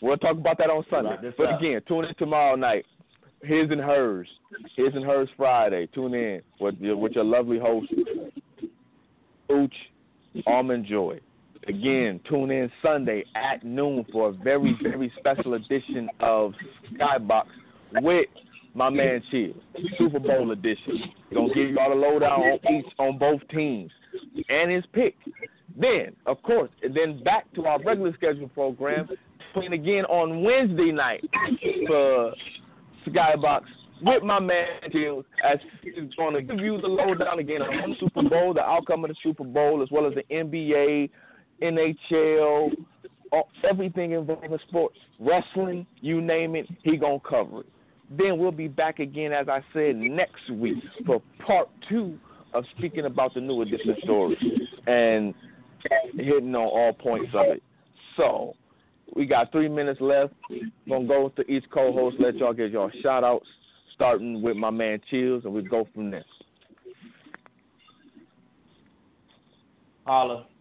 We'll 0.00 0.16
talk 0.16 0.36
about 0.36 0.58
that 0.58 0.70
on 0.70 0.84
Sunday. 0.88 1.10
Wrap 1.10 1.22
this 1.22 1.34
But 1.36 1.48
up. 1.48 1.60
again, 1.60 1.80
tune 1.88 2.04
in 2.04 2.14
tomorrow 2.16 2.54
night. 2.54 2.84
His 3.42 3.70
and 3.70 3.80
hers. 3.80 4.28
His 4.76 4.94
and 4.94 5.04
hers 5.04 5.28
Friday. 5.36 5.88
Tune 5.92 6.14
in 6.14 6.40
with 6.60 6.76
your, 6.78 6.96
with 6.96 7.12
your 7.12 7.24
lovely 7.24 7.58
host, 7.58 7.92
Ooch 9.50 9.72
Almond 10.46 10.86
Joy. 10.86 11.20
Again, 11.68 12.20
tune 12.28 12.50
in 12.50 12.70
Sunday 12.82 13.24
at 13.34 13.64
noon 13.64 14.04
for 14.12 14.28
a 14.28 14.32
very, 14.32 14.76
very 14.82 15.12
special 15.18 15.54
edition 15.54 16.08
of 16.20 16.52
Skybox 16.94 17.46
with 18.02 18.28
my 18.74 18.90
man 18.90 19.22
Chill, 19.30 19.54
Super 19.98 20.20
Bowl 20.20 20.52
edition. 20.52 21.02
Gonna 21.34 21.52
give 21.54 21.70
you 21.70 21.78
all 21.80 21.90
the 21.90 21.96
lowdown 21.96 22.40
on 22.40 22.74
each 22.74 22.86
on 22.98 23.18
both 23.18 23.40
teams 23.48 23.90
and 24.48 24.70
his 24.70 24.84
pick. 24.92 25.16
Then, 25.78 26.14
of 26.26 26.42
course, 26.42 26.70
then 26.94 27.22
back 27.24 27.52
to 27.54 27.66
our 27.66 27.82
regular 27.82 28.14
schedule 28.14 28.48
program, 28.48 29.08
playing 29.52 29.72
again 29.72 30.04
on 30.04 30.42
Wednesday 30.42 30.92
night 30.92 31.24
for 31.88 32.32
Skybox 33.08 33.62
with 34.02 34.22
my 34.22 34.40
man 34.40 34.66
Chills 34.92 35.24
as 35.44 35.58
he's 35.82 36.14
going 36.16 36.34
to 36.34 36.42
give 36.42 36.58
you 36.58 36.80
the 36.80 36.86
lowdown 36.88 37.38
again 37.38 37.62
on 37.62 37.90
the 37.90 37.96
Super 37.98 38.22
Bowl, 38.22 38.54
the 38.54 38.62
outcome 38.62 39.04
of 39.04 39.10
the 39.10 39.16
Super 39.22 39.44
Bowl, 39.44 39.82
as 39.82 39.90
well 39.90 40.06
as 40.06 40.14
the 40.14 40.24
NBA, 40.34 41.10
NHL, 41.62 42.72
everything 43.68 44.12
involving 44.12 44.56
sports, 44.68 44.98
wrestling, 45.18 45.86
you 46.00 46.20
name 46.20 46.54
it, 46.56 46.66
he 46.82 46.96
gonna 46.96 47.18
cover 47.20 47.60
it. 47.60 47.66
Then 48.10 48.38
we'll 48.38 48.52
be 48.52 48.68
back 48.68 49.00
again, 49.00 49.32
as 49.32 49.48
I 49.48 49.60
said, 49.72 49.96
next 49.96 50.48
week 50.50 50.76
for 51.04 51.20
part 51.44 51.68
two 51.88 52.18
of 52.54 52.64
speaking 52.76 53.06
about 53.06 53.34
the 53.34 53.40
new 53.40 53.62
edition 53.62 53.96
story 54.04 54.36
and 54.86 55.34
hitting 56.14 56.54
on 56.54 56.66
all 56.66 56.92
points 56.92 57.32
of 57.34 57.46
it. 57.46 57.62
So 58.16 58.54
we 59.14 59.26
got 59.26 59.50
three 59.52 59.68
minutes 59.68 60.00
left. 60.00 60.34
Gonna 60.88 61.06
go 61.06 61.28
to 61.30 61.42
each 61.50 61.64
co-host, 61.72 62.16
let 62.20 62.36
y'all 62.36 62.52
get 62.52 62.70
y'all 62.70 62.90
shout 63.02 63.24
outs, 63.24 63.46
starting 63.96 64.40
with 64.42 64.56
my 64.56 64.70
man 64.70 65.00
Chills, 65.10 65.44
and 65.44 65.52
we 65.52 65.62
go 65.62 65.88
from 65.92 66.10
there. 66.10 66.24
Holla. 70.06 70.46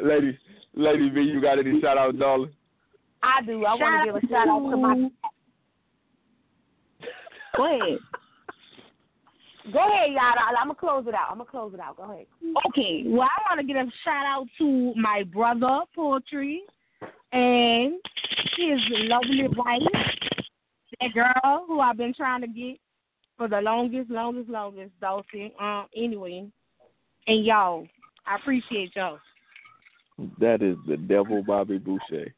Lady, 0.00 0.38
Lady 0.74 1.08
V, 1.10 1.20
you 1.20 1.40
got 1.40 1.58
any 1.58 1.80
shout 1.80 1.96
outs, 1.96 2.18
darling? 2.18 2.50
I 3.22 3.40
do. 3.46 3.64
I 3.64 3.74
want 3.74 4.06
to 4.06 4.12
give 4.12 4.16
a 4.22 4.26
shout 4.32 4.48
out 4.48 4.68
to 4.68 4.76
my. 4.76 5.08
Go 7.56 7.66
ahead. 7.66 7.98
Go 9.70 9.78
ahead, 9.78 10.12
y'all. 10.12 10.56
I'm 10.58 10.68
gonna 10.68 10.74
close 10.74 11.04
it 11.06 11.14
out. 11.14 11.28
I'm 11.30 11.38
gonna 11.38 11.50
close 11.50 11.72
it 11.74 11.80
out. 11.80 11.96
Go 11.96 12.04
ahead. 12.04 12.26
Okay, 12.68 13.04
well, 13.06 13.28
I 13.28 13.54
want 13.54 13.60
to 13.60 13.66
give 13.66 13.76
a 13.76 13.84
shout 14.04 14.26
out 14.26 14.46
to 14.58 14.92
my 14.96 15.22
brother, 15.22 15.82
Poetry, 15.94 16.62
and 17.32 17.94
his 18.56 18.80
lovely 18.90 19.46
wife, 19.56 19.82
that 21.00 21.14
girl 21.14 21.64
who 21.68 21.80
I've 21.80 21.96
been 21.96 22.14
trying 22.14 22.40
to 22.40 22.48
get 22.48 22.78
for 23.36 23.48
the 23.48 23.60
longest, 23.60 24.10
longest, 24.10 24.50
longest, 24.50 24.92
Dulcie. 25.00 25.54
Um, 25.60 25.86
anyway, 25.96 26.48
and 27.28 27.44
y'all, 27.44 27.86
I 28.26 28.36
appreciate 28.36 28.96
y'all. 28.96 29.18
That 30.40 30.62
is 30.62 30.76
the 30.88 30.96
devil, 30.96 31.42
Bobby 31.42 31.78
Boucher. 31.78 32.34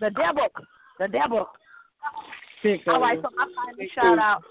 the 0.00 0.10
devil. 0.10 0.48
The 0.98 1.08
devil. 1.08 1.48
All 2.86 3.00
right, 3.00 3.18
so 3.20 3.28
my 3.36 3.46
final 3.56 3.88
shout 3.94 4.18
out. 4.18 4.42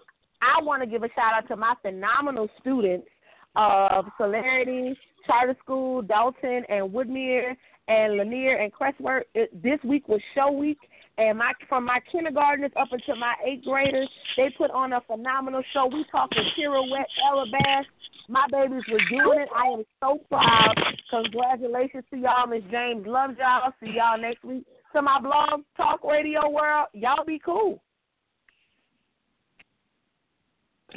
I 0.41 0.61
want 0.61 0.81
to 0.81 0.87
give 0.87 1.03
a 1.03 1.09
shout 1.09 1.33
out 1.35 1.47
to 1.49 1.55
my 1.55 1.75
phenomenal 1.81 2.49
students 2.59 3.07
of 3.55 4.05
Celerity, 4.17 4.97
Charter 5.27 5.55
School, 5.61 6.01
Dalton, 6.01 6.63
and 6.69 6.89
Woodmere, 6.89 7.55
and 7.87 8.17
Lanier 8.17 8.57
and 8.57 8.71
Crestworth. 8.73 9.23
This 9.33 9.79
week 9.83 10.07
was 10.07 10.21
show 10.33 10.51
week, 10.51 10.79
and 11.17 11.37
my 11.37 11.51
from 11.67 11.85
my 11.85 11.99
kindergartners 12.11 12.71
up 12.79 12.87
until 12.91 13.17
my 13.17 13.33
eighth 13.45 13.65
graders, 13.65 14.09
they 14.37 14.49
put 14.57 14.71
on 14.71 14.93
a 14.93 15.01
phenomenal 15.01 15.61
show. 15.73 15.87
We 15.87 16.05
talking 16.11 16.43
pirouette, 16.55 17.05
Alabama. 17.25 17.83
My 18.29 18.45
babies 18.49 18.83
were 18.89 18.99
doing 19.09 19.41
it. 19.41 19.49
I 19.53 19.67
am 19.67 19.83
so 19.99 20.21
proud. 20.29 20.75
Congratulations 21.09 22.05
to 22.11 22.17
y'all, 22.17 22.47
Miss 22.47 22.63
James. 22.71 23.05
Love 23.05 23.31
y'all. 23.37 23.73
See 23.81 23.93
y'all 23.97 24.17
next 24.17 24.43
week. 24.43 24.65
To 24.95 25.01
my 25.01 25.19
blog, 25.19 25.61
Talk 25.75 26.03
Radio 26.03 26.49
World, 26.49 26.87
y'all 26.93 27.25
be 27.25 27.39
cool. 27.43 27.81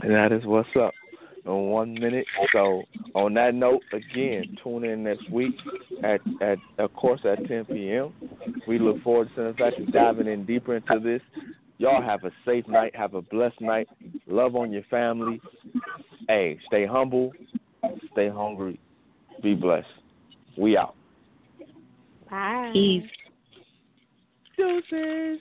And 0.02 0.12
that 0.12 0.32
is 0.32 0.44
what's 0.44 0.68
up 0.80 0.94
in 1.44 1.52
one 1.52 1.94
minute. 1.94 2.26
So 2.52 2.84
on 3.14 3.34
that 3.34 3.54
note, 3.54 3.82
again, 3.92 4.56
tune 4.62 4.84
in 4.84 5.04
next 5.04 5.30
week 5.30 5.54
at 6.02 6.20
at 6.40 6.58
of 6.78 6.92
course 6.94 7.20
at 7.24 7.46
10 7.46 7.66
p.m. 7.66 8.12
We 8.66 8.78
look 8.78 9.02
forward 9.02 9.30
to 9.36 9.46
in 9.46 9.54
fact 9.54 9.76
diving 9.92 10.26
in 10.26 10.44
deeper 10.44 10.76
into 10.76 10.98
this. 11.00 11.22
Y'all 11.78 12.02
have 12.02 12.24
a 12.24 12.30
safe 12.44 12.66
night. 12.68 12.94
Have 12.94 13.14
a 13.14 13.22
blessed 13.22 13.60
night. 13.60 13.88
Love 14.26 14.56
on 14.56 14.72
your 14.72 14.84
family. 14.84 15.40
Hey, 16.28 16.58
stay 16.68 16.86
humble. 16.86 17.32
Stay 18.12 18.28
hungry. 18.28 18.78
Be 19.42 19.54
blessed. 19.54 19.86
We 20.56 20.76
out. 20.76 20.94
Bye. 22.30 22.70
Peace. 22.72 23.04
Deuces. 24.56 25.40